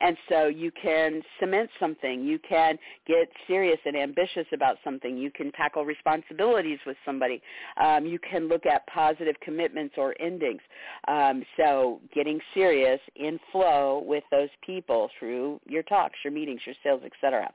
And 0.02 0.18
so 0.30 0.48
you 0.48 0.72
can 0.72 1.22
cement 1.40 1.70
something. 1.80 2.24
You 2.26 2.40
can 2.40 2.78
get 3.08 3.30
serious 3.48 3.80
and 3.86 3.96
ambitious 3.96 4.46
about 4.54 4.78
something. 4.84 5.18
You 5.18 5.32
can 5.32 5.52
tackle 5.54 5.86
responsibilities 5.86 6.80
with 6.86 6.98
somebody. 7.06 7.42
Um, 7.82 8.06
you 8.06 8.20
can 8.20 8.48
look 8.48 8.66
at 8.66 8.86
positive 8.88 9.36
commitments 9.42 9.96
or 9.98 10.14
endings. 10.20 10.62
Um, 11.08 11.44
so 11.58 11.95
getting 12.14 12.40
serious 12.54 13.00
in 13.16 13.40
flow 13.52 14.04
with 14.06 14.24
those 14.32 14.50
people 14.66 15.10
through 15.20 15.60
your 15.68 15.84
talks, 15.84 16.16
your 16.24 16.34
meetings, 16.34 16.62
your 16.66 16.76
sales, 16.84 17.02
etc. 17.06 17.52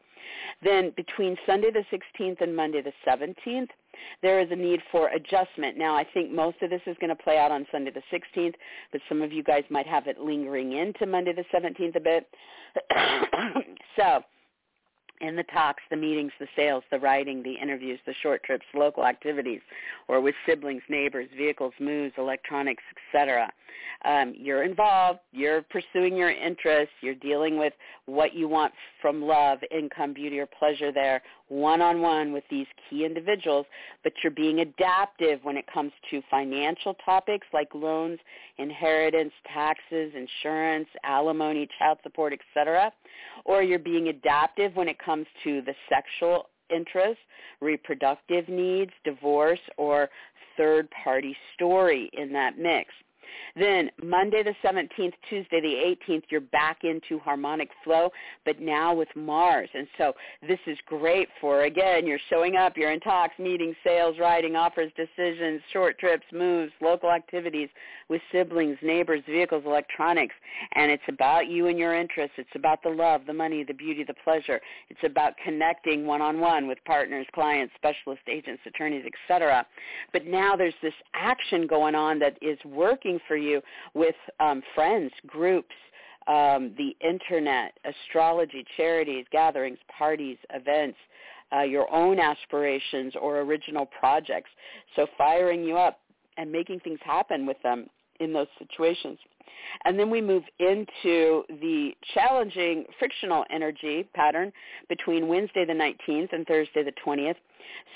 Then 0.63 0.93
between 0.97 1.37
Sunday 1.47 1.71
the 1.71 1.85
16th 1.93 2.41
and 2.41 2.55
Monday 2.55 2.83
the 2.83 2.93
17th, 3.07 3.69
there 4.23 4.41
is 4.41 4.49
a 4.51 4.57
need 4.57 4.81
for 4.91 5.09
adjustment. 5.09 5.77
Now, 5.77 5.97
I 5.97 6.05
think 6.05 6.31
most 6.31 6.63
of 6.63 6.71
this 6.71 6.83
is 6.87 6.97
going 7.01 7.15
to 7.15 7.23
play 7.23 7.39
out 7.39 7.51
on 7.51 7.67
Sunday 7.73 7.91
the 7.91 8.03
16th, 8.13 8.55
but 8.93 9.01
some 9.09 9.23
of 9.23 9.33
you 9.33 9.43
guys 9.43 9.65
might 9.71 9.87
have 9.87 10.07
it 10.07 10.19
lingering 10.19 10.73
into 10.73 11.07
Monday 11.07 11.33
the 11.33 11.45
17th 11.53 11.97
a 11.97 12.01
bit. 12.01 12.29
so 13.97 14.23
in 15.21 15.37
the 15.37 15.45
talks, 15.45 15.83
the 15.91 15.97
meetings, 15.97 16.33
the 16.41 16.47
sales, 16.57 16.83
the 16.91 16.99
writing, 16.99 17.43
the 17.43 17.55
interviews, 17.55 18.01
the 18.07 18.15
short 18.23 18.43
trips, 18.43 18.65
local 18.75 19.05
activities, 19.05 19.61
or 20.09 20.21
with 20.21 20.35
siblings, 20.47 20.83
neighbors, 20.89 21.29
vehicles, 21.37 21.73
moves, 21.79 22.15
electronics, 22.19 22.83
etc. 23.15 23.51
Um, 24.05 24.35
you're 24.37 24.63
involved. 24.63 25.21
You're 25.33 25.63
pursuing 25.63 26.17
your 26.17 26.31
interests. 26.31 26.95
You're 27.03 27.15
dealing 27.15 27.59
with 27.59 27.75
what 28.07 28.35
you 28.35 28.49
want 28.49 28.73
from 29.03 29.23
love, 29.23 29.59
income, 29.71 30.15
beauty, 30.15 30.39
or 30.39 30.47
pleasure 30.47 30.91
there, 30.93 31.23
one-on-one 31.49 32.33
with 32.33 32.45
these 32.51 32.67
key 32.89 33.05
individuals, 33.05 33.67
but 34.03 34.13
you're 34.23 34.31
being 34.31 34.61
adaptive 34.61 35.41
when 35.43 35.57
it 35.57 35.67
comes 35.73 35.93
to 36.11 36.23
financial 36.31 36.95
topics 37.05 37.47
like 37.53 37.69
loans, 37.75 38.19
inheritance, 38.59 39.33
taxes, 39.53 40.13
insurance, 40.15 40.89
alimony, 41.05 41.69
child 41.79 41.99
support, 42.03 42.33
etc. 42.33 42.93
Or 43.45 43.63
you're 43.63 43.79
being 43.79 44.09
adaptive 44.09 44.77
when 44.77 44.89
it 44.89 44.99
comes 44.99 45.27
to 45.45 45.63
the 45.63 45.75
sexual 45.89 46.49
interests, 46.69 47.23
reproductive 47.61 48.49
needs, 48.49 48.93
divorce, 49.05 49.61
or 49.77 50.09
third-party 50.57 51.37
story 51.55 52.11
in 52.13 52.33
that 52.33 52.59
mix. 52.59 52.93
Then 53.57 53.91
Monday 54.03 54.43
the 54.43 54.55
17th, 54.65 55.13
Tuesday 55.29 55.61
the 55.61 55.97
18th, 56.13 56.25
you're 56.31 56.41
back 56.41 56.85
into 56.85 57.19
harmonic 57.19 57.71
flow, 57.85 58.11
but 58.45 58.61
now 58.61 58.95
with 58.95 59.09
Mars. 59.15 59.69
And 59.75 59.87
so 59.99 60.15
this 60.47 60.59
is 60.67 60.79
great 60.87 61.29
for, 61.41 61.63
again, 61.63 62.07
you're 62.07 62.19
showing 62.29 62.57
up, 62.57 62.77
you're 62.77 62.93
in 62.93 63.01
talks, 63.01 63.39
meetings, 63.39 63.77
sales, 63.85 64.17
writing, 64.21 64.57
offers, 64.57 64.93
decisions, 64.97 65.61
short 65.73 65.99
trips, 65.99 66.25
moves, 66.33 66.73
local 66.81 67.11
activities 67.11 67.69
with 68.09 68.21
siblings, 68.33 68.77
neighbors, 68.83 69.23
vehicles, 69.29 69.63
electronics. 69.65 70.35
And 70.73 70.91
it's 70.91 71.03
about 71.09 71.49
you 71.49 71.69
and 71.69 71.79
your 71.79 71.95
interests. 71.95 72.35
It's 72.39 72.51
about 72.55 72.83
the 72.83 72.91
love, 72.91 73.23
the 73.27 73.33
money, 73.33 73.63
the 73.63 73.75
beauty, 73.75 74.05
the 74.05 74.15
pleasure. 74.25 74.61
It's 74.89 75.01
about 75.05 75.35
connecting 75.45 76.07
one-on-one 76.07 76.67
with 76.67 76.79
partners, 76.85 77.27
clients, 77.33 77.73
specialists, 77.77 78.25
agents, 78.29 78.63
attorneys, 78.67 79.05
etc. 79.07 79.65
But 80.13 80.27
now 80.27 80.57
there's 80.57 80.75
this 80.83 80.95
action 81.15 81.67
going 81.67 81.95
on 81.95 82.19
that 82.19 82.37
is 82.43 82.59
working 82.65 83.20
for 83.27 83.37
you 83.37 83.61
with 83.95 84.15
um, 84.39 84.63
friends, 84.75 85.13
groups, 85.27 85.75
um, 86.27 86.75
the 86.77 86.95
internet, 87.07 87.73
astrology, 87.85 88.65
charities, 88.77 89.25
gatherings, 89.33 89.79
parties, 89.97 90.37
events, 90.51 90.99
uh, 91.53 91.63
your 91.63 91.93
own 91.93 92.21
aspirations 92.21 93.15
or 93.21 93.41
original 93.41 93.87
projects. 93.87 94.51
So 94.97 95.07
firing 95.19 95.65
you 95.65 95.77
up 95.77 96.01
and 96.37 96.51
making 96.51 96.81
things 96.81 97.01
happen 97.03 97.47
with 97.47 97.61
them 97.63 97.87
in 98.21 98.33
those 98.33 98.47
situations. 98.59 99.19
And 99.85 99.99
then 99.99 100.11
we 100.11 100.21
move 100.21 100.43
into 100.59 101.45
the 101.49 101.93
challenging 102.15 102.85
frictional 102.99 103.45
energy 103.51 104.09
pattern 104.15 104.53
between 104.89 105.29
Wednesday 105.29 105.65
the 105.65 105.73
19th 105.73 106.33
and 106.33 106.47
Thursday 106.47 106.83
the 106.83 106.93
20th. 107.05 107.37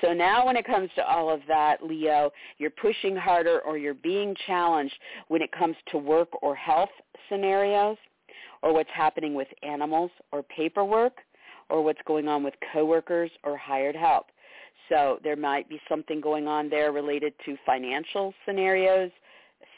So 0.00 0.12
now 0.12 0.46
when 0.46 0.56
it 0.56 0.66
comes 0.66 0.90
to 0.96 1.06
all 1.06 1.30
of 1.30 1.40
that, 1.48 1.82
Leo, 1.82 2.30
you're 2.58 2.70
pushing 2.70 3.16
harder 3.16 3.60
or 3.60 3.76
you're 3.76 3.94
being 3.94 4.34
challenged 4.46 4.94
when 5.28 5.42
it 5.42 5.50
comes 5.52 5.76
to 5.90 5.98
work 5.98 6.28
or 6.42 6.54
health 6.54 6.90
scenarios 7.28 7.96
or 8.62 8.72
what's 8.72 8.90
happening 8.94 9.34
with 9.34 9.48
animals 9.62 10.10
or 10.32 10.42
paperwork 10.42 11.18
or 11.68 11.82
what's 11.82 12.00
going 12.06 12.28
on 12.28 12.42
with 12.42 12.54
coworkers 12.72 13.30
or 13.42 13.56
hired 13.56 13.96
help. 13.96 14.26
So 14.88 15.18
there 15.22 15.36
might 15.36 15.68
be 15.68 15.80
something 15.88 16.20
going 16.20 16.46
on 16.46 16.68
there 16.68 16.92
related 16.92 17.32
to 17.46 17.56
financial 17.64 18.34
scenarios, 18.46 19.10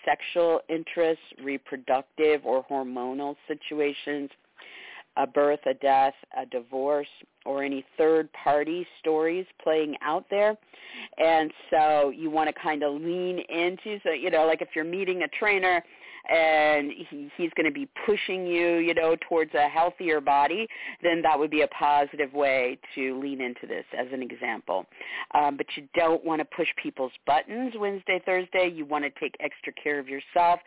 sexual 0.07 0.61
interests, 0.71 1.25
reproductive 1.43 2.47
or 2.47 2.65
hormonal 2.65 3.37
situations, 3.47 4.31
a 5.17 5.27
birth, 5.27 5.61
a 5.67 5.75
death, 5.75 6.15
a 6.41 6.47
divorce, 6.47 7.09
or 7.45 7.63
any 7.63 7.85
third 7.97 8.29
party 8.33 8.87
stories 9.01 9.47
playing 9.63 9.95
out 10.03 10.25
there. 10.31 10.57
And 11.19 11.51
so 11.71 12.11
you 12.11 12.31
want 12.31 12.49
to 12.49 12.55
kind 12.61 12.83
of 12.83 12.95
lean 12.95 13.39
into, 13.49 13.99
so, 14.03 14.11
you 14.11 14.31
know, 14.31 14.47
like 14.47 14.63
if 14.63 14.69
you're 14.75 14.85
meeting 14.85 15.23
a 15.23 15.29
trainer 15.29 15.83
and 16.29 16.91
he, 17.09 17.31
he's 17.37 17.51
going 17.57 17.67
to 17.67 17.73
be 17.73 17.89
pushing 18.05 18.47
you, 18.47 18.79
you 18.79 18.95
know, 18.95 19.17
towards 19.29 19.55
a 19.55 19.69
healthier 19.69 20.21
body, 20.21 20.67
then 21.03 21.23
that 21.23 21.39
would 21.39 21.51
be 21.51 21.63
a 21.63 21.69
positive 21.69 22.33
way 22.33 22.79
to 22.95 23.19
lean 23.21 23.41
into 23.41 23.67
this 23.67 23.85
as 23.97 24.07
an 24.13 24.23
example. 24.23 24.87
Um, 25.35 25.57
but 25.57 25.67
you 25.77 25.87
don't 25.95 26.25
want 26.25 26.41
to 26.41 26.45
push 26.57 26.69
people's 26.83 27.13
buttons 27.27 27.75
Wednesday, 27.79 28.21
Thursday. 28.27 28.73
You 28.75 28.85
want 28.85 29.05
to 29.05 29.21
take 29.21 29.37
extra 29.41 29.73
care 29.73 30.01
of 30.01 30.09
yourself 30.09 30.59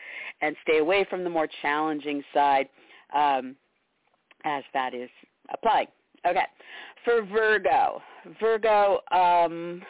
and 0.42 0.56
stay 0.64 0.78
away 0.78 1.06
from 1.10 1.24
the 1.24 1.30
more 1.30 1.48
challenging 1.62 2.24
side 2.34 2.70
um, 3.14 3.56
as 4.46 4.64
that 4.74 4.94
is 4.94 5.10
applied. 5.54 5.88
Okay. 6.26 6.46
For 7.06 7.24
Virgo, 7.26 8.02
Virgo, 8.40 9.00
um, 9.12 9.82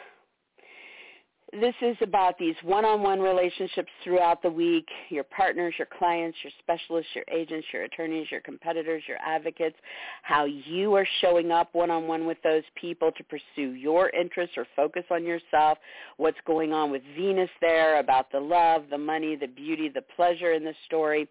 this 1.52 1.74
is 1.82 1.96
about 2.00 2.38
these 2.38 2.54
one-on-one 2.62 3.20
relationships 3.20 3.88
throughout 4.04 4.42
the 4.42 4.50
week, 4.50 4.86
your 5.08 5.24
partners, 5.24 5.74
your 5.78 5.88
clients, 5.98 6.38
your 6.42 6.52
specialists, 6.60 7.10
your 7.14 7.24
agents, 7.32 7.66
your 7.72 7.82
attorneys, 7.84 8.30
your 8.30 8.40
competitors, 8.40 9.02
your 9.08 9.16
advocates, 9.18 9.76
how 10.22 10.44
you 10.44 10.94
are 10.94 11.06
showing 11.20 11.50
up 11.50 11.74
one-on-one 11.74 12.26
with 12.26 12.38
those 12.44 12.62
people 12.80 13.10
to 13.12 13.24
pursue 13.24 13.72
your 13.72 14.10
interests 14.10 14.56
or 14.56 14.66
focus 14.76 15.04
on 15.10 15.24
yourself, 15.24 15.78
what's 16.18 16.38
going 16.46 16.72
on 16.72 16.90
with 16.90 17.02
Venus 17.16 17.50
there 17.60 17.98
about 17.98 18.30
the 18.30 18.40
love, 18.40 18.84
the 18.90 18.98
money, 18.98 19.34
the 19.34 19.48
beauty, 19.48 19.88
the 19.88 20.04
pleasure 20.14 20.52
in 20.52 20.64
the 20.64 20.74
story. 20.86 21.28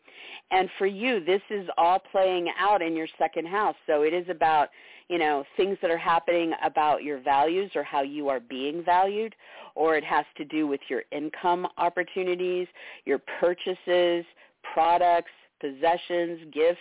And 0.51 0.69
for 0.77 0.88
you, 0.88 1.23
this 1.23 1.41
is 1.49 1.67
all 1.77 1.99
playing 2.12 2.47
out 2.60 2.82
in 2.82 2.95
your 2.95 3.08
second 3.17 3.47
house. 3.47 3.75
So 3.88 4.01
it 4.01 4.13
is 4.13 4.27
about 4.29 4.69
you 5.10 5.17
know, 5.17 5.43
things 5.58 5.78
that 5.82 5.91
are 5.91 5.98
happening 5.98 6.54
about 6.63 7.04
your 7.04 7.19
values 7.19 7.72
or 7.76 7.84
how 7.84 8.02
you 8.02 8.30
are 8.30 8.39
being 8.39 8.84
valued, 8.84 9.36
or 9.76 9.95
it 9.95 10.04
has 10.04 10.26
to 10.38 10.45
do 10.45 10.67
with 10.67 10.82
your 10.88 11.04
income 11.12 11.67
opportunities, 11.78 12.67
your 13.06 13.19
purchases, 13.39 14.26
products, 14.74 15.32
possessions, 15.60 16.39
gifts, 16.54 16.80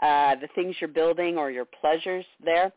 uh, 0.00 0.34
the 0.36 0.48
things 0.54 0.76
you're 0.80 0.88
building 0.88 1.36
or 1.36 1.50
your 1.50 1.64
pleasures 1.64 2.24
there. 2.44 2.72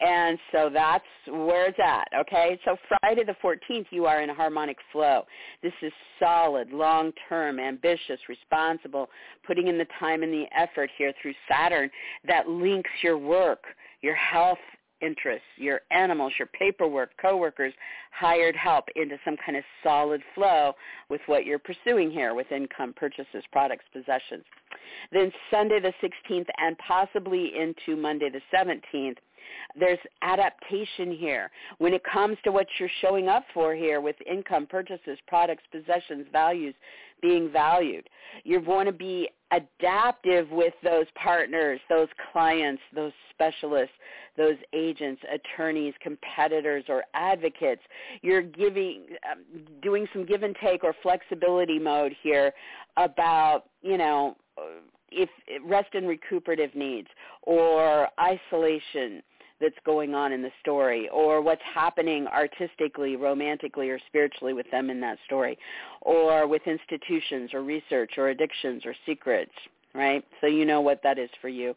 And 0.00 0.38
so 0.52 0.70
that's 0.72 1.04
where 1.26 1.68
it's 1.68 1.78
at, 1.82 2.08
okay? 2.20 2.58
So 2.64 2.76
Friday 2.88 3.24
the 3.24 3.36
14th, 3.42 3.86
you 3.90 4.06
are 4.06 4.22
in 4.22 4.28
harmonic 4.28 4.76
flow. 4.92 5.24
This 5.62 5.72
is 5.82 5.92
solid, 6.18 6.70
long-term, 6.70 7.58
ambitious, 7.58 8.20
responsible, 8.28 9.08
putting 9.46 9.68
in 9.68 9.78
the 9.78 9.86
time 9.98 10.22
and 10.22 10.32
the 10.32 10.46
effort 10.56 10.90
here 10.96 11.12
through 11.20 11.34
Saturn 11.50 11.90
that 12.26 12.48
links 12.48 12.90
your 13.02 13.18
work, 13.18 13.64
your 14.04 14.14
health 14.14 14.58
interests, 15.00 15.46
your 15.56 15.80
animals, 15.90 16.32
your 16.38 16.48
paperwork, 16.48 17.10
coworkers, 17.20 17.72
hired 18.12 18.54
help 18.54 18.84
into 18.96 19.16
some 19.24 19.36
kind 19.44 19.56
of 19.56 19.64
solid 19.82 20.22
flow 20.34 20.74
with 21.08 21.20
what 21.26 21.44
you're 21.44 21.58
pursuing 21.58 22.10
here 22.10 22.34
with 22.34 22.50
income, 22.52 22.94
purchases, 22.96 23.42
products, 23.50 23.84
possessions. 23.92 24.44
Then 25.10 25.32
Sunday 25.50 25.80
the 25.80 25.92
16th 26.02 26.46
and 26.58 26.76
possibly 26.78 27.52
into 27.58 28.00
Monday 28.00 28.30
the 28.30 28.40
17th, 28.54 29.16
there's 29.78 29.98
adaptation 30.22 31.12
here. 31.12 31.50
When 31.78 31.94
it 31.94 32.02
comes 32.04 32.36
to 32.44 32.52
what 32.52 32.66
you're 32.78 32.88
showing 33.00 33.28
up 33.28 33.44
for 33.52 33.74
here 33.74 34.00
with 34.00 34.16
income, 34.30 34.66
purchases, 34.66 35.18
products, 35.26 35.62
possessions, 35.70 36.26
values, 36.32 36.74
being 37.24 37.50
valued. 37.50 38.08
You 38.44 38.60
want 38.60 38.86
to 38.86 38.92
be 38.92 39.30
adaptive 39.50 40.50
with 40.50 40.74
those 40.82 41.06
partners, 41.14 41.80
those 41.88 42.08
clients, 42.32 42.82
those 42.94 43.12
specialists, 43.30 43.94
those 44.36 44.56
agents, 44.74 45.22
attorneys, 45.32 45.94
competitors, 46.02 46.84
or 46.88 47.04
advocates. 47.14 47.80
You're 48.20 48.42
giving, 48.42 49.06
um, 49.30 49.44
doing 49.82 50.06
some 50.12 50.26
give 50.26 50.42
and 50.42 50.54
take 50.62 50.84
or 50.84 50.94
flexibility 51.02 51.78
mode 51.78 52.14
here 52.22 52.52
about, 52.96 53.64
you 53.80 53.96
know, 53.96 54.36
if 55.10 55.30
rest 55.64 55.94
and 55.94 56.08
recuperative 56.08 56.74
needs 56.74 57.08
or 57.42 58.08
isolation 58.20 59.22
that's 59.60 59.74
going 59.84 60.14
on 60.14 60.32
in 60.32 60.42
the 60.42 60.50
story 60.60 61.08
or 61.10 61.40
what's 61.40 61.62
happening 61.62 62.26
artistically, 62.26 63.16
romantically, 63.16 63.90
or 63.90 63.98
spiritually 64.06 64.52
with 64.52 64.70
them 64.70 64.90
in 64.90 65.00
that 65.00 65.18
story 65.24 65.58
or 66.02 66.46
with 66.46 66.62
institutions 66.66 67.54
or 67.54 67.62
research 67.62 68.12
or 68.18 68.28
addictions 68.28 68.84
or 68.84 68.94
secrets, 69.06 69.52
right? 69.94 70.24
So 70.40 70.46
you 70.46 70.64
know 70.64 70.80
what 70.80 71.02
that 71.02 71.18
is 71.18 71.30
for 71.40 71.48
you. 71.48 71.74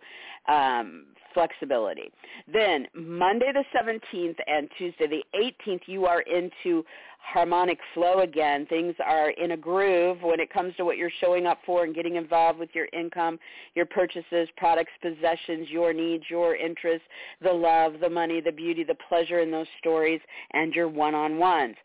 Um, 0.47 1.05
flexibility. 1.33 2.11
Then 2.51 2.87
Monday 2.93 3.51
the 3.53 3.63
17th 3.75 4.37
and 4.47 4.69
Tuesday 4.77 5.07
the 5.07 5.23
18th, 5.67 5.81
you 5.87 6.05
are 6.05 6.21
into 6.21 6.83
harmonic 7.19 7.79
flow 7.93 8.19
again. 8.19 8.65
Things 8.67 8.95
are 9.05 9.31
in 9.31 9.51
a 9.51 9.57
groove 9.57 10.21
when 10.21 10.39
it 10.39 10.51
comes 10.51 10.75
to 10.77 10.85
what 10.85 10.97
you're 10.97 11.11
showing 11.19 11.45
up 11.45 11.59
for 11.65 11.83
and 11.83 11.93
getting 11.93 12.15
involved 12.15 12.59
with 12.59 12.69
your 12.73 12.87
income, 12.93 13.37
your 13.75 13.85
purchases, 13.85 14.47
products, 14.55 14.91
possessions, 15.01 15.67
your 15.69 15.93
needs, 15.93 16.23
your 16.29 16.55
interests, 16.55 17.07
the 17.41 17.51
love, 17.51 17.93
the 18.01 18.09
money, 18.09 18.39
the 18.39 18.51
beauty, 18.51 18.83
the 18.83 18.95
pleasure 19.09 19.39
in 19.39 19.51
those 19.51 19.67
stories, 19.79 20.21
and 20.53 20.73
your 20.73 20.87
one-on-ones. 20.87 21.75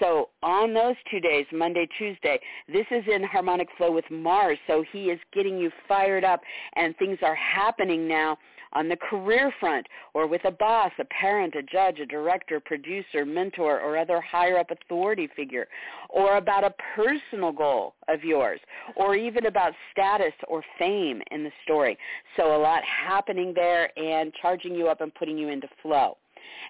So 0.00 0.30
on 0.42 0.74
those 0.74 0.96
two 1.10 1.20
days, 1.20 1.46
Monday, 1.52 1.86
Tuesday, 1.98 2.40
this 2.66 2.86
is 2.90 3.04
in 3.12 3.22
harmonic 3.22 3.68
flow 3.76 3.92
with 3.92 4.04
Mars. 4.10 4.58
So 4.66 4.84
he 4.92 5.04
is 5.10 5.20
getting 5.32 5.58
you 5.58 5.70
fired 5.86 6.24
up 6.24 6.40
and 6.74 6.96
things 6.96 7.18
are 7.22 7.34
happening 7.34 8.08
now 8.08 8.38
on 8.72 8.88
the 8.88 8.96
career 8.96 9.52
front 9.60 9.86
or 10.14 10.26
with 10.26 10.44
a 10.44 10.50
boss, 10.50 10.92
a 10.98 11.04
parent, 11.04 11.54
a 11.54 11.62
judge, 11.62 11.98
a 12.00 12.06
director, 12.06 12.60
producer, 12.60 13.24
mentor, 13.24 13.80
or 13.80 13.96
other 13.96 14.20
higher 14.20 14.58
up 14.58 14.70
authority 14.70 15.28
figure, 15.34 15.66
or 16.08 16.36
about 16.36 16.64
a 16.64 16.74
personal 16.94 17.52
goal 17.52 17.94
of 18.08 18.22
yours, 18.24 18.60
or 18.96 19.14
even 19.14 19.46
about 19.46 19.72
status 19.90 20.32
or 20.48 20.62
fame 20.78 21.22
in 21.30 21.44
the 21.44 21.52
story. 21.64 21.96
So 22.36 22.56
a 22.56 22.60
lot 22.60 22.82
happening 22.84 23.52
there 23.54 23.96
and 23.98 24.32
charging 24.40 24.74
you 24.74 24.88
up 24.88 25.00
and 25.00 25.14
putting 25.14 25.38
you 25.38 25.48
into 25.48 25.68
flow. 25.82 26.16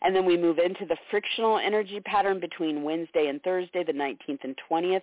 And 0.03 0.15
then 0.15 0.25
we 0.25 0.37
move 0.37 0.59
into 0.59 0.87
the 0.87 0.97
frictional 1.11 1.59
energy 1.59 2.01
pattern 2.01 2.41
between 2.41 2.83
Wednesday 2.83 3.29
and 3.29 3.43
Thursday, 3.43 3.85
the 3.85 3.93
19th 3.93 4.45
and 4.45 4.57
20th. 4.71 5.03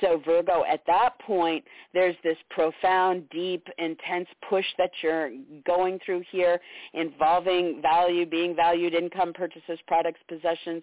So 0.00 0.20
Virgo, 0.24 0.64
at 0.64 0.84
that 0.86 1.18
point, 1.20 1.64
there's 1.92 2.16
this 2.24 2.36
profound, 2.50 3.28
deep, 3.30 3.66
intense 3.78 4.28
push 4.48 4.64
that 4.78 4.90
you're 5.02 5.30
going 5.66 6.00
through 6.04 6.24
here 6.30 6.60
involving 6.92 7.80
value, 7.80 8.26
being 8.26 8.56
valued, 8.56 8.94
income, 8.94 9.32
purchases, 9.32 9.78
products, 9.86 10.20
possessions, 10.28 10.82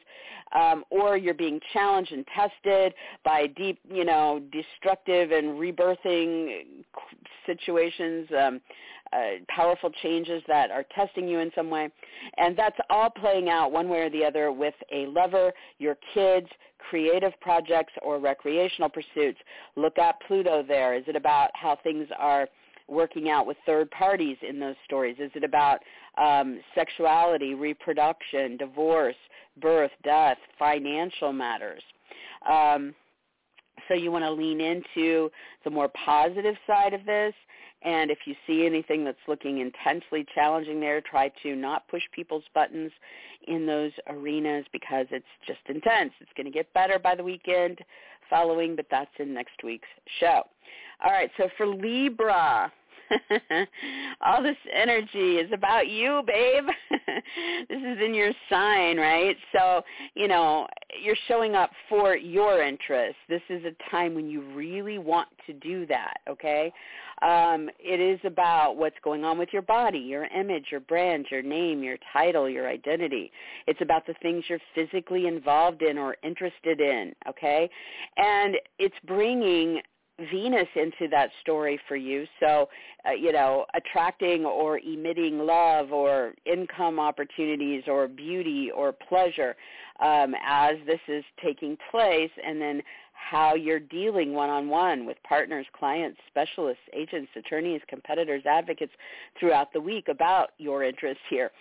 um, 0.54 0.84
or 0.90 1.18
you're 1.18 1.34
being 1.34 1.60
challenged 1.74 2.12
and 2.12 2.26
tested 2.36 2.94
by 3.24 3.48
deep, 3.48 3.80
you 3.90 4.06
know, 4.06 4.42
destructive 4.52 5.32
and 5.32 5.60
rebirthing 5.60 6.66
situations, 7.46 8.28
um, 8.38 8.62
uh, 9.14 9.44
powerful 9.50 9.90
changes 10.02 10.42
that 10.48 10.72
are 10.72 10.86
testing 10.96 11.28
you 11.28 11.40
in 11.40 11.52
some 11.56 11.70
way. 11.70 11.90
And 12.38 12.58
that's 12.58 12.78
all 12.90 13.10
playing 13.10 13.50
out 13.50 13.72
one 13.72 13.90
way 13.90 14.00
or 14.00 14.10
the 14.10 14.24
other 14.24 14.52
with 14.52 14.76
a 14.92 15.06
lover, 15.08 15.52
your 15.80 15.98
kids, 16.14 16.48
creative 16.90 17.34
projects, 17.42 17.94
or 18.02 18.20
recreational 18.20 18.90
pursuits. 18.90 19.40
Look 19.76 19.98
at 19.98 20.16
Pluto 20.28 20.64
there. 20.68 20.96
Is 20.96 21.04
it 21.08 21.16
about 21.16 21.52
how 21.54 21.78
things 21.84 22.08
are 22.18 22.48
working 22.88 23.30
out 23.30 23.46
with 23.46 23.58
third 23.66 23.90
parties 23.92 24.38
in 24.48 24.60
those 24.60 24.76
stories? 24.86 25.16
Is 25.20 25.32
it 25.36 25.44
about 25.44 25.80
um, 26.18 26.60
sexuality, 26.76 27.54
reproduction, 27.54 28.58
divorce, 28.58 29.16
birth, 29.62 29.92
death, 30.04 30.38
financial 30.60 31.32
matters? 31.32 31.84
Um, 32.50 32.94
so 33.88 33.94
you 33.94 34.12
want 34.12 34.24
to 34.24 34.32
lean 34.32 34.62
into 34.62 35.30
the 35.64 35.70
more 35.70 35.90
positive 36.06 36.56
side 36.68 36.94
of 36.94 37.06
this 37.06 37.34
and 37.84 38.12
if 38.12 38.20
you 38.26 38.36
see 38.46 38.66
anything 38.66 39.04
that's 39.04 39.18
looking 39.28 39.60
intensely 39.60 40.26
challenging 40.36 40.80
there, 40.80 41.02
try 41.02 41.32
to 41.44 41.56
not 41.56 41.88
push 41.88 42.04
people's 42.12 42.44
buttons 42.54 42.92
in 43.48 43.66
those 43.66 43.92
arenas 44.08 44.66
because 44.72 45.08
it's 45.10 45.26
just 45.48 45.62
intense. 45.68 46.12
It's 46.20 46.32
going 46.38 46.46
to 46.46 46.52
get 46.52 46.72
better 46.74 47.00
by 47.00 47.16
the 47.16 47.24
weekend 47.24 47.80
following, 48.30 48.76
but 48.76 48.86
that's 48.92 49.12
in 49.20 49.34
next 49.34 49.64
week's 49.64 49.88
show. 50.20 50.44
All 51.04 51.12
right, 51.12 51.32
so 51.38 51.50
for 51.58 51.66
Libra, 51.66 52.72
all 54.22 54.44
this 54.44 54.58
energy 54.74 55.38
is 55.38 55.52
about 55.54 55.88
you, 55.88 56.24
babe. 56.26 56.66
this 57.70 57.80
is 57.80 57.98
in 58.04 58.14
your 58.14 58.32
sign, 58.50 58.98
right? 58.98 59.36
So, 59.54 59.84
you 60.16 60.28
know, 60.28 60.68
you're 61.02 61.16
showing 61.28 61.56
up 61.56 61.72
for 61.90 62.16
your 62.16 62.62
interests. 62.62 63.20
This 63.30 63.42
is 63.50 63.64
a 63.66 63.92
time 63.92 64.16
when 64.16 64.30
you 64.30 64.42
really 64.54 64.98
want 64.98 65.30
to 65.48 65.54
do 65.54 65.86
that, 65.88 66.18
okay? 66.30 66.72
Um, 67.22 67.70
it 67.80 68.00
is 68.00 68.20
about 68.26 68.78
what's 68.78 68.96
going 69.04 69.24
on 69.24 69.38
with 69.38 69.50
your 69.54 69.62
body, 69.62 70.00
your 70.00 70.26
image, 70.26 70.66
your 70.72 70.80
brand, 70.80 71.28
your 71.30 71.44
name, 71.44 71.84
your 71.84 71.98
title, 72.12 72.50
your 72.50 72.68
identity. 72.68 73.32
It's 73.68 73.82
about 73.82 74.08
the 74.08 74.16
things 74.22 74.44
you're 74.48 74.60
physically 74.74 75.28
involved 75.28 75.84
in 75.84 75.98
or 76.00 76.18
interested 76.24 76.80
in, 76.80 77.14
okay? 77.30 77.70
And 78.18 78.56
it's 78.80 78.96
bringing 79.06 79.82
Venus 80.32 80.68
into 80.76 81.08
that 81.10 81.30
story 81.42 81.80
for 81.88 81.96
you. 81.96 82.26
So, 82.40 82.70
uh, 83.08 83.12
you 83.12 83.32
know, 83.32 83.66
attracting 83.74 84.46
or 84.46 84.80
emitting 84.80 85.40
love 85.40 85.92
or 85.92 86.34
income 86.46 87.00
opportunities 87.00 87.84
or 87.88 88.08
beauty 88.08 88.70
or 88.76 88.92
pleasure 88.92 89.56
um, 90.00 90.36
as 90.46 90.76
this 90.86 91.00
is 91.08 91.24
taking 91.44 91.78
place 91.92 92.32
and 92.46 92.62
then 92.62 92.82
how 93.14 93.54
you're 93.54 93.80
dealing 93.80 94.34
one-on-one 94.34 95.06
with 95.06 95.18
partners, 95.24 95.66
clients, 95.78 96.20
specialists, 96.28 96.82
agents, 96.94 97.30
attorneys, 97.36 97.82
competitors, 97.88 98.44
advocates 98.46 98.92
throughout 99.40 99.72
the 99.74 99.80
week 99.80 100.08
about 100.08 100.50
your 100.58 100.84
interests 100.84 101.24
here. 101.30 101.52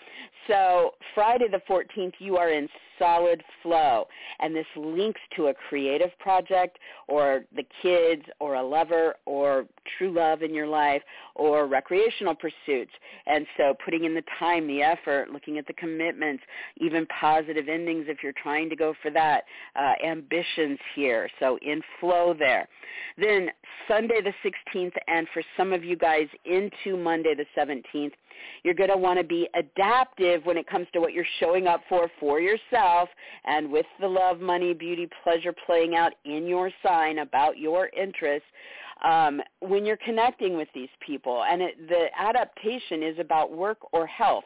So 0.48 0.92
Friday 1.14 1.48
the 1.48 1.60
14th, 1.70 2.14
you 2.18 2.36
are 2.38 2.50
in 2.50 2.68
solid 3.00 3.42
flow, 3.62 4.06
and 4.38 4.54
this 4.54 4.66
links 4.76 5.20
to 5.36 5.46
a 5.48 5.54
creative 5.54 6.10
project 6.20 6.78
or 7.08 7.44
the 7.56 7.64
kids 7.82 8.22
or 8.38 8.54
a 8.54 8.62
lover 8.62 9.14
or 9.26 9.66
true 9.98 10.12
love 10.12 10.42
in 10.42 10.54
your 10.54 10.66
life 10.68 11.02
or 11.34 11.66
recreational 11.66 12.34
pursuits. 12.34 12.92
And 13.26 13.46
so 13.56 13.74
putting 13.84 14.04
in 14.04 14.14
the 14.14 14.22
time, 14.38 14.66
the 14.66 14.82
effort, 14.82 15.30
looking 15.32 15.58
at 15.58 15.66
the 15.66 15.72
commitments, 15.72 16.42
even 16.76 17.06
positive 17.06 17.68
endings 17.68 18.06
if 18.08 18.18
you're 18.22 18.34
trying 18.40 18.68
to 18.70 18.76
go 18.76 18.94
for 19.02 19.10
that, 19.10 19.44
uh, 19.74 19.94
ambitions 20.06 20.78
here. 20.94 21.28
So 21.40 21.58
in 21.62 21.80
flow 21.98 22.34
there. 22.38 22.68
Then 23.16 23.48
Sunday 23.88 24.20
the 24.20 24.32
16th 24.44 24.94
and 25.08 25.26
for 25.32 25.42
some 25.56 25.72
of 25.72 25.84
you 25.84 25.96
guys 25.96 26.26
into 26.44 26.96
Monday 26.96 27.34
the 27.34 27.46
17th, 27.58 28.12
you're 28.62 28.74
going 28.74 28.90
to 28.90 28.96
want 28.96 29.18
to 29.18 29.24
be 29.24 29.48
adaptive 29.54 30.44
when 30.44 30.56
it 30.56 30.66
comes 30.66 30.86
to 30.92 31.00
what 31.00 31.12
you're 31.12 31.24
showing 31.38 31.66
up 31.66 31.80
for 31.88 32.08
for 32.18 32.40
yourself 32.40 33.08
and 33.44 33.70
with 33.70 33.86
the 34.00 34.08
love, 34.08 34.40
money, 34.40 34.74
beauty, 34.74 35.08
pleasure 35.22 35.54
playing 35.66 35.94
out 35.96 36.12
in 36.24 36.46
your 36.46 36.70
sign 36.84 37.18
about 37.18 37.58
your 37.58 37.88
interests 37.88 38.48
um, 39.04 39.40
when 39.60 39.86
you're 39.86 39.98
connecting 39.98 40.56
with 40.56 40.68
these 40.74 40.88
people. 41.04 41.44
And 41.44 41.62
it, 41.62 41.88
the 41.88 42.06
adaptation 42.18 43.02
is 43.02 43.18
about 43.18 43.52
work 43.52 43.78
or 43.92 44.06
health 44.06 44.44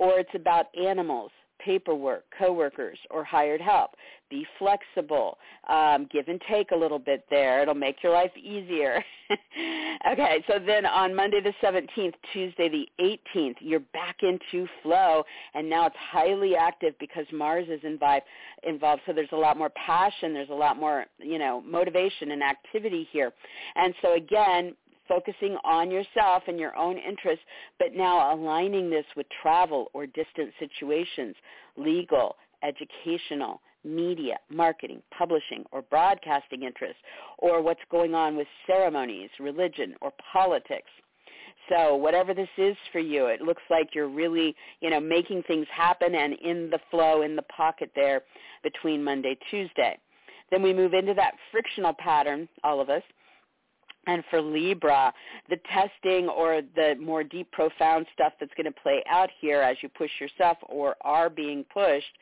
or 0.00 0.18
it's 0.18 0.34
about 0.34 0.66
animals, 0.74 1.30
paperwork, 1.64 2.24
coworkers, 2.36 2.98
or 3.10 3.24
hired 3.24 3.60
help. 3.60 3.90
Be 4.30 4.46
flexible. 4.58 5.38
Um, 5.68 6.08
give 6.12 6.28
and 6.28 6.40
take 6.48 6.70
a 6.70 6.76
little 6.76 7.00
bit 7.00 7.24
there. 7.30 7.62
It'll 7.62 7.74
make 7.74 8.02
your 8.02 8.12
life 8.12 8.30
easier. 8.36 9.02
okay, 10.12 10.44
so 10.46 10.58
then 10.64 10.86
on 10.86 11.14
Monday 11.14 11.40
the 11.40 11.52
17th, 11.62 12.14
Tuesday 12.32 12.68
the 12.68 12.88
18th, 13.00 13.56
you're 13.60 13.80
back 13.80 14.18
into 14.22 14.68
flow, 14.82 15.24
and 15.54 15.68
now 15.68 15.86
it's 15.86 15.96
highly 15.98 16.54
active 16.54 16.94
because 17.00 17.26
Mars 17.32 17.66
is 17.68 17.80
involved. 17.82 18.22
Involved, 18.62 19.02
so 19.06 19.12
there's 19.12 19.28
a 19.32 19.36
lot 19.36 19.56
more 19.56 19.70
passion. 19.70 20.34
There's 20.34 20.50
a 20.50 20.54
lot 20.54 20.76
more, 20.76 21.06
you 21.18 21.38
know, 21.38 21.62
motivation 21.62 22.30
and 22.32 22.42
activity 22.42 23.08
here. 23.10 23.32
And 23.74 23.94
so 24.02 24.14
again, 24.14 24.74
focusing 25.10 25.56
on 25.64 25.90
yourself 25.90 26.44
and 26.46 26.58
your 26.58 26.76
own 26.76 26.96
interests, 26.96 27.44
but 27.80 27.94
now 27.94 28.32
aligning 28.32 28.88
this 28.88 29.04
with 29.16 29.26
travel 29.42 29.88
or 29.92 30.06
distant 30.06 30.52
situations, 30.60 31.34
legal, 31.76 32.36
educational, 32.62 33.60
media, 33.84 34.38
marketing, 34.50 35.02
publishing, 35.16 35.64
or 35.72 35.82
broadcasting 35.82 36.62
interests, 36.62 37.02
or 37.38 37.60
what's 37.60 37.80
going 37.90 38.14
on 38.14 38.36
with 38.36 38.46
ceremonies, 38.66 39.30
religion, 39.40 39.96
or 40.00 40.12
politics. 40.32 40.90
So 41.68 41.96
whatever 41.96 42.32
this 42.34 42.48
is 42.56 42.76
for 42.92 43.00
you, 43.00 43.26
it 43.26 43.40
looks 43.40 43.62
like 43.70 43.90
you're 43.94 44.08
really, 44.08 44.54
you 44.80 44.90
know, 44.90 45.00
making 45.00 45.42
things 45.44 45.66
happen 45.74 46.14
and 46.14 46.34
in 46.34 46.70
the 46.70 46.80
flow, 46.90 47.22
in 47.22 47.36
the 47.36 47.42
pocket 47.42 47.90
there 47.94 48.22
between 48.62 49.02
Monday, 49.02 49.36
Tuesday. 49.50 49.98
Then 50.50 50.62
we 50.62 50.72
move 50.72 50.94
into 50.94 51.14
that 51.14 51.34
frictional 51.50 51.94
pattern, 51.94 52.48
all 52.64 52.80
of 52.80 52.90
us, 52.90 53.02
and 54.06 54.24
for 54.30 54.40
Libra, 54.40 55.12
the 55.48 55.58
testing 55.72 56.28
or 56.28 56.62
the 56.74 56.94
more 57.00 57.22
deep, 57.22 57.50
profound 57.52 58.06
stuff 58.14 58.32
that's 58.40 58.52
going 58.56 58.66
to 58.72 58.80
play 58.80 59.02
out 59.08 59.28
here 59.40 59.60
as 59.60 59.76
you 59.82 59.88
push 59.88 60.10
yourself 60.18 60.56
or 60.68 60.96
are 61.02 61.28
being 61.28 61.64
pushed 61.72 62.18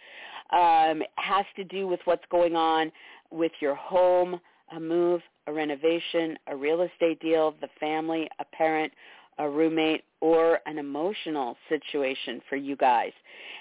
um, 0.52 1.02
has 1.16 1.44
to 1.56 1.64
do 1.64 1.86
with 1.86 2.00
what's 2.04 2.24
going 2.30 2.56
on 2.56 2.90
with 3.30 3.52
your 3.60 3.74
home, 3.74 4.40
a 4.74 4.80
move, 4.80 5.20
a 5.46 5.52
renovation, 5.52 6.38
a 6.46 6.56
real 6.56 6.82
estate 6.82 7.20
deal, 7.20 7.54
the 7.60 7.68
family, 7.78 8.28
a 8.38 8.44
parent, 8.44 8.92
a 9.38 9.48
roommate, 9.48 10.04
or 10.20 10.60
an 10.66 10.78
emotional 10.78 11.56
situation 11.68 12.40
for 12.48 12.56
you 12.56 12.76
guys. 12.76 13.12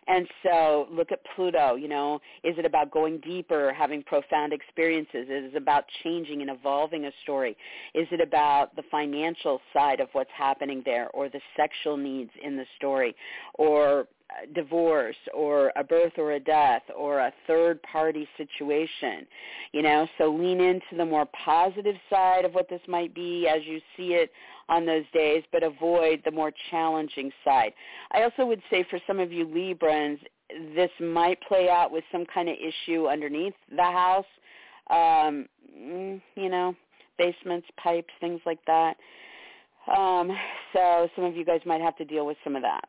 And 0.08 0.28
so 0.44 0.88
look 0.92 1.12
at 1.12 1.20
Pluto, 1.36 1.76
you 1.76 1.88
know, 1.88 2.20
is 2.44 2.58
it 2.58 2.66
about 2.66 2.92
going 2.92 3.20
deeper, 3.20 3.74
having 3.74 4.04
profound 4.04 4.54
experiences? 4.54 5.28
Is 5.30 5.54
it 5.54 5.56
about 5.56 5.86
changing 6.04 6.42
and 6.42 6.50
evolving 6.50 7.06
a 7.06 7.12
story? 7.24 7.58
Is 7.94 8.08
it 8.12 8.22
about 8.22 8.76
the 8.76 8.84
financial 8.90 9.60
side 9.74 10.00
of 10.00 10.08
what's 10.14 10.32
happening 10.36 10.82
there 10.86 11.10
or 11.10 11.30
the 11.30 11.42
sexual 11.56 11.98
needs 11.98 12.32
in 12.44 12.56
the 12.56 12.66
story 12.78 13.16
or 13.56 14.08
divorce 14.54 15.16
or 15.34 15.72
a 15.76 15.84
birth 15.84 16.14
or 16.18 16.34
a 16.34 16.40
death 16.40 16.84
or 16.96 17.20
a 17.20 17.34
third 17.48 17.82
party 17.84 18.28
situation 18.38 19.26
you 19.72 19.82
know? 19.82 20.08
So 20.18 20.34
lean 20.34 20.60
into 20.60 20.96
the 20.96 21.06
more 21.06 21.28
positive 21.46 21.96
side 22.10 22.46
of 22.46 22.54
what 22.54 22.70
this 22.70 22.82
might 22.88 23.14
be 23.14 23.48
as 23.48 23.62
you 23.66 23.80
see 23.96 24.14
it 24.14 24.32
on 24.70 24.86
those 24.86 25.06
days 25.14 25.44
but 25.52 25.64
avoid 25.64 26.22
the 26.26 26.32
more 26.32 26.52
challenging 26.72 27.32
side. 27.44 27.74
I 28.12 28.24
also 28.24 28.46
would 28.46 28.62
say 28.70 28.86
for 28.90 29.00
some 29.08 29.20
of 29.20 29.32
you 29.32 29.46
librans 29.46 30.20
this 30.76 30.92
might 31.02 31.42
play 31.42 31.70
out 31.70 31.92
with 31.92 32.04
some 32.12 32.26
kind 32.34 32.48
of 32.50 32.56
issue 32.56 33.08
underneath 33.08 33.54
the 33.76 33.84
house 33.84 34.26
um 34.90 35.48
you 35.76 36.50
know 36.50 36.74
basements 37.18 37.68
pipes 37.82 38.14
things 38.20 38.42
like 38.46 38.60
that. 38.66 38.96
Um 39.96 40.32
so 40.74 41.10
some 41.16 41.26
of 41.26 41.36
you 41.36 41.46
guys 41.46 41.62
might 41.66 41.82
have 41.82 41.96
to 41.98 42.06
deal 42.06 42.26
with 42.26 42.38
some 42.44 42.56
of 42.56 42.62
that 42.62 42.88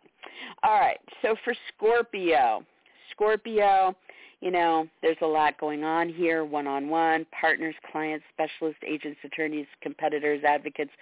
all 0.63 0.79
right. 0.81 0.99
So 1.23 1.35
for 1.45 1.55
Scorpio, 1.75 2.65
Scorpio, 3.13 3.95
you 4.41 4.53
know, 4.53 4.87
there's 5.03 5.17
a 5.21 5.27
lot 5.27 5.59
going 5.59 5.83
on 5.83 6.09
here, 6.09 6.45
one-on-one, 6.45 7.27
partners, 7.39 7.75
clients, 7.91 8.25
specialists, 8.33 8.81
agents, 8.87 9.19
attorneys, 9.25 9.67
competitors, 9.83 10.43
advocates 10.47 10.93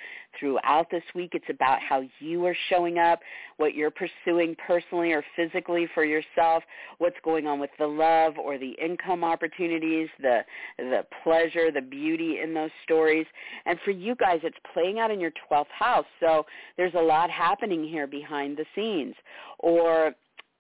throughout 0.41 0.91
this 0.91 1.03
week. 1.15 1.33
It's 1.35 1.45
about 1.51 1.79
how 1.87 2.03
you 2.19 2.47
are 2.47 2.57
showing 2.71 2.99
up, 2.99 3.21
what 3.59 3.75
you're 3.75 3.91
pursuing 3.91 4.57
personally 4.67 5.13
or 5.13 5.23
physically 5.37 5.87
for 5.93 6.03
yourself, 6.05 6.63
what's 6.97 7.17
going 7.23 7.47
on 7.47 7.61
with 7.61 7.71
the 7.79 7.87
love 7.87 8.39
or 8.39 8.57
the 8.57 8.73
income 8.83 9.23
opportunities, 9.23 10.09
the 10.21 10.41
the 10.79 11.05
pleasure, 11.23 11.71
the 11.71 11.83
beauty 11.83 12.39
in 12.43 12.55
those 12.55 12.71
stories. 12.85 13.27
And 13.67 13.79
for 13.85 13.91
you 13.91 14.15
guys, 14.15 14.41
it's 14.45 14.57
playing 14.73 14.99
out 14.99 15.11
in 15.11 15.21
your 15.21 15.33
12th 15.51 15.67
house. 15.79 16.07
So 16.21 16.47
there's 16.79 16.95
a 16.95 17.03
lot 17.03 17.31
happening 17.31 17.85
here 17.85 18.07
behind 18.07 18.57
the 18.57 18.65
scenes 18.75 19.15
or 19.59 20.15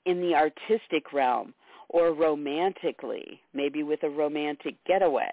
in 0.05 0.20
the 0.20 0.35
artistic 0.35 1.14
realm 1.14 1.55
or 1.89 2.12
romantically, 2.12 3.41
maybe 3.55 3.82
with 3.82 4.03
a 4.03 4.09
romantic 4.09 4.76
getaway, 4.87 5.32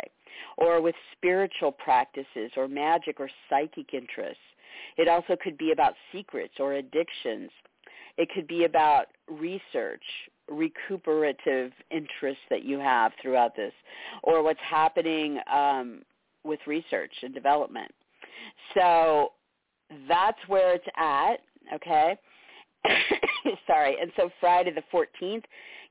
or 0.58 0.82
with 0.82 0.96
spiritual 1.16 1.72
practices 1.72 2.52
or 2.56 2.68
magic 2.68 3.20
or 3.20 3.30
psychic 3.50 3.94
interests. 3.94 4.44
It 4.98 5.08
also 5.08 5.36
could 5.42 5.58
be 5.58 5.72
about 5.72 5.94
secrets 6.12 6.56
or 6.60 6.74
addictions. 6.74 7.50
It 8.18 8.30
could 8.34 8.48
be 8.48 8.66
about 8.66 9.08
research, 9.28 10.04
recuperative 10.50 11.72
interests 11.90 12.44
that 12.50 12.64
you 12.64 12.80
have 12.80 13.12
throughout 13.22 13.56
this, 13.56 13.74
or 14.22 14.44
what's 14.44 14.60
happening 14.60 15.40
um, 15.52 16.02
with 16.44 16.60
research 16.68 17.12
and 17.24 17.34
development. 17.34 17.92
So 18.76 19.30
that's 20.08 20.38
where 20.48 20.76
it's 20.76 20.86
at, 20.98 21.38
okay? 21.74 22.18
Sorry. 23.68 23.98
And 24.02 24.12
so 24.18 24.30
Friday 24.40 24.72
the 24.72 24.84
14th 24.94 25.44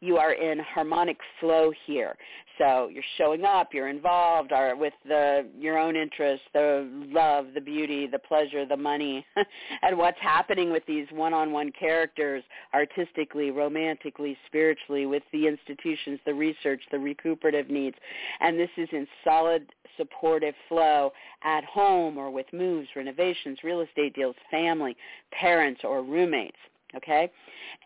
you 0.02 0.18
are 0.18 0.32
in 0.32 0.58
harmonic 0.58 1.16
flow 1.38 1.72
here. 1.86 2.16
So 2.58 2.90
you're 2.92 3.04
showing 3.16 3.44
up, 3.44 3.68
you're 3.72 3.88
involved 3.88 4.52
are 4.52 4.76
with 4.76 4.92
the 5.06 5.46
your 5.58 5.78
own 5.78 5.96
interests, 5.96 6.44
the 6.52 6.88
love, 7.10 7.46
the 7.54 7.60
beauty, 7.60 8.08
the 8.08 8.18
pleasure, 8.18 8.66
the 8.66 8.76
money, 8.76 9.24
and 9.82 9.96
what's 9.96 10.18
happening 10.20 10.70
with 10.70 10.84
these 10.86 11.06
one-on-one 11.12 11.72
characters 11.78 12.42
artistically, 12.74 13.50
romantically, 13.52 14.36
spiritually, 14.46 15.06
with 15.06 15.22
the 15.32 15.46
institutions, 15.46 16.18
the 16.26 16.34
research, 16.34 16.82
the 16.90 16.98
recuperative 16.98 17.70
needs. 17.70 17.96
And 18.40 18.58
this 18.58 18.70
is 18.76 18.88
in 18.92 19.06
solid 19.24 19.66
supportive 19.96 20.54
flow 20.68 21.12
at 21.44 21.64
home 21.64 22.18
or 22.18 22.30
with 22.30 22.46
moves, 22.52 22.88
renovations, 22.96 23.58
real 23.62 23.82
estate 23.82 24.14
deals, 24.14 24.34
family, 24.50 24.96
parents, 25.30 25.82
or 25.84 26.02
roommates 26.02 26.56
okay? 26.96 27.30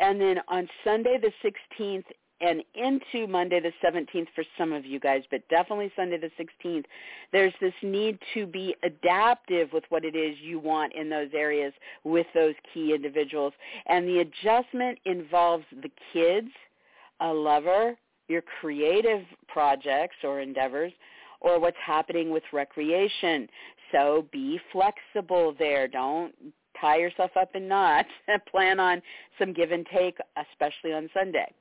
And 0.01 0.21
then 0.21 0.39
on 0.49 0.69
Sunday 0.85 1.19
the 1.21 1.33
16th 1.45 2.05
and 2.41 2.63
into 2.75 3.27
Monday 3.27 3.61
the 3.61 3.73
17th 3.85 4.27
for 4.35 4.45
some 4.59 4.73
of 4.73 4.85
you 4.85 5.01
guys, 5.01 5.23
but 5.31 5.47
definitely 5.49 5.91
Sunday 5.97 6.19
the 6.19 6.31
16th, 6.39 6.85
there's 7.33 7.55
this 7.61 7.73
need 7.83 8.19
to 8.35 8.47
be 8.47 8.75
adaptive 8.83 9.73
with 9.73 9.85
what 9.89 10.05
it 10.05 10.15
is 10.15 10.37
you 10.43 10.59
want 10.59 10.93
in 10.95 11.09
those 11.09 11.31
areas 11.35 11.73
with 12.05 12.27
those 12.35 12.55
key 12.75 12.95
individuals. 12.95 13.55
And 13.87 14.07
the 14.07 14.19
adjustment 14.19 14.99
involves 15.07 15.65
the 15.83 15.91
kids, 16.13 16.49
a 17.21 17.33
lover, 17.33 17.97
your 18.29 18.43
creative 18.61 19.23
projects 19.49 20.17
or 20.23 20.41
endeavors, 20.41 20.93
or 21.41 21.61
what's 21.61 21.77
happening 21.85 22.31
with 22.31 22.43
recreation. 22.53 23.49
So 23.93 24.27
be 24.33 24.61
flexible 24.73 25.55
there. 25.59 25.89
Don't 25.89 26.35
tie 26.81 26.99
yourself 26.99 27.31
up 27.37 27.55
in 27.55 27.69
knots 27.69 28.09
and 28.29 28.45
plan 28.47 28.81
on 28.81 29.03
some 29.39 29.53
give 29.53 29.73
and 29.73 29.87
take, 29.93 30.19
especially 30.37 30.93
on 30.93 31.09
Sunday. 31.15 31.53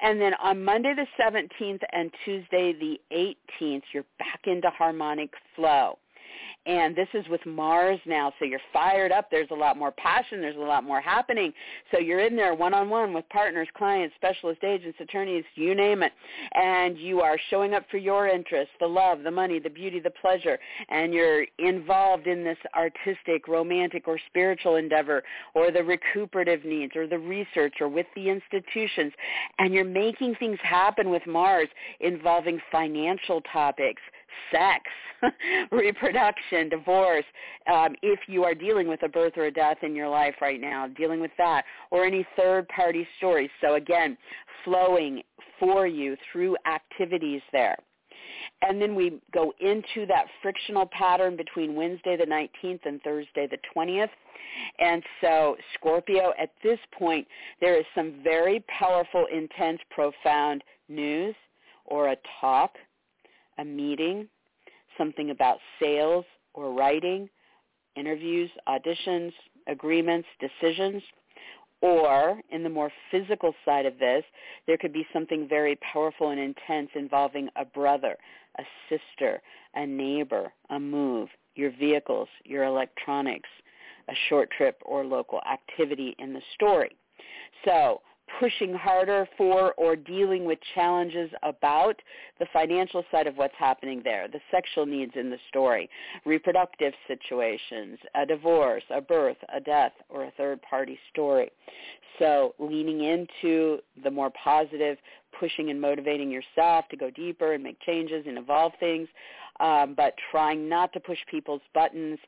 And 0.00 0.20
then 0.20 0.34
on 0.42 0.64
Monday 0.64 0.94
the 0.94 1.06
17th 1.20 1.82
and 1.92 2.10
Tuesday 2.24 2.72
the 2.72 3.00
18th, 3.12 3.82
you're 3.92 4.04
back 4.18 4.40
into 4.46 4.70
harmonic 4.70 5.30
flow 5.54 5.98
and 6.66 6.96
this 6.96 7.08
is 7.12 7.26
with 7.28 7.44
Mars 7.44 8.00
now, 8.06 8.32
so 8.38 8.44
you're 8.44 8.60
fired 8.72 9.12
up. 9.12 9.30
There's 9.30 9.50
a 9.50 9.54
lot 9.54 9.76
more 9.76 9.92
passion. 9.92 10.40
There's 10.40 10.56
a 10.56 10.60
lot 10.60 10.84
more 10.84 11.00
happening. 11.00 11.52
So 11.92 12.00
you're 12.00 12.20
in 12.20 12.36
there 12.36 12.54
one-on-one 12.54 13.12
with 13.12 13.28
partners, 13.28 13.68
clients, 13.76 14.14
specialist 14.16 14.64
agents, 14.64 14.98
attorneys, 15.00 15.44
you 15.54 15.74
name 15.74 16.02
it, 16.02 16.12
and 16.52 16.96
you 16.98 17.20
are 17.20 17.36
showing 17.50 17.74
up 17.74 17.84
for 17.90 17.98
your 17.98 18.28
interests, 18.28 18.72
the 18.80 18.86
love, 18.86 19.22
the 19.22 19.30
money, 19.30 19.58
the 19.58 19.68
beauty, 19.68 20.00
the 20.00 20.10
pleasure, 20.10 20.58
and 20.88 21.12
you're 21.12 21.46
involved 21.58 22.26
in 22.26 22.44
this 22.44 22.58
artistic, 22.74 23.46
romantic, 23.46 24.08
or 24.08 24.18
spiritual 24.26 24.76
endeavor, 24.76 25.22
or 25.54 25.70
the 25.70 25.82
recuperative 25.84 26.64
needs, 26.64 26.96
or 26.96 27.06
the 27.06 27.18
research, 27.18 27.74
or 27.80 27.88
with 27.88 28.06
the 28.16 28.28
institutions, 28.30 29.12
and 29.58 29.74
you're 29.74 29.84
making 29.84 30.34
things 30.36 30.58
happen 30.62 31.10
with 31.10 31.26
Mars 31.26 31.68
involving 32.00 32.58
financial 32.72 33.42
topics, 33.52 34.02
sex, 34.52 34.82
reproduction, 35.72 36.68
divorce, 36.68 37.24
um, 37.72 37.94
if 38.02 38.20
you 38.26 38.44
are 38.44 38.54
dealing 38.54 38.88
with 38.88 39.02
a 39.02 39.08
birth 39.08 39.34
or 39.36 39.46
a 39.46 39.50
death 39.50 39.78
in 39.82 39.94
your 39.94 40.08
life 40.08 40.34
right 40.40 40.60
now, 40.60 40.86
dealing 40.88 41.20
with 41.20 41.30
that, 41.38 41.64
or 41.90 42.04
any 42.04 42.26
third-party 42.36 43.06
stories. 43.18 43.50
So 43.60 43.74
again, 43.74 44.16
flowing 44.64 45.22
for 45.58 45.86
you 45.86 46.16
through 46.32 46.56
activities 46.66 47.42
there. 47.52 47.76
And 48.62 48.80
then 48.80 48.94
we 48.94 49.20
go 49.32 49.52
into 49.60 50.06
that 50.06 50.26
frictional 50.42 50.86
pattern 50.86 51.36
between 51.36 51.74
Wednesday 51.74 52.16
the 52.16 52.24
19th 52.24 52.80
and 52.84 53.00
Thursday 53.02 53.46
the 53.46 53.58
20th. 53.76 54.10
And 54.78 55.02
so 55.20 55.56
Scorpio, 55.74 56.32
at 56.40 56.50
this 56.62 56.78
point, 56.98 57.26
there 57.60 57.78
is 57.78 57.84
some 57.94 58.20
very 58.22 58.64
powerful, 58.68 59.26
intense, 59.32 59.80
profound 59.90 60.62
news 60.88 61.34
or 61.86 62.08
a 62.08 62.16
talk, 62.40 62.72
a 63.58 63.64
meeting, 63.64 64.28
something 64.98 65.30
about 65.30 65.58
sales 65.80 66.24
or 66.54 66.72
writing, 66.72 67.28
interviews, 67.96 68.50
auditions, 68.68 69.32
agreements, 69.68 70.28
decisions. 70.40 71.02
Or 71.80 72.40
in 72.50 72.62
the 72.62 72.70
more 72.70 72.90
physical 73.10 73.54
side 73.64 73.84
of 73.84 73.98
this, 73.98 74.24
there 74.66 74.78
could 74.78 74.92
be 74.92 75.06
something 75.12 75.46
very 75.46 75.76
powerful 75.92 76.30
and 76.30 76.40
intense 76.40 76.88
involving 76.94 77.48
a 77.56 77.64
brother, 77.64 78.16
a 78.58 78.62
sister, 78.88 79.42
a 79.74 79.86
neighbor, 79.86 80.52
a 80.70 80.80
move, 80.80 81.28
your 81.56 81.70
vehicles, 81.72 82.28
your 82.44 82.64
electronics, 82.64 83.48
a 84.08 84.14
short 84.28 84.50
trip 84.50 84.80
or 84.84 85.04
local 85.04 85.40
activity 85.50 86.14
in 86.18 86.32
the 86.32 86.40
story. 86.54 86.96
So 87.64 88.00
pushing 88.38 88.74
harder 88.74 89.28
for 89.36 89.72
or 89.74 89.96
dealing 89.96 90.44
with 90.44 90.58
challenges 90.74 91.30
about 91.42 91.96
the 92.38 92.46
financial 92.52 93.04
side 93.10 93.26
of 93.26 93.36
what's 93.36 93.54
happening 93.58 94.00
there, 94.02 94.28
the 94.28 94.40
sexual 94.50 94.86
needs 94.86 95.12
in 95.14 95.30
the 95.30 95.38
story, 95.48 95.88
reproductive 96.24 96.92
situations, 97.06 97.98
a 98.14 98.26
divorce, 98.26 98.82
a 98.90 99.00
birth, 99.00 99.36
a 99.54 99.60
death, 99.60 99.92
or 100.08 100.24
a 100.24 100.30
third 100.32 100.60
party 100.62 100.98
story. 101.12 101.50
So 102.18 102.54
leaning 102.58 103.04
into 103.04 103.78
the 104.02 104.10
more 104.10 104.30
positive, 104.42 104.98
pushing 105.38 105.70
and 105.70 105.80
motivating 105.80 106.30
yourself 106.30 106.86
to 106.90 106.96
go 106.96 107.10
deeper 107.10 107.54
and 107.54 107.62
make 107.62 107.80
changes 107.80 108.24
and 108.26 108.38
evolve 108.38 108.72
things, 108.78 109.08
um, 109.60 109.94
but 109.96 110.14
trying 110.30 110.68
not 110.68 110.92
to 110.92 111.00
push 111.00 111.18
people's 111.30 111.62
buttons 111.74 112.18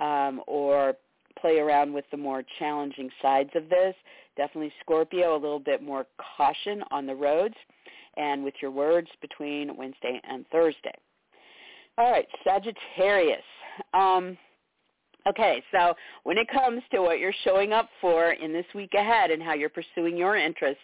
um, 0.00 0.40
or 0.46 0.94
play 1.40 1.58
around 1.58 1.92
with 1.92 2.04
the 2.10 2.16
more 2.16 2.42
challenging 2.58 3.10
sides 3.20 3.50
of 3.54 3.68
this. 3.68 3.94
Definitely 4.36 4.72
Scorpio, 4.80 5.34
a 5.34 5.38
little 5.38 5.60
bit 5.60 5.82
more 5.82 6.06
caution 6.36 6.82
on 6.90 7.06
the 7.06 7.14
roads 7.14 7.54
and 8.16 8.44
with 8.44 8.54
your 8.60 8.70
words 8.70 9.08
between 9.20 9.76
Wednesday 9.76 10.20
and 10.28 10.46
Thursday. 10.48 10.94
All 11.96 12.10
right, 12.10 12.26
Sagittarius. 12.44 13.42
Um, 13.92 14.36
okay, 15.28 15.62
so 15.72 15.94
when 16.24 16.38
it 16.38 16.48
comes 16.48 16.82
to 16.92 17.00
what 17.00 17.18
you're 17.18 17.34
showing 17.44 17.72
up 17.72 17.88
for 18.00 18.32
in 18.32 18.52
this 18.52 18.66
week 18.74 18.94
ahead 18.94 19.30
and 19.30 19.42
how 19.42 19.54
you're 19.54 19.68
pursuing 19.68 20.16
your 20.16 20.36
interests 20.36 20.82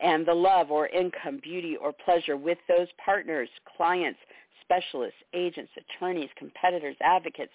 and 0.00 0.24
the 0.24 0.34
love 0.34 0.70
or 0.70 0.86
income, 0.88 1.40
beauty 1.42 1.76
or 1.76 1.92
pleasure 1.92 2.36
with 2.36 2.58
those 2.68 2.88
partners, 3.04 3.48
clients, 3.76 4.18
specialists, 4.62 5.18
agents, 5.34 5.70
attorneys, 5.76 6.30
competitors, 6.36 6.96
advocates. 7.02 7.52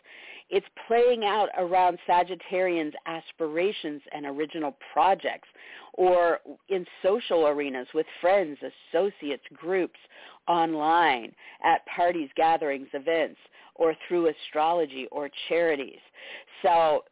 It's 0.50 0.66
playing 0.88 1.26
out 1.26 1.50
around 1.58 2.00
Sagittarians' 2.08 2.94
aspirations 3.06 4.02
and 4.14 4.26
original 4.26 4.76
projects 4.94 5.48
or 5.94 6.40
in 6.70 6.86
social 7.04 7.48
arenas 7.48 7.88
with 7.94 8.06
friends, 8.22 8.58
associates, 8.94 9.44
groups, 9.54 10.00
online, 10.48 11.34
at 11.64 11.86
parties, 11.86 12.30
gatherings, 12.36 12.88
events, 12.94 13.40
or 13.76 13.96
through 14.08 14.30
astrology 14.30 15.08
or 15.12 15.30
charities. 15.50 16.00
So 16.62 17.04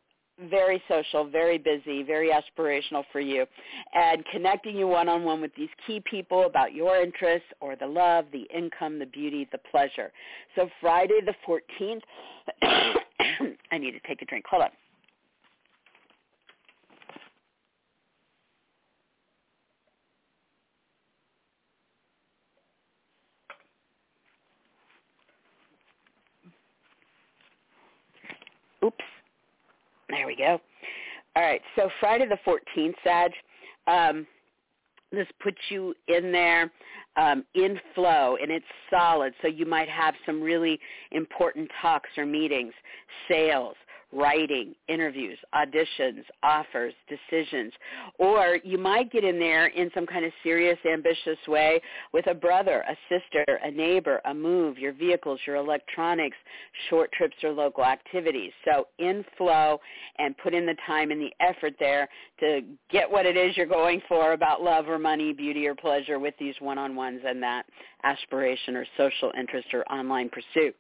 very 0.50 0.82
social, 0.88 1.30
very 1.30 1.58
busy, 1.58 2.04
very 2.04 2.30
aspirational 2.30 3.04
for 3.12 3.20
you, 3.20 3.46
and 3.94 4.24
connecting 4.32 4.76
you 4.76 4.88
one-on-one 4.88 5.42
with 5.42 5.52
these 5.56 5.70
key 5.88 6.02
people 6.10 6.46
about 6.46 6.74
your 6.74 6.98
interests 7.02 7.48
or 7.62 7.76
the 7.76 7.88
love, 7.88 8.26
the 8.32 8.46
income, 8.56 9.00
the 9.00 9.06
beauty, 9.06 9.48
the 9.52 9.60
pleasure. 9.72 10.12
So 10.56 10.70
Friday 10.82 11.20
the 11.26 11.34
14th, 11.48 12.02
I 13.72 13.78
need 13.78 13.92
to 13.92 14.00
take 14.08 14.22
a 14.22 14.26
drink. 14.26 14.46
Hold 14.50 14.64
on. 14.64 14.70
Oops. 28.84 29.15
There 30.10 30.28
we 30.28 30.36
go. 30.36 30.60
All 31.36 31.44
right, 31.44 31.62
so 31.76 31.90
Friday 32.00 32.26
the 32.28 32.38
14th, 32.48 32.94
Sag, 33.04 33.32
um, 33.88 34.26
this 35.12 35.28
puts 35.42 35.58
you 35.70 35.94
in 36.08 36.32
there 36.32 36.72
um, 37.18 37.44
in 37.56 37.80
flow, 37.94 38.38
and 38.42 38.52
it's 38.52 38.66
solid. 38.90 39.34
So 39.42 39.48
you 39.48 39.66
might 39.66 39.90
have 39.90 40.16
some 40.26 40.42
really 40.42 40.80
important 41.12 41.70
talks 41.82 42.10
or 42.18 42.26
meetings, 42.26 42.74
sales, 43.28 43.76
writing, 44.16 44.74
interviews, 44.88 45.38
auditions, 45.54 46.24
offers, 46.42 46.94
decisions. 47.10 47.74
Or 48.18 48.60
you 48.64 48.78
might 48.78 49.12
get 49.12 49.24
in 49.24 49.40
there 49.40 49.68
in 49.68 49.92
some 49.94 50.06
kind 50.06 50.26
of 50.26 50.32
serious, 50.44 50.78
ambitious 50.92 51.38
way 51.48 51.82
with 52.14 52.28
a 52.28 52.34
brother, 52.34 52.84
a 52.88 52.96
sister, 53.10 53.60
a 53.64 53.70
neighbor, 53.70 54.22
a 54.26 54.34
move, 54.34 54.78
your 54.78 54.94
vehicles, 54.94 55.40
your 55.46 55.58
electronics, 55.58 56.38
short 56.90 57.12
trips 57.12 57.36
or 57.44 57.52
local 57.52 57.84
activities. 57.84 58.52
So 58.64 58.88
in 59.00 59.26
flow 59.38 59.80
and 60.18 60.38
put 60.38 60.54
in 60.54 60.66
the 60.66 60.76
time 60.88 61.12
and 61.12 61.22
the 61.22 61.32
effort 61.40 61.74
there 61.80 62.08
to 62.40 62.62
get 62.90 63.10
what 63.10 63.26
it 63.26 63.36
is 63.36 63.58
you're 63.58 63.66
going 63.66 64.02
for 64.08 64.34
about 64.34 64.62
love 64.62 64.88
or 64.88 64.98
money, 65.00 65.34
beauty 65.34 65.68
or 65.68 65.76
pleasure 65.76 66.20
with 66.20 66.34
these 66.40 66.56
one-on-ones 66.60 67.22
and 67.26 67.44
that 67.44 67.66
aspiration 68.04 68.76
or 68.76 68.86
social 68.98 69.32
interest 69.38 69.68
or 69.74 69.84
online 69.92 70.30
pursuit. 70.30 70.76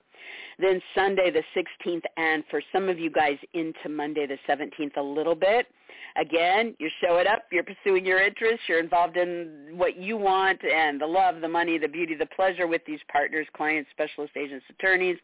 Then 0.60 0.82
Sunday 0.94 1.32
the 1.32 1.44
16th, 1.56 2.04
and 2.18 2.44
for 2.50 2.62
some 2.72 2.90
of 2.90 3.00
you 3.00 3.10
guys 3.10 3.38
into 3.54 3.90
Monday 3.90 4.26
the 4.26 4.38
17th 4.48 4.98
a 4.98 5.02
little 5.02 5.36
bit. 5.36 5.68
Again, 6.18 6.76
you're 6.80 6.92
showing 7.04 7.28
up, 7.28 7.44
you're 7.52 7.66
pursuing 7.66 8.06
your 8.06 8.22
interests, 8.22 8.62
you're 8.70 8.80
involved 8.80 9.18
in 9.18 9.74
what 9.74 9.98
you 9.98 10.16
want 10.16 10.62
and 10.64 11.00
the 11.00 11.06
love, 11.06 11.42
the 11.42 11.48
money, 11.48 11.78
the 11.78 11.90
beauty, 11.90 12.16
the 12.16 12.26
pleasure 12.28 12.68
with 12.68 12.82
these 12.88 13.02
partners, 13.12 13.46
clients, 13.56 13.90
specialist 13.92 14.32
agents, 14.38 14.66
attorneys. 14.70 15.18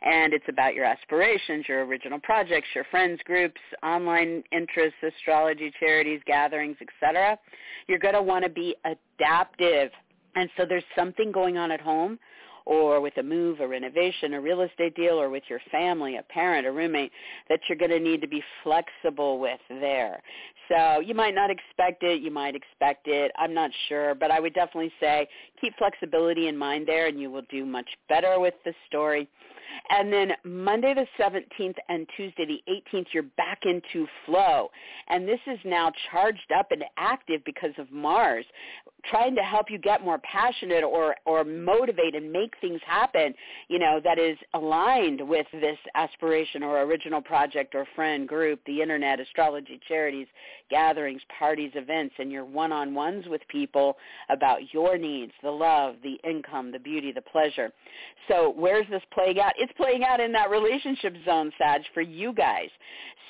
And 0.00 0.32
it's 0.32 0.46
about 0.48 0.74
your 0.74 0.86
aspirations, 0.86 1.66
your 1.68 1.84
original 1.84 2.18
projects, 2.20 2.68
your 2.74 2.84
friends 2.84 3.20
groups, 3.24 3.60
online 3.82 4.42
interests, 4.50 4.98
astrology, 5.06 5.72
charities, 5.78 6.22
gatherings, 6.26 6.76
etc. 6.80 7.38
You're 7.86 7.98
going 7.98 8.14
to 8.14 8.22
want 8.22 8.44
to 8.44 8.50
be 8.50 8.74
adaptive. 8.84 9.90
And 10.36 10.48
so 10.56 10.64
there's 10.66 10.84
something 10.96 11.32
going 11.32 11.58
on 11.58 11.70
at 11.70 11.82
home 11.82 12.18
or 12.66 13.00
with 13.00 13.16
a 13.18 13.22
move, 13.22 13.60
a 13.60 13.66
renovation, 13.68 14.34
a 14.34 14.40
real 14.40 14.62
estate 14.62 14.94
deal, 14.94 15.20
or 15.20 15.30
with 15.30 15.42
your 15.48 15.60
family, 15.70 16.16
a 16.16 16.22
parent, 16.22 16.66
a 16.66 16.72
roommate, 16.72 17.12
that 17.48 17.60
you're 17.68 17.78
going 17.78 17.90
to 17.90 18.00
need 18.00 18.20
to 18.20 18.28
be 18.28 18.42
flexible 18.62 19.38
with 19.38 19.60
there. 19.68 20.22
So 20.68 21.00
you 21.00 21.14
might 21.14 21.34
not 21.34 21.50
expect 21.50 22.02
it. 22.02 22.22
You 22.22 22.30
might 22.30 22.54
expect 22.54 23.08
it. 23.08 23.32
I'm 23.36 23.52
not 23.52 23.70
sure. 23.88 24.14
But 24.14 24.30
I 24.30 24.40
would 24.40 24.54
definitely 24.54 24.92
say 25.00 25.28
keep 25.60 25.76
flexibility 25.76 26.48
in 26.48 26.56
mind 26.56 26.86
there, 26.86 27.06
and 27.06 27.20
you 27.20 27.30
will 27.30 27.44
do 27.50 27.66
much 27.66 27.88
better 28.08 28.38
with 28.38 28.54
the 28.64 28.72
story. 28.86 29.28
And 29.90 30.12
then 30.12 30.32
Monday 30.44 30.94
the 30.94 31.06
17th 31.18 31.76
and 31.88 32.06
Tuesday 32.16 32.46
the 32.46 32.62
18th, 32.96 33.06
you're 33.12 33.22
back 33.22 33.60
into 33.64 34.06
flow. 34.26 34.70
And 35.08 35.28
this 35.28 35.40
is 35.46 35.58
now 35.64 35.92
charged 36.10 36.52
up 36.56 36.70
and 36.70 36.84
active 36.96 37.42
because 37.44 37.72
of 37.78 37.90
Mars, 37.90 38.44
trying 39.04 39.34
to 39.34 39.42
help 39.42 39.70
you 39.70 39.78
get 39.78 40.04
more 40.04 40.18
passionate 40.18 40.84
or, 40.84 41.16
or 41.24 41.44
motivate 41.44 42.14
and 42.14 42.30
make 42.30 42.54
things 42.60 42.80
happen, 42.86 43.34
you 43.68 43.78
know, 43.78 44.00
that 44.02 44.18
is 44.18 44.36
aligned 44.54 45.26
with 45.26 45.46
this 45.52 45.78
aspiration 45.94 46.62
or 46.62 46.82
original 46.82 47.20
project 47.20 47.74
or 47.74 47.86
friend 47.94 48.28
group, 48.28 48.60
the 48.66 48.80
internet, 48.82 49.20
astrology, 49.20 49.80
charities, 49.88 50.26
gatherings, 50.70 51.22
parties, 51.38 51.72
events, 51.74 52.14
and 52.18 52.30
your 52.30 52.44
one-on-ones 52.44 53.26
with 53.28 53.40
people 53.48 53.96
about 54.28 54.72
your 54.72 54.98
needs, 54.98 55.32
the 55.42 55.50
love, 55.50 55.96
the 56.02 56.18
income, 56.28 56.70
the 56.70 56.78
beauty, 56.78 57.12
the 57.12 57.22
pleasure. 57.22 57.72
So 58.28 58.52
where's 58.56 58.86
this 58.90 59.02
playing 59.12 59.40
out? 59.40 59.52
It's 59.60 59.72
playing 59.76 60.04
out 60.04 60.20
in 60.20 60.32
that 60.32 60.50
relationship 60.50 61.14
zone, 61.26 61.52
Sag, 61.58 61.82
for 61.92 62.00
you 62.00 62.32
guys. 62.32 62.70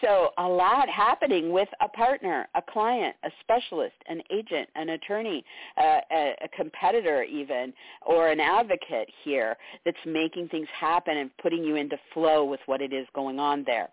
So 0.01 0.31
a 0.39 0.49
lot 0.49 0.89
happening 0.89 1.53
with 1.53 1.69
a 1.81 1.89
partner, 1.89 2.49
a 2.55 2.63
client, 2.63 3.17
a 3.25 3.31
specialist, 3.41 3.97
an 4.09 4.23
agent, 4.31 4.69
an 4.77 4.91
attorney, 4.91 5.45
uh, 5.77 6.01
a, 6.11 6.35
a 6.45 6.49
competitor 6.57 7.25
even, 7.25 7.75
or 8.07 8.29
an 8.29 8.41
advocate 8.41 9.11
here 9.25 9.57
that's 9.85 9.99
making 10.07 10.49
things 10.49 10.69
happen 10.79 11.19
and 11.19 11.31
putting 11.43 11.65
you 11.65 11.75
into 11.77 11.99
flow 12.15 12.45
with 12.45 12.61
what 12.67 12.81
it 12.81 12.93
is 12.93 13.07
going 13.15 13.39
on 13.41 13.65
there. 13.67 13.91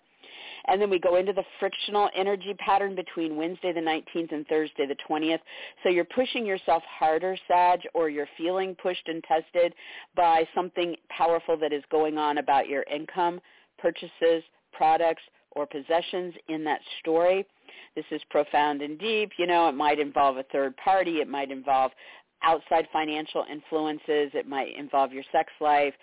And 0.65 0.81
then 0.81 0.89
we 0.89 0.99
go 0.99 1.15
into 1.15 1.33
the 1.33 1.43
frictional 1.59 2.09
energy 2.15 2.53
pattern 2.59 2.95
between 2.95 3.35
Wednesday 3.35 3.73
the 3.73 3.79
19th 3.79 4.31
and 4.31 4.45
Thursday 4.47 4.85
the 4.85 4.95
20th. 5.09 5.39
So 5.83 5.89
you're 5.89 6.05
pushing 6.05 6.45
yourself 6.45 6.83
harder, 6.83 7.38
Sag, 7.47 7.81
or 7.93 8.09
you're 8.09 8.29
feeling 8.38 8.75
pushed 8.75 9.07
and 9.07 9.23
tested 9.23 9.73
by 10.15 10.47
something 10.53 10.95
powerful 11.09 11.57
that 11.57 11.73
is 11.73 11.83
going 11.91 12.17
on 12.17 12.38
about 12.38 12.67
your 12.67 12.83
income, 12.83 13.39
purchases, 13.77 14.43
products, 14.73 15.23
or 15.51 15.65
possessions 15.65 16.33
in 16.49 16.63
that 16.63 16.81
story. 16.99 17.45
This 17.95 18.05
is 18.11 18.21
profound 18.29 18.81
and 18.81 18.99
deep. 18.99 19.31
You 19.38 19.47
know, 19.47 19.67
it 19.69 19.73
might 19.73 19.99
involve 19.99 20.38
a 20.38 20.43
third 20.43 20.75
party. 20.77 21.17
It 21.17 21.27
might 21.27 21.51
involve 21.51 21.91
outside 22.43 22.88
financial 22.93 23.43
influences. 23.51 24.31
It 24.33 24.47
might 24.47 24.77
involve 24.77 25.11
your 25.11 25.23
sex 25.31 25.51
life, 25.59 25.93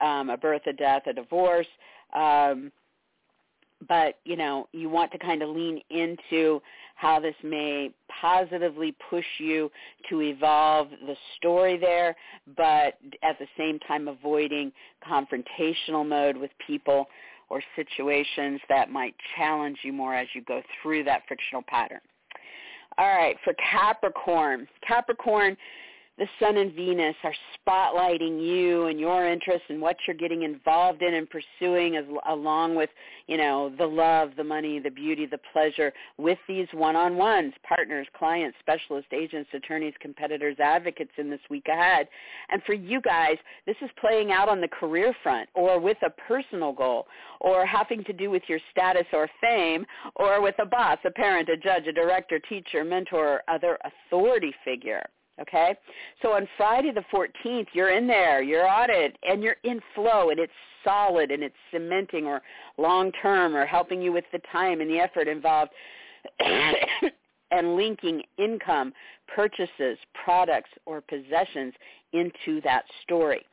um, 0.00 0.30
a 0.30 0.36
birth, 0.36 0.62
a 0.66 0.72
death, 0.72 1.02
a 1.06 1.12
divorce. 1.12 1.66
Um, 2.14 2.72
but 3.88 4.18
you 4.24 4.36
know 4.36 4.68
you 4.72 4.88
want 4.88 5.10
to 5.12 5.18
kind 5.18 5.42
of 5.42 5.48
lean 5.50 5.80
into 5.90 6.60
how 6.96 7.18
this 7.18 7.34
may 7.42 7.90
positively 8.20 8.94
push 9.10 9.24
you 9.38 9.70
to 10.08 10.22
evolve 10.22 10.88
the 11.06 11.16
story 11.36 11.76
there 11.78 12.16
but 12.56 12.98
at 13.22 13.38
the 13.38 13.46
same 13.58 13.78
time 13.80 14.08
avoiding 14.08 14.72
confrontational 15.08 16.06
mode 16.06 16.36
with 16.36 16.50
people 16.66 17.06
or 17.50 17.62
situations 17.76 18.60
that 18.68 18.90
might 18.90 19.14
challenge 19.36 19.78
you 19.82 19.92
more 19.92 20.14
as 20.14 20.26
you 20.34 20.42
go 20.42 20.62
through 20.82 21.04
that 21.04 21.22
frictional 21.28 21.62
pattern. 21.62 22.00
All 22.96 23.06
right 23.06 23.36
for 23.44 23.54
capricorn. 23.54 24.68
Capricorn 24.86 25.56
the 26.16 26.26
sun 26.38 26.56
and 26.56 26.72
Venus 26.74 27.16
are 27.24 27.34
spotlighting 27.58 28.40
you 28.40 28.86
and 28.86 29.00
your 29.00 29.26
interests 29.26 29.66
and 29.68 29.80
what 29.80 29.96
you're 30.06 30.16
getting 30.16 30.42
involved 30.42 31.02
in 31.02 31.14
and 31.14 31.28
pursuing 31.28 31.96
as, 31.96 32.04
along 32.28 32.76
with, 32.76 32.90
you 33.26 33.36
know, 33.36 33.72
the 33.78 33.86
love, 33.86 34.30
the 34.36 34.44
money, 34.44 34.78
the 34.78 34.90
beauty, 34.90 35.26
the 35.26 35.40
pleasure 35.52 35.92
with 36.16 36.38
these 36.46 36.68
one-on-ones, 36.72 37.52
partners, 37.66 38.06
clients, 38.16 38.56
specialists, 38.60 39.10
agents, 39.12 39.50
attorneys, 39.52 39.94
competitors, 40.00 40.56
advocates 40.62 41.10
in 41.18 41.30
this 41.30 41.40
week 41.50 41.66
ahead. 41.68 42.06
And 42.48 42.62
for 42.62 42.74
you 42.74 43.00
guys, 43.00 43.36
this 43.66 43.76
is 43.82 43.90
playing 44.00 44.30
out 44.30 44.48
on 44.48 44.60
the 44.60 44.68
career 44.68 45.14
front 45.22 45.48
or 45.54 45.80
with 45.80 45.98
a 46.06 46.10
personal 46.10 46.72
goal 46.72 47.06
or 47.40 47.66
having 47.66 48.04
to 48.04 48.12
do 48.12 48.30
with 48.30 48.42
your 48.46 48.60
status 48.70 49.06
or 49.12 49.28
fame 49.40 49.84
or 50.14 50.40
with 50.40 50.54
a 50.60 50.66
boss, 50.66 50.98
a 51.04 51.10
parent, 51.10 51.48
a 51.48 51.56
judge, 51.56 51.88
a 51.88 51.92
director, 51.92 52.38
teacher, 52.38 52.84
mentor, 52.84 53.28
or 53.28 53.42
other 53.48 53.78
authority 53.84 54.54
figure. 54.64 55.02
Okay? 55.40 55.74
So 56.22 56.32
on 56.32 56.48
Friday 56.56 56.92
the 56.92 57.04
14th, 57.12 57.66
you're 57.72 57.90
in 57.90 58.06
there, 58.06 58.42
you're 58.42 58.68
on 58.68 58.88
it, 58.90 59.16
and 59.28 59.42
you're 59.42 59.56
in 59.64 59.80
flow, 59.94 60.30
and 60.30 60.38
it's 60.38 60.52
solid, 60.84 61.30
and 61.30 61.42
it's 61.42 61.54
cementing 61.72 62.26
or 62.26 62.42
long-term 62.78 63.56
or 63.56 63.66
helping 63.66 64.00
you 64.00 64.12
with 64.12 64.24
the 64.32 64.40
time 64.52 64.80
and 64.80 64.90
the 64.90 64.98
effort 64.98 65.26
involved 65.26 65.72
and 67.50 67.76
linking 67.76 68.22
income, 68.38 68.92
purchases, 69.34 69.98
products, 70.24 70.70
or 70.86 71.00
possessions 71.00 71.72
into 72.12 72.60
that 72.62 72.84
story. 73.02 73.44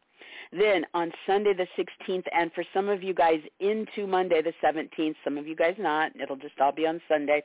Then 0.52 0.86
on 0.94 1.12
Sunday 1.26 1.54
the 1.54 1.68
16th, 1.78 2.26
and 2.34 2.52
for 2.54 2.64
some 2.74 2.90
of 2.90 3.04
you 3.04 3.14
guys 3.14 3.40
into 3.60 4.08
Monday 4.08 4.42
the 4.42 4.54
17th, 4.64 5.16
some 5.24 5.38
of 5.38 5.48
you 5.48 5.56
guys 5.56 5.76
not, 5.78 6.12
it'll 6.22 6.36
just 6.36 6.60
all 6.60 6.72
be 6.72 6.86
on 6.86 7.02
Sunday, 7.08 7.44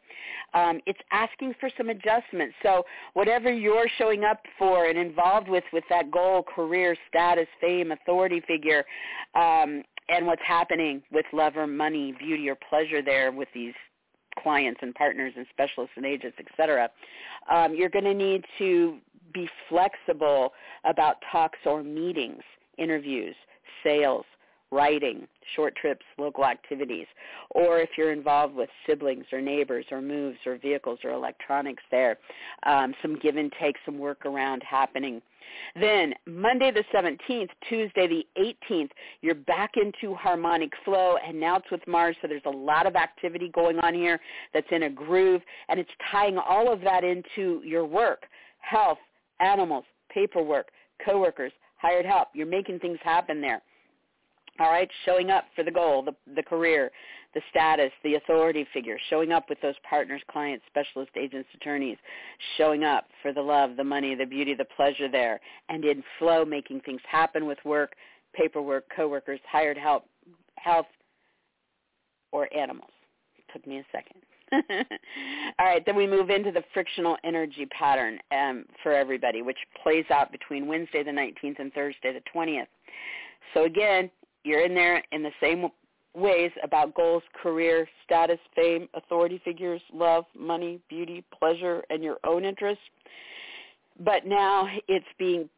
um, 0.54 0.80
it's 0.86 0.98
asking 1.12 1.54
for 1.60 1.70
some 1.76 1.88
adjustments. 1.88 2.54
So 2.62 2.84
whatever 3.14 3.52
you're 3.52 3.88
showing 3.98 4.24
up 4.24 4.40
for 4.58 4.86
and 4.86 4.98
involved 4.98 5.48
with, 5.48 5.64
with 5.72 5.84
that 5.90 6.10
goal, 6.10 6.42
career, 6.42 6.96
status, 7.08 7.46
fame, 7.60 7.92
authority 7.92 8.42
figure, 8.46 8.84
um, 9.34 9.82
and 10.08 10.26
what's 10.26 10.42
happening 10.46 11.02
with 11.10 11.26
love 11.32 11.56
or 11.56 11.66
money, 11.66 12.14
beauty 12.18 12.48
or 12.48 12.56
pleasure 12.68 13.02
there 13.02 13.32
with 13.32 13.48
these 13.54 13.74
clients 14.42 14.80
and 14.82 14.94
partners 14.94 15.32
and 15.36 15.46
specialists 15.50 15.94
and 15.96 16.04
agents, 16.04 16.36
et 16.38 16.46
cetera, 16.56 16.88
um, 17.50 17.74
you're 17.74 17.88
going 17.88 18.04
to 18.04 18.14
need 18.14 18.44
to 18.58 18.98
be 19.36 19.48
flexible 19.68 20.52
about 20.84 21.16
talks 21.30 21.58
or 21.66 21.82
meetings 21.82 22.42
interviews, 22.78 23.34
sales, 23.82 24.24
writing, 24.70 25.26
short 25.54 25.74
trips, 25.76 26.04
local 26.18 26.44
activities, 26.44 27.06
or 27.50 27.78
if 27.78 27.90
you're 27.96 28.12
involved 28.12 28.54
with 28.54 28.68
siblings 28.86 29.24
or 29.32 29.40
neighbors 29.40 29.86
or 29.90 30.02
moves 30.02 30.38
or 30.44 30.58
vehicles 30.58 30.98
or 31.04 31.10
electronics 31.10 31.82
there, 31.90 32.18
um, 32.64 32.92
some 33.00 33.18
give 33.20 33.36
and 33.36 33.52
take, 33.60 33.76
some 33.84 33.98
work 33.98 34.26
around 34.26 34.62
happening. 34.68 35.22
Then 35.80 36.14
Monday 36.26 36.72
the 36.72 36.84
17th, 36.94 37.48
Tuesday 37.68 38.08
the 38.08 38.26
18th, 38.70 38.90
you're 39.20 39.34
back 39.34 39.72
into 39.76 40.14
harmonic 40.14 40.72
flow, 40.84 41.16
and 41.26 41.38
now 41.38 41.56
it's 41.56 41.70
with 41.70 41.86
Mars, 41.86 42.16
so 42.20 42.28
there's 42.28 42.42
a 42.46 42.50
lot 42.50 42.86
of 42.86 42.96
activity 42.96 43.50
going 43.54 43.78
on 43.78 43.94
here 43.94 44.20
that's 44.52 44.66
in 44.70 44.84
a 44.84 44.90
groove, 44.90 45.42
and 45.68 45.78
it's 45.78 45.90
tying 46.10 46.38
all 46.38 46.72
of 46.72 46.80
that 46.80 47.04
into 47.04 47.62
your 47.64 47.86
work, 47.86 48.24
health, 48.60 48.98
animals, 49.40 49.84
paperwork, 50.10 50.68
coworkers, 51.04 51.52
hired 51.76 52.06
help. 52.06 52.28
You're 52.34 52.46
making 52.46 52.78
things 52.78 52.98
happen 53.02 53.40
there. 53.40 53.62
All 54.58 54.70
right, 54.70 54.88
showing 55.04 55.30
up 55.30 55.44
for 55.54 55.62
the 55.62 55.70
goal, 55.70 56.02
the, 56.02 56.14
the 56.34 56.42
career, 56.42 56.90
the 57.34 57.42
status, 57.50 57.90
the 58.02 58.14
authority 58.14 58.66
figure, 58.72 58.96
showing 59.10 59.30
up 59.30 59.50
with 59.50 59.60
those 59.60 59.74
partners, 59.88 60.22
clients, 60.30 60.64
specialists, 60.66 61.12
agents, 61.14 61.48
attorneys, 61.54 61.98
showing 62.56 62.82
up 62.82 63.08
for 63.20 63.34
the 63.34 63.42
love, 63.42 63.76
the 63.76 63.84
money, 63.84 64.14
the 64.14 64.24
beauty, 64.24 64.54
the 64.54 64.64
pleasure 64.64 65.10
there, 65.10 65.40
and 65.68 65.84
in 65.84 66.02
flow, 66.18 66.46
making 66.46 66.80
things 66.80 67.02
happen 67.06 67.44
with 67.44 67.58
work, 67.66 67.92
paperwork, 68.34 68.84
coworkers, 68.94 69.40
hired 69.46 69.76
help, 69.76 70.04
health, 70.56 70.86
or 72.32 72.48
animals. 72.56 72.90
Took 73.52 73.66
me 73.66 73.78
a 73.78 73.84
second. 73.92 74.22
All 74.52 75.66
right, 75.66 75.84
then 75.84 75.96
we 75.96 76.06
move 76.06 76.30
into 76.30 76.52
the 76.52 76.62
frictional 76.72 77.16
energy 77.24 77.66
pattern 77.66 78.18
um, 78.30 78.64
for 78.82 78.92
everybody, 78.92 79.42
which 79.42 79.58
plays 79.82 80.04
out 80.10 80.30
between 80.30 80.66
Wednesday 80.66 81.02
the 81.02 81.10
19th 81.10 81.58
and 81.58 81.72
Thursday 81.72 82.12
the 82.12 82.22
20th. 82.34 82.66
So 83.54 83.64
again, 83.64 84.10
you're 84.44 84.64
in 84.64 84.74
there 84.74 85.02
in 85.12 85.22
the 85.22 85.32
same 85.40 85.68
ways 86.14 86.50
about 86.62 86.94
goals, 86.94 87.22
career, 87.42 87.88
status, 88.04 88.38
fame, 88.54 88.88
authority 88.94 89.40
figures, 89.44 89.82
love, 89.92 90.24
money, 90.38 90.80
beauty, 90.88 91.24
pleasure, 91.38 91.82
and 91.90 92.02
your 92.02 92.18
own 92.24 92.44
interests. 92.44 92.84
But 94.04 94.26
now 94.26 94.68
it's 94.88 95.06
being 95.18 95.48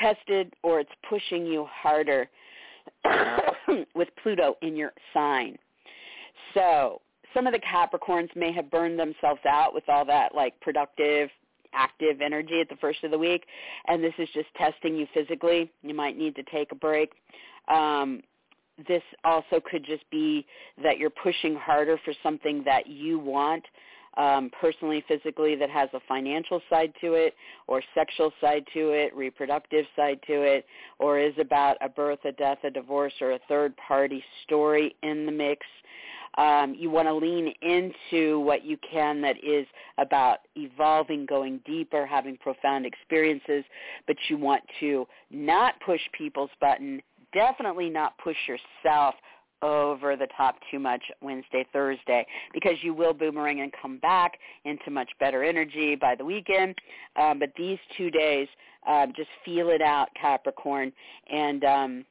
tested 0.00 0.54
or 0.62 0.80
it's 0.80 0.90
pushing 1.08 1.46
you 1.46 1.66
harder 1.70 2.28
with 3.94 4.08
Pluto 4.22 4.56
in 4.62 4.76
your 4.76 4.92
sign. 5.14 5.56
So 6.54 7.00
some 7.34 7.46
of 7.46 7.52
the 7.52 7.60
Capricorns 7.60 8.34
may 8.36 8.52
have 8.52 8.70
burned 8.70 8.98
themselves 8.98 9.40
out 9.48 9.74
with 9.74 9.88
all 9.88 10.04
that 10.06 10.34
like 10.34 10.58
productive 10.60 11.28
active 11.74 12.20
energy 12.20 12.60
at 12.60 12.68
the 12.68 12.76
first 12.76 13.02
of 13.02 13.10
the 13.10 13.18
week 13.18 13.46
and 13.88 14.04
this 14.04 14.12
is 14.18 14.28
just 14.34 14.48
testing 14.56 14.94
you 14.94 15.06
physically. 15.14 15.70
You 15.82 15.94
might 15.94 16.18
need 16.18 16.36
to 16.36 16.42
take 16.44 16.70
a 16.72 16.74
break. 16.74 17.12
Um, 17.68 18.22
this 18.88 19.02
also 19.24 19.60
could 19.70 19.84
just 19.84 20.08
be 20.10 20.46
that 20.82 20.98
you're 20.98 21.10
pushing 21.10 21.54
harder 21.54 21.98
for 22.04 22.12
something 22.22 22.62
that 22.64 22.86
you 22.86 23.18
want 23.18 23.64
um, 24.16 24.50
personally, 24.60 25.04
physically, 25.08 25.54
that 25.56 25.70
has 25.70 25.88
a 25.94 26.00
financial 26.06 26.60
side 26.68 26.92
to 27.00 27.14
it, 27.14 27.34
or 27.66 27.82
sexual 27.94 28.32
side 28.40 28.64
to 28.74 28.90
it, 28.90 29.14
reproductive 29.14 29.86
side 29.96 30.20
to 30.26 30.42
it, 30.42 30.66
or 30.98 31.18
is 31.18 31.34
about 31.40 31.76
a 31.80 31.88
birth, 31.88 32.18
a 32.24 32.32
death, 32.32 32.58
a 32.64 32.70
divorce, 32.70 33.14
or 33.20 33.32
a 33.32 33.38
third 33.48 33.74
party 33.76 34.22
story 34.44 34.94
in 35.02 35.26
the 35.26 35.32
mix. 35.32 35.66
Um, 36.38 36.74
you 36.78 36.88
want 36.88 37.08
to 37.08 37.14
lean 37.14 37.52
into 37.60 38.40
what 38.40 38.64
you 38.64 38.78
can 38.90 39.20
that 39.20 39.36
is 39.44 39.66
about 39.98 40.38
evolving, 40.56 41.26
going 41.26 41.60
deeper, 41.66 42.06
having 42.06 42.38
profound 42.38 42.86
experiences, 42.86 43.64
but 44.06 44.16
you 44.28 44.38
want 44.38 44.62
to 44.80 45.06
not 45.30 45.74
push 45.84 46.00
people's 46.12 46.50
button, 46.58 47.02
definitely 47.34 47.90
not 47.90 48.16
push 48.18 48.36
yourself 48.48 49.14
over 49.62 50.16
the 50.16 50.28
top 50.36 50.56
too 50.70 50.78
much 50.78 51.02
Wednesday, 51.20 51.64
Thursday, 51.72 52.26
because 52.52 52.76
you 52.82 52.94
will 52.94 53.14
boomerang 53.14 53.60
and 53.60 53.72
come 53.80 53.98
back 53.98 54.38
into 54.64 54.90
much 54.90 55.10
better 55.20 55.42
energy 55.44 55.94
by 55.94 56.14
the 56.14 56.24
weekend. 56.24 56.74
Um, 57.16 57.38
but 57.38 57.50
these 57.56 57.78
two 57.96 58.10
days, 58.10 58.48
um, 58.86 59.12
just 59.16 59.28
feel 59.44 59.68
it 59.68 59.80
out, 59.80 60.08
Capricorn, 60.20 60.92
and 61.30 61.64
um, 61.64 62.04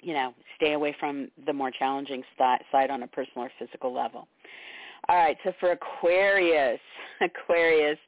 you 0.00 0.12
know, 0.12 0.34
stay 0.56 0.74
away 0.74 0.94
from 1.00 1.28
the 1.46 1.52
more 1.52 1.70
challenging 1.70 2.22
side 2.38 2.90
on 2.90 3.02
a 3.02 3.06
personal 3.06 3.46
or 3.46 3.50
physical 3.58 3.92
level. 3.92 4.28
All 5.08 5.16
right, 5.16 5.36
so 5.44 5.52
for 5.60 5.72
Aquarius, 5.72 6.80
Aquarius, 7.20 7.98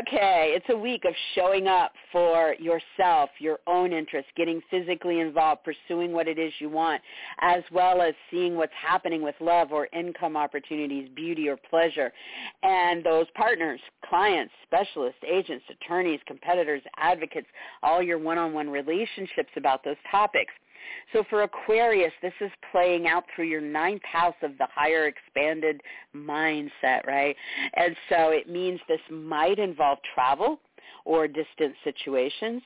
okay, 0.00 0.52
it's 0.56 0.66
a 0.70 0.76
week 0.76 1.04
of 1.04 1.14
showing 1.34 1.66
up 1.66 1.92
for 2.12 2.54
yourself, 2.58 3.30
your 3.38 3.58
own 3.66 3.92
interests, 3.92 4.30
getting 4.36 4.60
physically 4.70 5.20
involved, 5.20 5.62
pursuing 5.64 6.12
what 6.12 6.28
it 6.28 6.38
is 6.38 6.52
you 6.58 6.68
want, 6.68 7.02
as 7.40 7.62
well 7.72 8.02
as 8.02 8.14
seeing 8.30 8.56
what's 8.56 8.72
happening 8.80 9.22
with 9.22 9.34
love 9.40 9.72
or 9.72 9.88
income 9.92 10.36
opportunities, 10.36 11.08
beauty 11.14 11.48
or 11.48 11.56
pleasure, 11.70 12.12
and 12.62 13.04
those 13.04 13.26
partners, 13.34 13.80
clients, 14.08 14.52
specialists, 14.66 15.20
agents, 15.30 15.64
attorneys, 15.70 16.20
competitors, 16.26 16.82
advocates, 16.96 17.46
all 17.82 18.02
your 18.02 18.18
one-on-one 18.18 18.68
relationships 18.70 19.50
about 19.56 19.84
those 19.84 19.96
topics. 20.10 20.52
So 21.12 21.24
for 21.30 21.42
Aquarius, 21.42 22.12
this 22.22 22.32
is 22.40 22.50
playing 22.72 23.06
out 23.06 23.24
through 23.34 23.46
your 23.46 23.60
ninth 23.60 24.02
house 24.04 24.34
of 24.42 24.56
the 24.58 24.66
higher 24.74 25.06
expanded 25.06 25.80
mindset, 26.14 27.06
right? 27.06 27.36
And 27.74 27.96
so 28.08 28.30
it 28.30 28.48
means 28.48 28.80
this 28.88 29.00
might 29.10 29.58
involve 29.58 29.98
travel 30.14 30.60
or 31.04 31.26
distant 31.28 31.74
situations. 31.84 32.62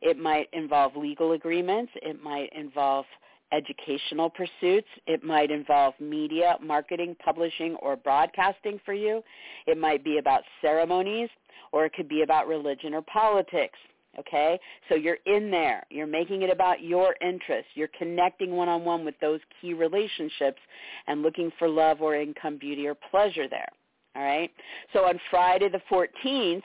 It 0.00 0.18
might 0.18 0.48
involve 0.52 0.96
legal 0.96 1.32
agreements. 1.32 1.92
It 1.96 2.22
might 2.22 2.50
involve 2.54 3.04
educational 3.52 4.30
pursuits. 4.30 4.88
It 5.06 5.22
might 5.22 5.50
involve 5.50 5.94
media, 6.00 6.56
marketing, 6.62 7.16
publishing, 7.24 7.76
or 7.76 7.96
broadcasting 7.96 8.80
for 8.84 8.94
you. 8.94 9.22
It 9.66 9.78
might 9.78 10.02
be 10.04 10.18
about 10.18 10.42
ceremonies 10.60 11.28
or 11.72 11.84
it 11.84 11.92
could 11.92 12.08
be 12.08 12.22
about 12.22 12.46
religion 12.48 12.94
or 12.94 13.02
politics. 13.02 13.78
Okay? 14.18 14.58
So 14.88 14.94
you're 14.94 15.18
in 15.26 15.50
there. 15.50 15.84
You're 15.90 16.06
making 16.06 16.42
it 16.42 16.50
about 16.50 16.82
your 16.82 17.16
interests. 17.20 17.70
You're 17.74 17.88
connecting 17.98 18.52
one-on-one 18.52 19.04
with 19.04 19.14
those 19.20 19.40
key 19.60 19.74
relationships 19.74 20.60
and 21.06 21.22
looking 21.22 21.50
for 21.58 21.68
love 21.68 22.00
or 22.00 22.16
income, 22.16 22.58
beauty, 22.58 22.86
or 22.86 22.94
pleasure 22.94 23.48
there. 23.48 23.68
All 24.16 24.22
right? 24.22 24.50
So 24.92 25.00
on 25.06 25.20
Friday 25.30 25.68
the 25.68 25.80
14th, 25.90 26.62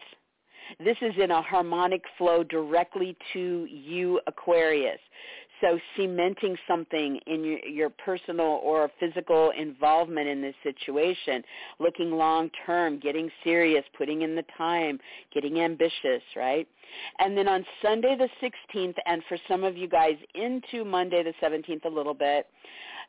this 0.79 0.97
is 1.01 1.13
in 1.21 1.31
a 1.31 1.41
harmonic 1.41 2.03
flow 2.17 2.43
directly 2.43 3.17
to 3.33 3.65
you, 3.69 4.19
Aquarius. 4.27 4.99
So 5.61 5.79
cementing 5.97 6.55
something 6.67 7.19
in 7.27 7.43
your, 7.43 7.59
your 7.59 7.89
personal 7.89 8.59
or 8.63 8.89
physical 8.99 9.51
involvement 9.57 10.27
in 10.27 10.41
this 10.41 10.55
situation, 10.63 11.43
looking 11.79 12.11
long 12.11 12.49
term, 12.65 12.99
getting 12.99 13.29
serious, 13.43 13.83
putting 13.97 14.21
in 14.21 14.35
the 14.35 14.45
time, 14.57 14.99
getting 15.33 15.59
ambitious, 15.59 16.23
right? 16.35 16.67
And 17.19 17.37
then 17.37 17.47
on 17.47 17.65
Sunday 17.81 18.15
the 18.17 18.29
16th, 18.41 18.95
and 19.05 19.21
for 19.27 19.37
some 19.47 19.63
of 19.63 19.77
you 19.77 19.87
guys 19.87 20.15
into 20.33 20.85
Monday 20.85 21.23
the 21.23 21.33
17th 21.41 21.85
a 21.85 21.89
little 21.89 22.13
bit, 22.13 22.47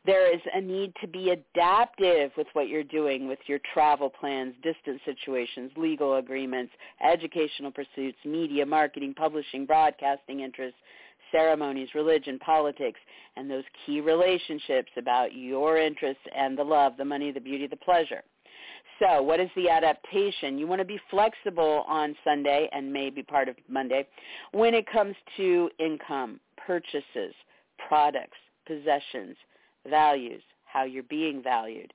there 0.06 0.34
is 0.34 0.40
a 0.54 0.60
need 0.60 0.94
to 1.00 1.06
be 1.06 1.30
adaptive 1.30 2.32
with 2.36 2.46
what 2.54 2.68
you're 2.68 2.82
doing 2.82 3.28
with 3.28 3.38
your 3.46 3.60
travel 3.74 4.08
plans, 4.08 4.54
distance 4.62 5.00
situations, 5.04 5.70
legal 5.76 6.16
agreements, 6.16 6.72
educational 7.04 7.70
pursuits, 7.70 8.16
media, 8.24 8.64
marketing, 8.64 9.12
publishing, 9.14 9.66
broadcasting 9.66 10.40
interests, 10.40 10.78
ceremonies, 11.32 11.88
religion, 11.94 12.38
politics, 12.38 13.00
and 13.36 13.50
those 13.50 13.64
key 13.84 14.00
relationships 14.00 14.90
about 14.96 15.34
your 15.34 15.78
interests 15.78 16.22
and 16.34 16.58
the 16.58 16.64
love, 16.64 16.96
the 16.96 17.04
money, 17.04 17.32
the 17.32 17.40
beauty, 17.40 17.66
the 17.66 17.76
pleasure. 17.76 18.22
So 18.98 19.22
what 19.22 19.40
is 19.40 19.48
the 19.56 19.70
adaptation? 19.70 20.58
You 20.58 20.66
want 20.66 20.80
to 20.80 20.84
be 20.84 21.00
flexible 21.10 21.84
on 21.88 22.14
Sunday 22.22 22.68
and 22.72 22.92
maybe 22.92 23.22
part 23.22 23.48
of 23.48 23.56
Monday 23.68 24.06
when 24.52 24.74
it 24.74 24.86
comes 24.90 25.16
to 25.38 25.70
income, 25.78 26.38
purchases, 26.66 27.34
products, 27.88 28.36
possessions, 28.66 29.36
values, 29.88 30.42
how 30.66 30.84
you're 30.84 31.02
being 31.04 31.42
valued, 31.42 31.92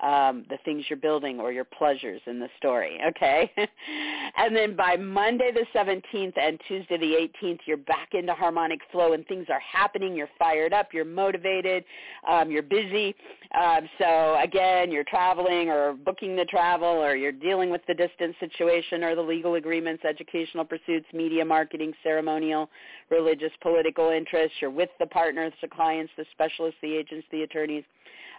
um, 0.00 0.44
the 0.48 0.58
things 0.64 0.84
you're 0.88 0.98
building 0.98 1.40
or 1.40 1.52
your 1.52 1.64
pleasures 1.64 2.20
in 2.26 2.38
the 2.38 2.48
story, 2.56 3.00
okay? 3.08 3.50
and 4.36 4.54
then 4.54 4.76
by 4.76 4.96
Monday 4.96 5.50
the 5.52 5.66
17th 5.74 6.38
and 6.40 6.60
Tuesday 6.68 6.96
the 6.96 7.28
18th, 7.44 7.60
you're 7.66 7.76
back 7.76 8.10
into 8.12 8.32
harmonic 8.32 8.80
flow 8.92 9.12
and 9.12 9.26
things 9.26 9.46
are 9.50 9.60
happening. 9.60 10.14
You're 10.14 10.28
fired 10.38 10.72
up. 10.72 10.88
You're 10.92 11.04
motivated. 11.04 11.84
Um, 12.28 12.50
you're 12.50 12.62
busy. 12.62 13.14
Um, 13.58 13.88
so 13.98 14.38
again, 14.42 14.92
you're 14.92 15.04
traveling 15.04 15.68
or 15.68 15.94
booking 15.94 16.36
the 16.36 16.44
travel 16.44 16.88
or 16.88 17.16
you're 17.16 17.32
dealing 17.32 17.70
with 17.70 17.80
the 17.88 17.94
distance 17.94 18.36
situation 18.38 19.02
or 19.02 19.14
the 19.14 19.22
legal 19.22 19.54
agreements, 19.54 20.04
educational 20.04 20.64
pursuits, 20.64 21.06
media 21.12 21.44
marketing, 21.44 21.92
ceremonial, 22.02 22.68
religious, 23.10 23.52
political 23.62 24.10
interests. 24.10 24.56
You're 24.60 24.70
with 24.70 24.90
the 25.00 25.06
partners, 25.06 25.52
the 25.60 25.68
clients, 25.68 26.12
the 26.16 26.24
specialists, 26.32 26.78
the 26.82 26.94
agents, 26.94 27.26
the 27.32 27.42
attorneys 27.42 27.84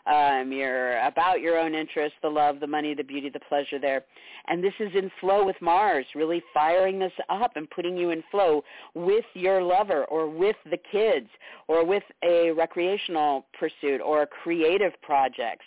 um, 0.05 0.51
you're 0.51 0.99
about 1.05 1.41
your 1.41 1.57
own 1.57 1.75
interests, 1.75 2.17
the 2.21 2.29
love, 2.29 2.59
the 2.59 2.67
money, 2.67 2.93
the 2.93 3.03
beauty, 3.03 3.29
the 3.29 3.39
pleasure 3.41 3.79
there. 3.79 4.03
And 4.47 4.63
this 4.63 4.73
is 4.79 4.89
in 4.95 5.11
flow 5.19 5.45
with 5.45 5.57
Mars, 5.61 6.05
really 6.15 6.41
firing 6.53 6.99
this 6.99 7.11
up 7.29 7.51
and 7.55 7.69
putting 7.69 7.95
you 7.97 8.09
in 8.09 8.23
flow 8.31 8.63
with 8.95 9.25
your 9.33 9.61
lover 9.61 10.05
or 10.05 10.29
with 10.29 10.55
the 10.69 10.79
kids 10.91 11.27
or 11.67 11.85
with 11.85 12.03
a 12.23 12.51
recreational 12.51 13.45
pursuit 13.59 14.01
or 14.01 14.25
creative 14.25 14.93
projects. 15.01 15.65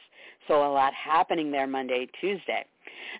So 0.48 0.66
a 0.66 0.72
lot 0.72 0.92
happening 0.94 1.52
there 1.52 1.68
Monday, 1.68 2.08
Tuesday. 2.20 2.64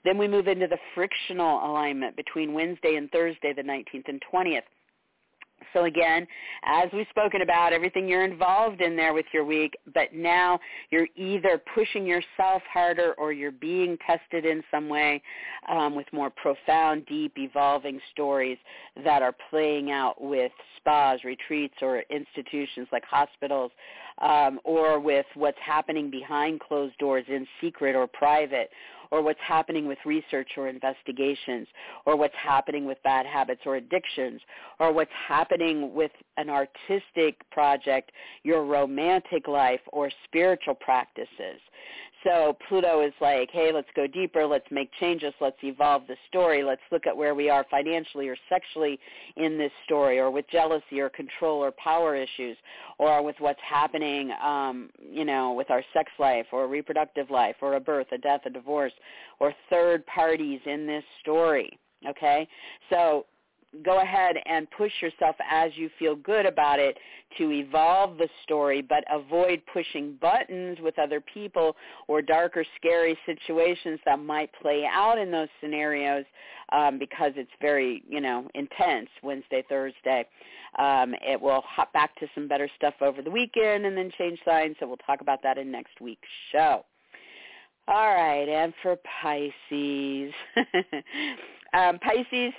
Then 0.04 0.18
we 0.18 0.26
move 0.26 0.48
into 0.48 0.66
the 0.66 0.78
frictional 0.94 1.64
alignment 1.64 2.16
between 2.16 2.52
Wednesday 2.52 2.96
and 2.96 3.10
Thursday, 3.10 3.52
the 3.52 3.62
19th 3.62 4.08
and 4.08 4.20
20th. 4.32 4.62
So 5.72 5.84
again, 5.84 6.26
as 6.64 6.88
we've 6.92 7.06
spoken 7.10 7.42
about, 7.42 7.72
everything 7.72 8.08
you're 8.08 8.24
involved 8.24 8.80
in 8.80 8.96
there 8.96 9.14
with 9.14 9.26
your 9.32 9.44
week, 9.44 9.74
but 9.94 10.14
now 10.14 10.58
you're 10.90 11.08
either 11.16 11.60
pushing 11.74 12.06
yourself 12.06 12.62
harder 12.72 13.14
or 13.18 13.32
you're 13.32 13.50
being 13.50 13.96
tested 14.06 14.44
in 14.44 14.62
some 14.70 14.88
way 14.88 15.22
um, 15.68 15.94
with 15.94 16.06
more 16.12 16.30
profound, 16.30 17.06
deep, 17.06 17.32
evolving 17.36 18.00
stories 18.12 18.58
that 19.04 19.22
are 19.22 19.34
playing 19.50 19.90
out 19.90 20.20
with 20.20 20.52
spas, 20.76 21.22
retreats, 21.24 21.74
or 21.80 22.02
institutions 22.10 22.88
like 22.92 23.04
hospitals, 23.04 23.70
um, 24.20 24.60
or 24.64 25.00
with 25.00 25.26
what's 25.34 25.58
happening 25.64 26.10
behind 26.10 26.60
closed 26.60 26.96
doors 26.98 27.24
in 27.28 27.46
secret 27.60 27.94
or 27.94 28.06
private, 28.06 28.70
or 29.12 29.22
what's 29.22 29.40
happening 29.46 29.86
with 29.86 29.98
research 30.06 30.48
or 30.56 30.68
investigations, 30.68 31.68
or 32.06 32.16
what's 32.16 32.34
happening 32.34 32.86
with 32.86 32.98
bad 33.04 33.26
habits 33.26 33.60
or 33.66 33.76
addictions, 33.76 34.40
or 34.80 34.92
what's 34.92 35.12
happening 35.28 35.94
with 35.94 36.10
an 36.36 36.48
artistic 36.48 37.48
project, 37.50 38.12
your 38.42 38.64
romantic 38.64 39.48
life, 39.48 39.80
or 39.92 40.10
spiritual 40.24 40.74
practices. 40.74 41.60
So 42.24 42.56
Pluto 42.68 43.04
is 43.04 43.12
like, 43.20 43.50
hey, 43.50 43.72
let's 43.72 43.88
go 43.96 44.06
deeper, 44.06 44.46
let's 44.46 44.66
make 44.70 44.90
changes, 45.00 45.34
let's 45.40 45.56
evolve 45.62 46.02
the 46.06 46.16
story, 46.28 46.62
let's 46.62 46.82
look 46.92 47.06
at 47.06 47.16
where 47.16 47.34
we 47.34 47.50
are 47.50 47.66
financially 47.68 48.28
or 48.28 48.36
sexually 48.48 49.00
in 49.36 49.58
this 49.58 49.72
story, 49.84 50.20
or 50.20 50.30
with 50.30 50.48
jealousy 50.48 51.00
or 51.00 51.08
control 51.08 51.58
or 51.58 51.72
power 51.72 52.14
issues, 52.14 52.56
or 52.98 53.22
with 53.24 53.36
what's 53.40 53.60
happening, 53.68 54.30
um, 54.42 54.90
you 55.00 55.24
know, 55.24 55.52
with 55.52 55.70
our 55.70 55.82
sex 55.92 56.12
life 56.20 56.46
or 56.52 56.68
reproductive 56.68 57.28
life, 57.28 57.56
or 57.60 57.74
a 57.74 57.80
birth, 57.80 58.06
a 58.12 58.18
death, 58.18 58.42
a 58.46 58.50
divorce, 58.50 58.92
or 59.40 59.52
third 59.68 60.06
parties 60.06 60.60
in 60.64 60.86
this 60.86 61.04
story. 61.20 61.76
Okay, 62.08 62.48
so 62.90 63.26
go 63.84 64.00
ahead 64.00 64.36
and 64.46 64.70
push 64.70 64.92
yourself 65.00 65.36
as 65.50 65.70
you 65.76 65.88
feel 65.98 66.14
good 66.14 66.46
about 66.46 66.78
it 66.78 66.98
to 67.38 67.50
evolve 67.50 68.18
the 68.18 68.28
story, 68.42 68.82
but 68.82 69.04
avoid 69.10 69.62
pushing 69.72 70.18
buttons 70.20 70.78
with 70.80 70.98
other 70.98 71.20
people 71.20 71.74
or 72.08 72.20
darker, 72.20 72.64
scary 72.76 73.18
situations 73.24 73.98
that 74.04 74.18
might 74.18 74.50
play 74.60 74.84
out 74.90 75.18
in 75.18 75.30
those 75.30 75.48
scenarios 75.60 76.24
um, 76.72 76.98
because 76.98 77.32
it's 77.36 77.50
very, 77.60 78.02
you 78.08 78.20
know, 78.20 78.48
intense 78.54 79.08
Wednesday, 79.22 79.64
Thursday. 79.68 80.26
Um, 80.78 81.14
it 81.22 81.40
will 81.40 81.62
hop 81.66 81.92
back 81.92 82.14
to 82.16 82.26
some 82.34 82.48
better 82.48 82.68
stuff 82.76 82.94
over 83.00 83.22
the 83.22 83.30
weekend 83.30 83.86
and 83.86 83.96
then 83.96 84.10
change 84.18 84.38
signs, 84.44 84.76
so 84.80 84.86
we'll 84.86 84.96
talk 84.98 85.20
about 85.20 85.42
that 85.42 85.58
in 85.58 85.70
next 85.70 86.00
week's 86.00 86.28
show. 86.50 86.84
All 87.88 88.14
right, 88.14 88.48
and 88.48 88.72
for 88.80 88.96
Pisces. 89.20 90.32
um, 91.74 91.98
Pisces, 91.98 92.52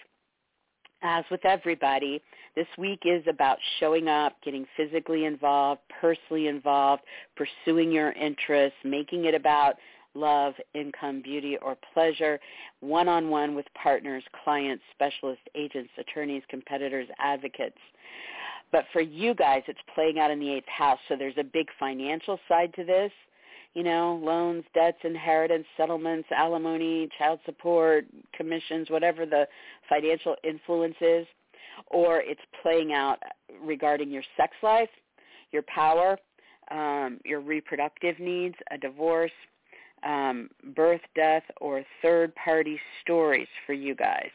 as 1.03 1.23
with 1.29 1.45
everybody, 1.45 2.21
this 2.55 2.67
week 2.77 3.01
is 3.05 3.23
about 3.27 3.57
showing 3.79 4.07
up, 4.07 4.35
getting 4.43 4.65
physically 4.75 5.25
involved, 5.25 5.81
personally 6.01 6.47
involved, 6.47 7.03
pursuing 7.35 7.91
your 7.91 8.13
interests, 8.13 8.77
making 8.83 9.25
it 9.25 9.35
about 9.35 9.75
love, 10.15 10.53
income, 10.73 11.21
beauty, 11.21 11.57
or 11.61 11.75
pleasure, 11.93 12.39
one-on-one 12.79 13.55
with 13.55 13.65
partners, 13.81 14.23
clients, 14.43 14.83
specialists, 14.93 15.43
agents, 15.55 15.89
attorneys, 15.97 16.43
competitors, 16.49 17.07
advocates. 17.19 17.77
But 18.71 18.85
for 18.93 19.01
you 19.01 19.33
guys, 19.33 19.63
it's 19.67 19.79
playing 19.93 20.19
out 20.19 20.31
in 20.31 20.39
the 20.39 20.49
eighth 20.51 20.67
house, 20.67 20.99
so 21.07 21.15
there's 21.15 21.37
a 21.37 21.43
big 21.43 21.67
financial 21.79 22.39
side 22.47 22.73
to 22.75 22.83
this 22.83 23.11
you 23.73 23.83
know, 23.83 24.19
loans, 24.23 24.63
debts, 24.73 24.99
inheritance, 25.03 25.65
settlements, 25.77 26.27
alimony, 26.35 27.09
child 27.17 27.39
support, 27.45 28.05
commissions, 28.35 28.89
whatever 28.89 29.25
the 29.25 29.47
financial 29.89 30.35
influence 30.43 30.95
is, 31.01 31.25
or 31.87 32.21
it's 32.21 32.41
playing 32.61 32.93
out 32.93 33.17
regarding 33.63 34.11
your 34.11 34.23
sex 34.37 34.53
life, 34.61 34.89
your 35.51 35.63
power, 35.63 36.17
um, 36.71 37.19
your 37.25 37.39
reproductive 37.39 38.19
needs, 38.19 38.55
a 38.71 38.77
divorce, 38.77 39.31
um, 40.03 40.49
birth, 40.75 41.01
death, 41.15 41.43
or 41.61 41.83
third-party 42.01 42.79
stories 43.01 43.47
for 43.65 43.73
you 43.73 43.95
guys. 43.95 44.29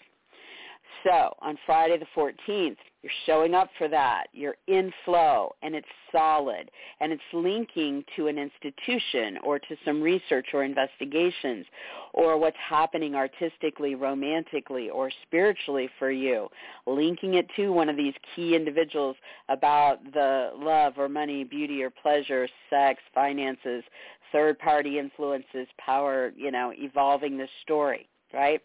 So 1.05 1.34
on 1.41 1.59
Friday 1.66 1.99
the 1.99 2.07
14th, 2.16 2.76
you're 3.03 3.12
showing 3.26 3.55
up 3.55 3.70
for 3.78 3.89
that. 3.89 4.26
You're 4.32 4.57
in 4.66 4.93
flow 5.05 5.55
and 5.62 5.74
it's 5.74 5.86
solid 6.11 6.70
and 7.01 7.12
it's 7.12 7.22
linking 7.32 8.05
to 8.16 8.26
an 8.26 8.39
institution 8.39 9.39
or 9.45 9.59
to 9.61 9.76
some 9.84 10.03
research 10.03 10.49
or 10.53 10.64
investigations 10.64 11.64
or 12.12 12.36
what's 12.36 12.57
happening 12.57 13.14
artistically, 13.14 13.95
romantically, 13.95 14.91
or 14.91 15.11
spiritually 15.22 15.89
for 15.99 16.11
you. 16.11 16.49
Linking 16.86 17.34
it 17.34 17.47
to 17.55 17.72
one 17.72 17.89
of 17.89 17.97
these 17.97 18.14
key 18.34 18.57
individuals 18.57 19.16
about 19.49 20.03
the 20.12 20.51
love 20.57 20.95
or 20.97 21.09
money, 21.09 21.45
beauty 21.45 21.82
or 21.82 21.91
pleasure, 21.91 22.49
sex, 22.68 23.01
finances, 23.14 23.84
third 24.32 24.59
party 24.59 24.99
influences, 24.99 25.68
power, 25.78 26.32
you 26.36 26.51
know, 26.51 26.72
evolving 26.76 27.39
the 27.39 27.47
story, 27.62 28.09
right? 28.32 28.61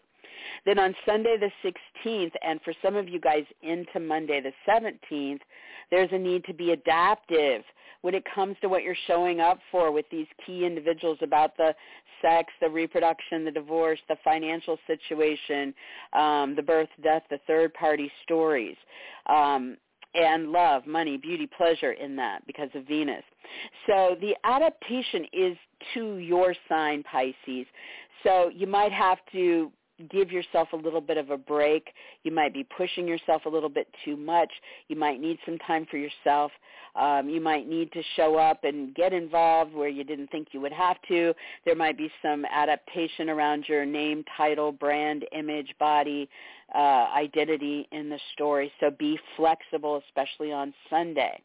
Then 0.64 0.78
on 0.78 0.94
Sunday 1.06 1.36
the 1.38 1.50
16th, 2.04 2.32
and 2.42 2.60
for 2.62 2.74
some 2.82 2.96
of 2.96 3.08
you 3.08 3.20
guys 3.20 3.44
into 3.62 4.00
Monday 4.00 4.40
the 4.40 4.52
17th, 4.68 5.40
there's 5.90 6.10
a 6.12 6.18
need 6.18 6.44
to 6.46 6.54
be 6.54 6.72
adaptive 6.72 7.62
when 8.02 8.14
it 8.14 8.24
comes 8.34 8.56
to 8.60 8.68
what 8.68 8.82
you're 8.82 8.96
showing 9.06 9.40
up 9.40 9.58
for 9.70 9.90
with 9.90 10.04
these 10.10 10.26
key 10.44 10.66
individuals 10.66 11.18
about 11.22 11.56
the 11.56 11.74
sex, 12.20 12.52
the 12.60 12.68
reproduction, 12.68 13.44
the 13.44 13.50
divorce, 13.50 13.98
the 14.08 14.16
financial 14.22 14.78
situation, 14.86 15.74
um, 16.12 16.54
the 16.54 16.62
birth, 16.62 16.88
death, 17.02 17.22
the 17.30 17.38
third 17.46 17.72
party 17.74 18.10
stories. 18.22 18.76
Um, 19.26 19.78
and 20.14 20.52
love, 20.52 20.86
money, 20.86 21.16
beauty, 21.16 21.48
pleasure 21.56 21.92
in 21.92 22.14
that 22.16 22.46
because 22.46 22.68
of 22.74 22.86
Venus. 22.86 23.24
So 23.86 24.16
the 24.20 24.36
adaptation 24.44 25.26
is 25.32 25.56
to 25.94 26.18
your 26.18 26.54
sign, 26.68 27.02
Pisces. 27.02 27.66
So 28.22 28.50
you 28.54 28.66
might 28.66 28.92
have 28.92 29.18
to 29.32 29.72
give 30.10 30.30
yourself 30.30 30.68
a 30.72 30.76
little 30.76 31.00
bit 31.00 31.16
of 31.16 31.30
a 31.30 31.36
break. 31.36 31.88
You 32.22 32.32
might 32.32 32.52
be 32.52 32.64
pushing 32.76 33.06
yourself 33.06 33.46
a 33.46 33.48
little 33.48 33.68
bit 33.68 33.88
too 34.04 34.16
much. 34.16 34.50
You 34.88 34.96
might 34.96 35.20
need 35.20 35.38
some 35.44 35.58
time 35.58 35.86
for 35.90 35.96
yourself. 35.96 36.52
Um, 36.96 37.28
you 37.28 37.40
might 37.40 37.68
need 37.68 37.92
to 37.92 38.02
show 38.16 38.36
up 38.36 38.64
and 38.64 38.94
get 38.94 39.12
involved 39.12 39.74
where 39.74 39.88
you 39.88 40.04
didn't 40.04 40.30
think 40.30 40.48
you 40.52 40.60
would 40.60 40.72
have 40.72 40.96
to. 41.08 41.34
There 41.64 41.74
might 41.74 41.98
be 41.98 42.10
some 42.22 42.44
adaptation 42.44 43.28
around 43.28 43.64
your 43.68 43.84
name, 43.84 44.24
title, 44.36 44.70
brand, 44.70 45.24
image, 45.32 45.74
body, 45.78 46.28
uh, 46.74 47.06
identity 47.16 47.88
in 47.92 48.08
the 48.08 48.18
story. 48.32 48.72
So 48.80 48.90
be 48.90 49.18
flexible, 49.36 50.00
especially 50.06 50.52
on 50.52 50.72
Sunday. 50.88 51.42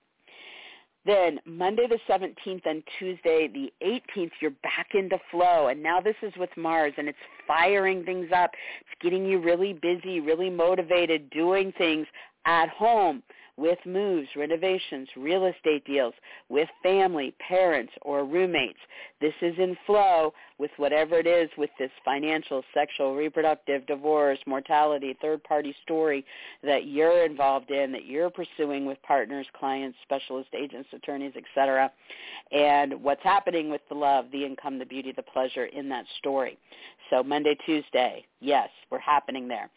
Then 1.06 1.40
Monday 1.46 1.88
the 1.88 2.00
17th 2.10 2.66
and 2.66 2.84
Tuesday 2.98 3.48
the 3.48 3.72
18th, 3.82 4.32
you're 4.42 4.52
back 4.64 4.90
into 4.94 5.18
flow. 5.32 5.68
And 5.68 5.82
now 5.82 6.02
this 6.02 6.16
is 6.22 6.34
with 6.38 6.50
Mars, 6.58 6.94
and 6.98 7.08
it's 7.08 7.18
firing 7.48 8.04
things 8.04 8.30
up. 8.36 8.52
It's 8.82 9.02
getting 9.02 9.26
you 9.26 9.40
really 9.40 9.74
busy, 9.74 10.20
really 10.20 10.50
motivated, 10.50 11.30
doing 11.30 11.74
things 11.78 12.06
at 12.46 12.70
home 12.70 13.24
with 13.60 13.80
moves, 13.86 14.30
renovations, 14.36 15.10
real 15.18 15.46
estate 15.46 15.86
deals, 15.86 16.14
with 16.48 16.70
family, 16.82 17.36
parents, 17.48 17.92
or 18.02 18.26
roommates. 18.26 18.80
This 19.20 19.34
is 19.42 19.54
in 19.60 19.78
flow 19.86 20.34
with 20.58 20.72
whatever 20.78 21.20
it 21.20 21.28
is 21.28 21.50
with 21.58 21.70
this 21.78 21.92
financial, 22.06 22.64
sexual, 22.74 23.16
reproductive, 23.16 23.86
divorce, 23.86 24.40
mortality, 24.48 25.18
third-party 25.22 25.76
story 25.84 26.26
that 26.64 26.88
you're 26.88 27.26
involved 27.26 27.70
in, 27.72 27.92
that 27.92 28.06
you're 28.06 28.30
pursuing 28.30 28.86
with 28.86 29.02
partners, 29.04 29.46
clients, 29.58 29.98
specialist 30.04 30.50
agents, 30.58 30.90
attorneys, 30.94 31.34
etc., 31.36 31.92
and 32.52 33.04
what's 33.04 33.24
happening 33.24 33.70
with 33.70 33.82
the 33.90 33.96
love, 33.96 34.26
the 34.32 34.46
income, 34.46 34.80
the 34.80 34.86
beauty, 34.86 35.14
the 35.16 35.24
pleasure 35.24 35.66
in 35.66 35.90
that 35.90 36.06
story. 36.18 36.58
So 37.10 37.24
Monday, 37.24 37.56
Tuesday, 37.66 38.26
yes, 38.40 38.70
we're 38.92 39.00
happening 39.00 39.48
there. 39.48 39.70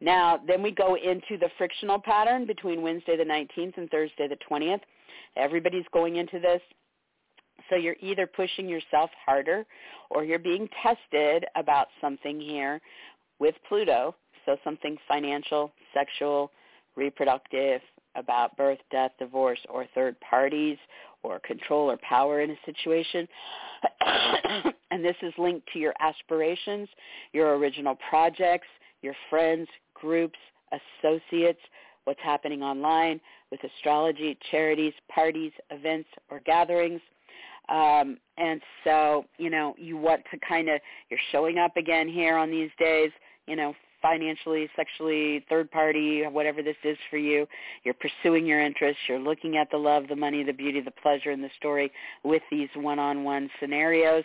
Now, 0.00 0.40
then 0.46 0.62
we 0.62 0.70
go 0.70 0.96
into 0.96 1.38
the 1.38 1.50
frictional 1.58 2.00
pattern 2.00 2.46
between 2.46 2.82
Wednesday 2.82 3.16
the 3.16 3.24
19th 3.24 3.76
and 3.76 3.90
Thursday 3.90 4.28
the 4.28 4.38
20th. 4.50 4.80
Everybody's 5.36 5.84
going 5.92 6.16
into 6.16 6.40
this. 6.40 6.60
So 7.68 7.76
you're 7.76 7.96
either 8.00 8.26
pushing 8.26 8.68
yourself 8.68 9.10
harder 9.24 9.64
or 10.10 10.24
you're 10.24 10.38
being 10.38 10.68
tested 10.82 11.44
about 11.54 11.88
something 12.00 12.40
here 12.40 12.80
with 13.38 13.54
Pluto, 13.68 14.14
so 14.44 14.56
something 14.64 14.96
financial, 15.06 15.72
sexual, 15.94 16.50
reproductive, 16.96 17.80
about 18.16 18.56
birth, 18.56 18.78
death, 18.90 19.12
divorce, 19.18 19.60
or 19.68 19.86
third 19.94 20.16
parties, 20.20 20.76
or 21.22 21.40
control 21.40 21.90
or 21.90 21.98
power 21.98 22.40
in 22.40 22.50
a 22.50 22.56
situation. 22.64 23.28
and 24.90 25.04
this 25.04 25.16
is 25.22 25.32
linked 25.38 25.68
to 25.72 25.78
your 25.78 25.94
aspirations, 26.00 26.88
your 27.32 27.56
original 27.56 27.96
projects, 28.08 28.66
your 29.02 29.14
friends, 29.28 29.68
groups, 29.94 30.38
associates, 30.72 31.60
what's 32.04 32.20
happening 32.22 32.62
online 32.62 33.20
with 33.50 33.60
astrology, 33.64 34.38
charities, 34.50 34.92
parties, 35.12 35.52
events, 35.70 36.08
or 36.30 36.40
gatherings. 36.40 37.00
Um, 37.68 38.18
and 38.36 38.60
so, 38.84 39.24
you 39.38 39.50
know, 39.50 39.74
you 39.78 39.96
want 39.96 40.22
to 40.32 40.38
kind 40.46 40.68
of, 40.68 40.80
you're 41.08 41.20
showing 41.30 41.58
up 41.58 41.76
again 41.76 42.08
here 42.08 42.36
on 42.36 42.50
these 42.50 42.70
days, 42.78 43.10
you 43.46 43.56
know, 43.56 43.74
financially, 44.02 44.68
sexually, 44.76 45.44
third 45.48 45.70
party, 45.70 46.22
whatever 46.26 46.62
this 46.62 46.76
is 46.84 46.96
for 47.10 47.18
you. 47.18 47.46
You're 47.84 47.94
pursuing 47.94 48.46
your 48.46 48.60
interests. 48.60 49.00
You're 49.08 49.18
looking 49.18 49.56
at 49.56 49.70
the 49.70 49.76
love, 49.76 50.08
the 50.08 50.16
money, 50.16 50.42
the 50.42 50.52
beauty, 50.52 50.80
the 50.80 50.90
pleasure 50.90 51.30
in 51.30 51.40
the 51.40 51.50
story 51.58 51.92
with 52.24 52.42
these 52.50 52.68
one-on-one 52.74 53.50
scenarios. 53.60 54.24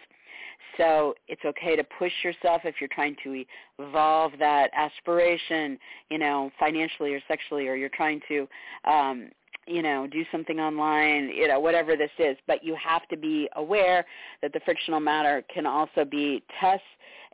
So 0.77 1.15
it's 1.27 1.43
okay 1.45 1.75
to 1.75 1.83
push 1.97 2.11
yourself 2.23 2.61
if 2.65 2.75
you're 2.79 2.89
trying 2.93 3.15
to 3.23 3.45
evolve 3.79 4.33
that 4.39 4.71
aspiration, 4.75 5.77
you 6.09 6.17
know, 6.17 6.51
financially 6.59 7.13
or 7.13 7.21
sexually, 7.27 7.67
or 7.67 7.75
you're 7.75 7.89
trying 7.89 8.19
to 8.27 8.47
um, 8.85 9.29
you 9.67 9.81
know, 9.81 10.07
do 10.07 10.23
something 10.31 10.59
online, 10.59 11.29
you 11.29 11.47
know, 11.47 11.59
whatever 11.59 11.95
this 11.95 12.11
is. 12.19 12.37
But 12.47 12.63
you 12.63 12.75
have 12.75 13.07
to 13.09 13.17
be 13.17 13.49
aware 13.55 14.05
that 14.41 14.53
the 14.53 14.59
frictional 14.65 14.99
matter 14.99 15.43
can 15.53 15.65
also 15.65 16.05
be 16.05 16.43
tests 16.59 16.85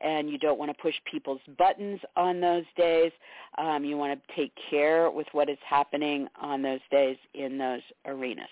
and 0.04 0.30
you 0.30 0.38
don't 0.38 0.58
want 0.58 0.76
to 0.76 0.82
push 0.82 0.96
people's 1.10 1.42
buttons 1.58 2.00
on 2.16 2.42
those 2.42 2.64
days. 2.76 3.12
Um, 3.58 3.84
you 3.84 3.98
want 3.98 4.20
to 4.20 4.36
take 4.36 4.52
care 4.70 5.12
with 5.12 5.28
what 5.32 5.50
is 5.50 5.58
happening 5.68 6.28
on 6.42 6.62
those 6.62 6.80
days 6.90 7.18
in 7.34 7.58
those 7.58 7.82
arenas. 8.06 8.46